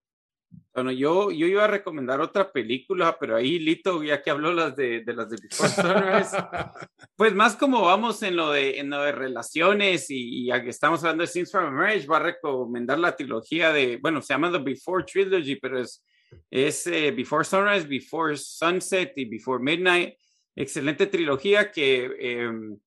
Bueno, 0.72 0.90
yo, 0.90 1.30
yo 1.30 1.46
iba 1.46 1.64
a 1.64 1.68
recomendar 1.68 2.22
otra 2.22 2.50
película, 2.50 3.14
pero 3.20 3.36
ahí 3.36 3.58
Lito, 3.58 4.02
ya 4.02 4.22
que 4.22 4.30
habló 4.30 4.54
las 4.54 4.74
de, 4.74 5.04
de 5.04 5.12
las 5.12 5.28
de 5.28 5.36
Before 5.42 5.68
Sunrise, 5.68 6.34
pues 7.14 7.34
más 7.34 7.56
como 7.56 7.82
vamos 7.82 8.22
en 8.22 8.36
lo 8.36 8.52
de, 8.52 8.78
en 8.78 8.88
lo 8.88 9.02
de 9.02 9.12
relaciones 9.12 10.06
y, 10.08 10.46
ya 10.46 10.62
que 10.62 10.70
estamos 10.70 11.04
hablando 11.04 11.24
de 11.24 11.26
Scenes 11.26 11.52
from 11.52 11.66
a 11.66 11.70
Marriage, 11.70 12.06
va 12.06 12.16
a 12.16 12.20
recomendar 12.20 12.98
la 12.98 13.14
trilogía 13.14 13.70
de, 13.70 13.98
bueno, 13.98 14.22
se 14.22 14.32
llama 14.32 14.50
The 14.50 14.60
Before 14.60 15.04
Trilogy, 15.04 15.56
pero 15.56 15.78
es 15.78 16.02
es 16.50 16.86
eh, 16.86 17.10
Before 17.10 17.44
Sunrise, 17.44 17.86
Before 17.86 18.36
Sunset 18.36 19.12
y 19.16 19.24
Before 19.26 19.62
Midnight. 19.62 20.14
Excelente 20.54 21.06
trilogía 21.06 21.70
que 21.70 22.10
em, 22.18 22.78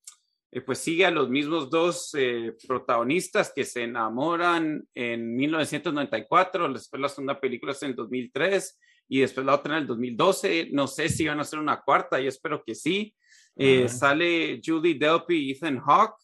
eh, 0.52 0.62
pues 0.62 0.80
sigue 0.80 1.06
a 1.06 1.12
los 1.12 1.30
mismos 1.30 1.70
dos 1.70 2.14
eh, 2.18 2.54
protagonistas 2.68 3.52
que 3.56 3.64
se 3.64 3.84
enamoran 3.84 4.86
en 4.94 5.36
1994, 5.36 6.74
después 6.74 7.02
la 7.02 7.10
segunda 7.10 7.40
película 7.40 7.72
es 7.72 7.82
en 7.84 7.92
el 7.92 7.96
2003 7.96 8.80
y 9.08 9.22
después 9.22 9.46
la 9.46 9.56
otra 9.56 9.76
en 9.78 9.84
el 9.84 9.88
2012. 9.88 10.70
No 10.72 10.88
sé 10.88 11.10
si 11.10 11.28
van 11.28 11.40
a 11.40 11.44
hacer 11.44 11.60
una 11.60 11.82
cuarta, 11.82 12.20
yo 12.20 12.30
espero 12.30 12.64
que 12.66 12.76
sí. 12.76 13.16
Sale 13.88 14.62
Judy 14.66 14.96
Delpy 14.96 15.36
y 15.36 15.52
Ethan 15.52 15.80
Hawke. 15.80 16.22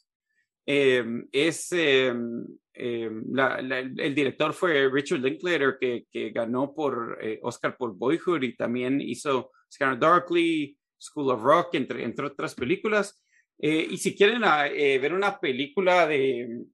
Em, 0.65 1.25
es 1.31 1.71
em, 1.71 2.45
eh, 2.77 3.09
el 3.09 4.15
director 4.15 4.53
fue 4.53 4.89
Richard 4.89 5.19
Linklater, 5.19 5.77
que, 5.79 6.05
que 6.11 6.29
ganó 6.29 6.73
por 6.73 7.17
eh, 7.21 7.39
Oscar 7.41 7.75
por 7.77 7.95
Boyhood 7.95 8.43
y 8.43 8.55
también 8.55 9.01
hizo 9.01 9.51
Scanner 9.71 9.99
Darkly, 9.99 10.77
School 10.99 11.31
of 11.31 11.41
Rock, 11.41 11.75
entre, 11.75 12.03
entre 12.03 12.27
otras 12.27 12.55
películas. 12.55 13.23
Eh, 13.59 13.87
y 13.89 13.97
si 13.97 14.15
quieren 14.15 14.43
ah, 14.43 14.67
ver 14.69 15.13
una 15.13 15.39
película 15.39 16.05
de, 16.07 16.65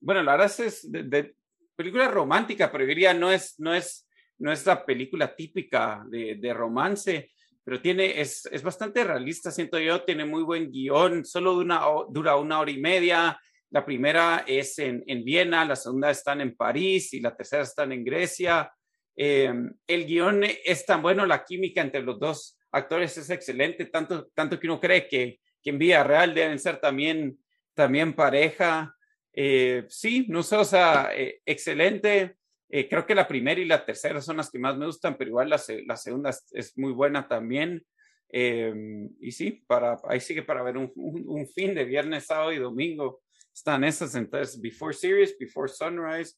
bueno, 0.00 0.22
la 0.22 0.32
verdad 0.32 0.60
es 0.60 0.90
de, 0.90 1.34
película 1.76 2.08
romántica, 2.08 2.70
pero 2.70 2.84
diría 2.84 3.14
no 3.14 3.30
es, 3.30 3.58
no 3.58 3.74
es, 3.74 4.06
no 4.38 4.52
es 4.52 4.66
la 4.66 4.84
película 4.84 5.34
típica 5.34 6.04
de, 6.10 6.34
de 6.36 6.52
romance, 6.52 7.30
pero 7.64 7.80
tiene, 7.80 8.20
es, 8.20 8.46
es, 8.46 8.62
bastante 8.62 9.04
realista, 9.04 9.50
siento 9.50 9.78
yo, 9.78 10.02
tiene 10.02 10.24
muy 10.24 10.42
buen 10.42 10.70
guion, 10.70 11.24
solo 11.24 11.56
una, 11.56 11.82
dura 12.10 12.36
una 12.36 12.60
hora 12.60 12.70
y 12.70 12.80
media, 12.80 13.40
la 13.70 13.84
primera 13.84 14.44
es 14.46 14.78
en, 14.78 15.04
en 15.06 15.24
Viena, 15.24 15.64
la 15.64 15.76
segunda 15.76 16.10
están 16.10 16.40
en 16.40 16.56
París 16.56 17.14
y 17.14 17.20
la 17.20 17.36
tercera 17.36 17.62
están 17.62 17.92
en 17.92 18.04
Grecia. 18.04 18.72
Em, 19.16 19.72
el 19.86 20.06
guion 20.06 20.42
es 20.64 20.84
tan 20.86 21.02
bueno, 21.02 21.24
la 21.24 21.44
química 21.44 21.80
entre 21.80 22.02
los 22.02 22.18
dos 22.18 22.58
actores 22.72 23.16
es 23.16 23.30
excelente, 23.30 23.86
tanto, 23.86 24.28
tanto 24.34 24.58
que 24.58 24.66
uno 24.66 24.80
cree 24.80 25.06
que, 25.06 25.40
que 25.62 25.70
en 25.70 25.78
Vía 25.78 26.02
Real 26.02 26.34
deben 26.34 26.58
ser 26.58 26.80
también, 26.80 27.38
también 27.74 28.12
pareja. 28.14 28.94
Eh, 29.32 29.84
sí, 29.88 30.26
no 30.28 30.42
sé, 30.42 30.56
o 30.56 30.64
sea, 30.64 31.10
eh, 31.14 31.40
excelente. 31.46 32.36
Eh, 32.68 32.88
creo 32.88 33.06
que 33.06 33.14
la 33.14 33.28
primera 33.28 33.60
y 33.60 33.64
la 33.66 33.84
tercera 33.84 34.20
son 34.20 34.36
las 34.36 34.50
que 34.50 34.58
más 34.58 34.76
me 34.76 34.86
gustan, 34.86 35.16
pero 35.16 35.30
igual 35.30 35.50
la, 35.50 35.60
la 35.86 35.96
segunda 35.96 36.30
es, 36.30 36.76
muy 36.76 36.92
buena 36.92 37.28
también. 37.28 37.84
Em, 38.28 39.10
y 39.20 39.30
sí, 39.32 39.64
para, 39.66 39.96
ahí 40.08 40.20
sigue 40.20 40.42
para 40.42 40.62
ver 40.62 40.76
un, 40.76 40.92
un, 40.94 41.48
fin 41.48 41.74
de 41.74 41.84
viernes, 41.84 42.26
sábado 42.26 42.52
y 42.52 42.58
domingo 42.58 43.22
están 43.60 43.84
esas, 43.84 44.14
entonces, 44.14 44.58
Before 44.60 44.94
Series, 44.94 45.36
Before 45.38 45.68
Sunrise 45.68 46.34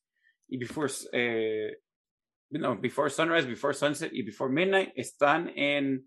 y 0.49 0.57
Before, 0.57 0.93
eh, 1.13 1.79
no, 2.51 2.77
Before 2.77 3.09
Sunrise, 3.09 3.47
Before 3.47 3.73
Sunset 3.73 4.13
y 4.13 4.23
Before 4.23 4.53
Midnight 4.53 4.93
están 4.97 5.49
en, 5.55 6.05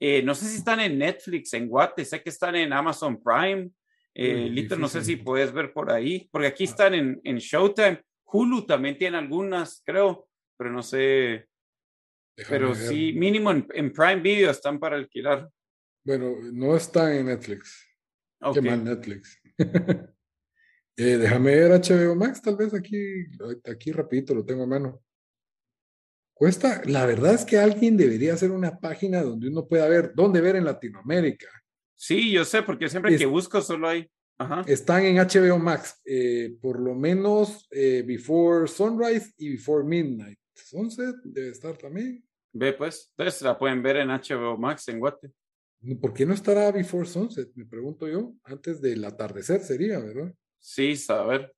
eh, 0.00 0.20
no 0.22 0.34
sé 0.34 0.46
si 0.46 0.56
están 0.56 0.80
en 0.80 0.98
Netflix, 0.98 1.54
en 1.54 1.68
Guate, 1.68 2.04
sé 2.04 2.22
que 2.22 2.30
están 2.30 2.56
en 2.56 2.72
Amazon 2.72 3.22
Prime. 3.22 3.70
Eh, 4.14 4.48
Lito, 4.50 4.76
no 4.76 4.88
sé 4.88 5.04
si 5.04 5.14
puedes 5.14 5.52
ver 5.52 5.72
por 5.72 5.92
ahí, 5.92 6.28
porque 6.32 6.48
aquí 6.48 6.64
están 6.64 6.92
en, 6.94 7.20
en 7.22 7.36
Showtime. 7.38 8.02
Hulu 8.24 8.66
también 8.66 8.98
tiene 8.98 9.16
algunas, 9.16 9.80
creo, 9.86 10.28
pero 10.56 10.72
no 10.72 10.82
sé. 10.82 11.46
pero 12.48 12.74
sí, 12.74 13.12
mínimo 13.12 13.52
en, 13.52 13.64
en, 13.72 13.92
Prime 13.92 14.20
Video 14.20 14.50
están 14.50 14.80
para 14.80 14.96
alquilar. 14.96 15.48
Bueno, 16.04 16.34
no 16.52 16.74
está 16.74 17.14
en 17.14 17.26
Netflix. 17.26 17.86
Okay. 18.40 18.60
Qué 18.60 18.68
mal 18.68 18.82
Netflix. 18.82 19.40
Eh, 21.00 21.16
déjame 21.16 21.54
ver 21.54 21.70
HBO 21.70 22.16
Max, 22.16 22.42
tal 22.42 22.56
vez 22.56 22.74
aquí, 22.74 23.24
aquí 23.70 23.92
rapidito 23.92 24.34
lo 24.34 24.44
tengo 24.44 24.64
a 24.64 24.66
mano. 24.66 25.00
Cuesta, 26.34 26.82
la 26.86 27.06
verdad 27.06 27.34
es 27.34 27.44
que 27.44 27.56
alguien 27.56 27.96
debería 27.96 28.34
hacer 28.34 28.50
una 28.50 28.80
página 28.80 29.22
donde 29.22 29.48
uno 29.48 29.68
pueda 29.68 29.88
ver 29.88 30.10
dónde 30.12 30.40
ver 30.40 30.56
en 30.56 30.64
Latinoamérica. 30.64 31.46
Sí, 31.94 32.32
yo 32.32 32.44
sé, 32.44 32.64
porque 32.64 32.88
siempre 32.88 33.16
que 33.16 33.26
busco 33.26 33.60
solo 33.60 33.88
hay. 33.88 34.10
Están 34.66 35.04
en 35.04 35.18
HBO 35.18 35.60
Max, 35.60 36.00
eh, 36.04 36.56
por 36.60 36.80
lo 36.80 36.96
menos 36.96 37.68
eh, 37.70 38.02
Before 38.04 38.66
Sunrise 38.66 39.32
y 39.36 39.50
Before 39.50 39.84
Midnight. 39.84 40.38
Sunset 40.52 41.14
debe 41.22 41.50
estar 41.50 41.76
también. 41.76 42.24
Ve, 42.52 42.72
pues, 42.72 43.12
entonces 43.16 43.42
la 43.42 43.56
pueden 43.56 43.84
ver 43.84 43.98
en 43.98 44.08
HBO 44.08 44.58
Max 44.58 44.88
en 44.88 44.98
Guate. 44.98 45.30
¿Por 46.00 46.12
qué 46.12 46.26
no 46.26 46.34
estará 46.34 46.72
Before 46.72 47.06
Sunset? 47.06 47.52
Me 47.54 47.66
pregunto 47.66 48.08
yo. 48.08 48.34
Antes 48.42 48.80
del 48.80 49.04
atardecer 49.04 49.60
sería, 49.60 50.00
¿verdad? 50.00 50.34
Sí, 50.58 50.96
saber. 50.96 51.54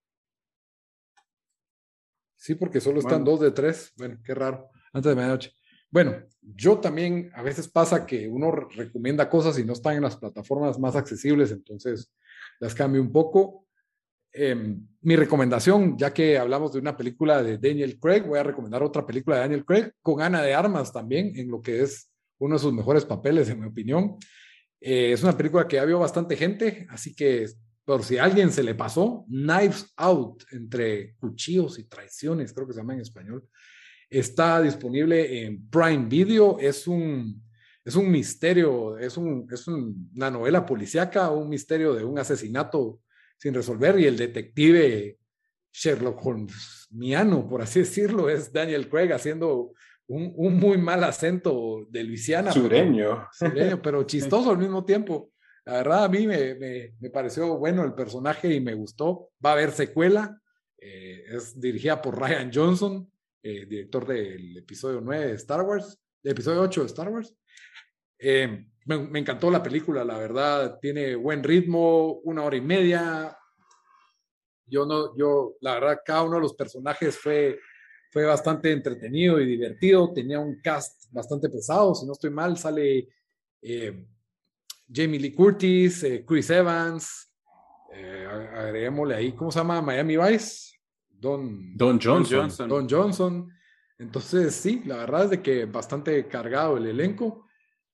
Sí, 2.36 2.54
porque 2.54 2.80
solo 2.80 3.00
están 3.00 3.24
dos 3.24 3.40
de 3.40 3.50
tres. 3.50 3.92
Bueno, 3.96 4.18
qué 4.24 4.34
raro. 4.34 4.70
Antes 4.92 5.10
de 5.10 5.16
medianoche. 5.16 5.52
Bueno, 5.90 6.22
yo 6.40 6.78
también 6.78 7.30
a 7.34 7.42
veces 7.42 7.68
pasa 7.68 8.06
que 8.06 8.28
uno 8.28 8.50
recomienda 8.50 9.28
cosas 9.28 9.58
y 9.58 9.64
no 9.64 9.72
están 9.72 9.96
en 9.96 10.02
las 10.02 10.16
plataformas 10.16 10.78
más 10.78 10.96
accesibles, 10.96 11.50
entonces 11.50 12.12
las 12.60 12.74
cambio 12.74 13.02
un 13.02 13.12
poco. 13.12 13.66
Em, 14.32 14.86
mi 15.02 15.16
recomendación, 15.16 15.98
ya 15.98 16.14
que 16.14 16.38
hablamos 16.38 16.72
de 16.72 16.78
una 16.78 16.96
película 16.96 17.42
de 17.42 17.58
Daniel 17.58 17.98
Craig, 17.98 18.22
voy 18.22 18.38
a 18.38 18.44
recomendar 18.44 18.82
otra 18.82 19.04
película 19.04 19.36
de 19.36 19.42
Daniel 19.42 19.64
Craig 19.64 19.90
con 20.00 20.22
Ana 20.22 20.40
de 20.42 20.54
Armas 20.54 20.92
también, 20.92 21.32
en 21.36 21.50
lo 21.50 21.60
que 21.60 21.82
es 21.82 22.10
uno 22.38 22.54
de 22.54 22.60
sus 22.60 22.72
mejores 22.72 23.04
papeles, 23.04 23.50
en 23.50 23.60
mi 23.60 23.66
opinión. 23.66 24.16
Eh, 24.80 25.12
es 25.12 25.22
una 25.22 25.36
película 25.36 25.66
que 25.66 25.76
ya 25.76 25.84
vio 25.84 25.98
bastante 25.98 26.36
gente, 26.36 26.86
así 26.88 27.14
que 27.14 27.46
por 27.90 28.04
si 28.04 28.18
a 28.18 28.24
alguien 28.24 28.52
se 28.52 28.62
le 28.62 28.76
pasó, 28.76 29.24
Knives 29.26 29.92
Out, 29.96 30.44
entre 30.52 31.16
cuchillos 31.16 31.76
y 31.76 31.88
traiciones, 31.88 32.52
creo 32.52 32.64
que 32.64 32.72
se 32.72 32.78
llama 32.78 32.94
en 32.94 33.00
español, 33.00 33.48
está 34.08 34.62
disponible 34.62 35.42
en 35.42 35.68
Prime 35.68 36.06
Video. 36.06 36.56
Es 36.60 36.86
un, 36.86 37.42
es 37.84 37.96
un 37.96 38.08
misterio, 38.08 38.96
es, 38.96 39.16
un, 39.16 39.44
es 39.52 39.66
una 39.66 40.30
novela 40.30 40.64
policíaca, 40.64 41.32
un 41.32 41.48
misterio 41.48 41.92
de 41.92 42.04
un 42.04 42.16
asesinato 42.16 43.00
sin 43.36 43.54
resolver 43.54 43.98
y 43.98 44.04
el 44.04 44.16
detective 44.16 45.18
Sherlock 45.72 46.24
Holmesiano, 46.24 47.48
por 47.48 47.60
así 47.60 47.80
decirlo, 47.80 48.30
es 48.30 48.52
Daniel 48.52 48.88
Craig 48.88 49.12
haciendo 49.12 49.72
un, 50.06 50.32
un 50.36 50.60
muy 50.60 50.78
mal 50.78 51.02
acento 51.02 51.88
de 51.90 52.04
Luisiana. 52.04 52.52
Sureño. 52.52 53.26
Sureño, 53.32 53.82
pero 53.82 54.04
chistoso 54.04 54.52
al 54.52 54.58
mismo 54.58 54.84
tiempo. 54.84 55.32
La 55.64 55.74
verdad, 55.74 56.04
a 56.04 56.08
mí 56.08 56.26
me, 56.26 56.54
me, 56.54 56.94
me, 56.98 57.10
pareció 57.10 57.58
bueno 57.58 57.84
el 57.84 57.94
personaje 57.94 58.52
y 58.52 58.60
me 58.60 58.74
gustó. 58.74 59.30
Va 59.44 59.50
a 59.50 59.52
haber 59.54 59.72
secuela. 59.72 60.40
Eh, 60.80 61.24
es 61.28 61.60
dirigida 61.60 62.00
por 62.00 62.18
Ryan 62.18 62.50
Johnson, 62.52 63.12
eh, 63.42 63.66
director 63.66 64.06
del 64.06 64.56
episodio 64.56 65.00
9 65.02 65.26
de 65.26 65.34
Star 65.34 65.60
Wars, 65.60 65.98
del 66.22 66.32
episodio 66.32 66.62
8 66.62 66.80
de 66.80 66.86
Star 66.86 67.08
Wars. 67.10 67.34
Eh, 68.18 68.66
me, 68.86 69.18
encantó 69.18 69.50
la 69.50 69.62
película, 69.62 70.04
la 70.04 70.16
verdad, 70.16 70.78
tiene 70.80 71.14
buen 71.16 71.42
ritmo, 71.42 72.20
una 72.24 72.44
hora 72.44 72.56
y 72.56 72.62
media. 72.62 73.36
Yo 74.64 74.86
no, 74.86 75.14
yo, 75.18 75.56
la 75.60 75.74
verdad, 75.74 76.00
cada 76.04 76.22
uno 76.22 76.36
de 76.36 76.42
los 76.42 76.54
personajes 76.54 77.18
fue, 77.18 77.58
fue 78.10 78.24
bastante 78.24 78.72
entretenido 78.72 79.38
y 79.38 79.44
divertido. 79.46 80.12
Tenía 80.14 80.40
un 80.40 80.62
cast 80.62 81.04
bastante 81.10 81.50
pesado, 81.50 81.94
si 81.94 82.06
no 82.06 82.12
estoy 82.12 82.30
mal, 82.30 82.56
sale 82.56 83.06
Jamie 84.92 85.20
Lee 85.20 85.32
Curtis, 85.32 86.02
eh, 86.04 86.24
Chris 86.26 86.50
Evans, 86.50 87.32
agreguémosle 87.90 89.14
ahí, 89.14 89.32
¿cómo 89.32 89.50
se 89.50 89.58
llama? 89.58 89.80
Miami 89.82 90.16
Vice, 90.16 90.78
Don, 91.08 91.76
Don 91.76 92.00
Johnson. 92.00 92.68
Don 92.68 92.88
Johnson. 92.88 93.48
Entonces, 93.98 94.54
sí, 94.54 94.82
la 94.86 94.96
verdad 94.96 95.24
es 95.24 95.30
de 95.30 95.42
que 95.42 95.66
bastante 95.66 96.26
cargado 96.26 96.78
el 96.78 96.86
elenco 96.86 97.46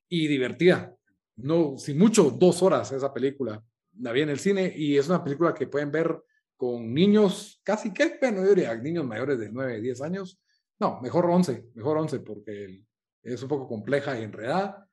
y 0.08 0.28
divertida. 0.28 0.94
No, 1.36 1.76
sin 1.76 1.98
mucho, 1.98 2.30
dos 2.30 2.62
horas 2.62 2.92
esa 2.92 3.12
película. 3.12 3.62
La 3.98 4.12
vi 4.12 4.22
en 4.22 4.28
el 4.28 4.38
cine 4.38 4.72
y 4.74 4.96
es 4.96 5.08
una 5.08 5.24
película 5.24 5.52
que 5.52 5.66
pueden 5.66 5.90
ver 5.90 6.22
con 6.56 6.94
niños, 6.94 7.60
casi 7.64 7.92
que, 7.92 8.16
bueno, 8.20 8.42
yo 8.42 8.50
diría 8.50 8.74
niños 8.76 9.04
mayores 9.04 9.38
de 9.38 9.50
9, 9.50 9.80
10 9.80 10.02
años. 10.02 10.40
No, 10.78 11.00
mejor 11.00 11.26
11, 11.26 11.70
mejor 11.74 11.98
11 11.98 12.20
porque 12.20 12.84
es 13.22 13.42
un 13.42 13.48
poco 13.48 13.66
compleja 13.66 14.18
y 14.18 14.22
enredada. 14.22 14.85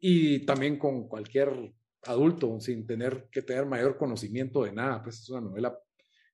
Y 0.00 0.46
también 0.46 0.78
con 0.78 1.08
cualquier 1.08 1.72
adulto 2.04 2.58
sin 2.60 2.86
tener 2.86 3.28
que 3.30 3.42
tener 3.42 3.66
mayor 3.66 3.96
conocimiento 3.96 4.64
de 4.64 4.72
nada. 4.72 5.02
Pues 5.02 5.20
es 5.20 5.28
una 5.30 5.42
novela 5.42 5.78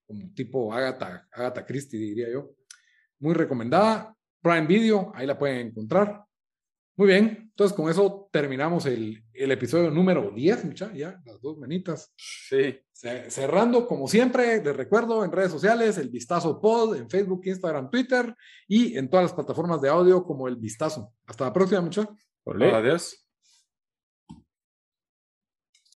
como 0.07 0.33
tipo 0.35 0.73
Agatha, 0.73 1.27
Agatha 1.33 1.67
Christie, 1.67 1.99
diría 1.99 2.31
yo. 2.31 2.53
Muy 3.19 3.35
recomendada. 3.35 4.15
Prime 4.41 4.67
Video, 4.67 5.13
ahí 5.15 5.27
la 5.27 5.39
pueden 5.39 5.69
encontrar. 5.69 6.23
Muy 6.99 7.09
bien, 7.09 7.51
entonces 7.51 7.77
con 7.77 7.91
eso 7.91 8.29
terminamos 8.33 8.87
el, 8.87 9.23
el 9.35 9.53
episodio 9.53 9.91
número 9.91 10.31
10, 10.31 10.65
mucha, 10.65 10.93
ya, 10.95 11.21
las 11.27 11.41
dos 11.43 11.59
manitas. 11.59 12.11
Sí. 12.17 12.79
Cerrando, 12.95 13.87
como 13.87 14.09
siempre, 14.09 14.65
les 14.65 14.75
recuerdo 14.75 15.23
en 15.23 15.31
redes 15.31 15.51
sociales, 15.51 15.99
el 15.99 16.09
Vistazo 16.09 16.59
Pod, 16.59 16.97
en 16.97 17.11
Facebook, 17.11 17.43
Instagram, 17.45 17.91
Twitter 17.91 18.35
y 18.67 18.97
en 18.97 19.11
todas 19.11 19.25
las 19.25 19.35
plataformas 19.35 19.83
de 19.83 19.91
audio 19.91 20.25
como 20.25 20.49
el 20.49 20.57
Vistazo. 20.57 21.13
Hasta 21.27 21.45
la 21.45 21.53
próxima, 21.53 21.83
mucha. 21.83 22.09
Adiós. 22.47 23.26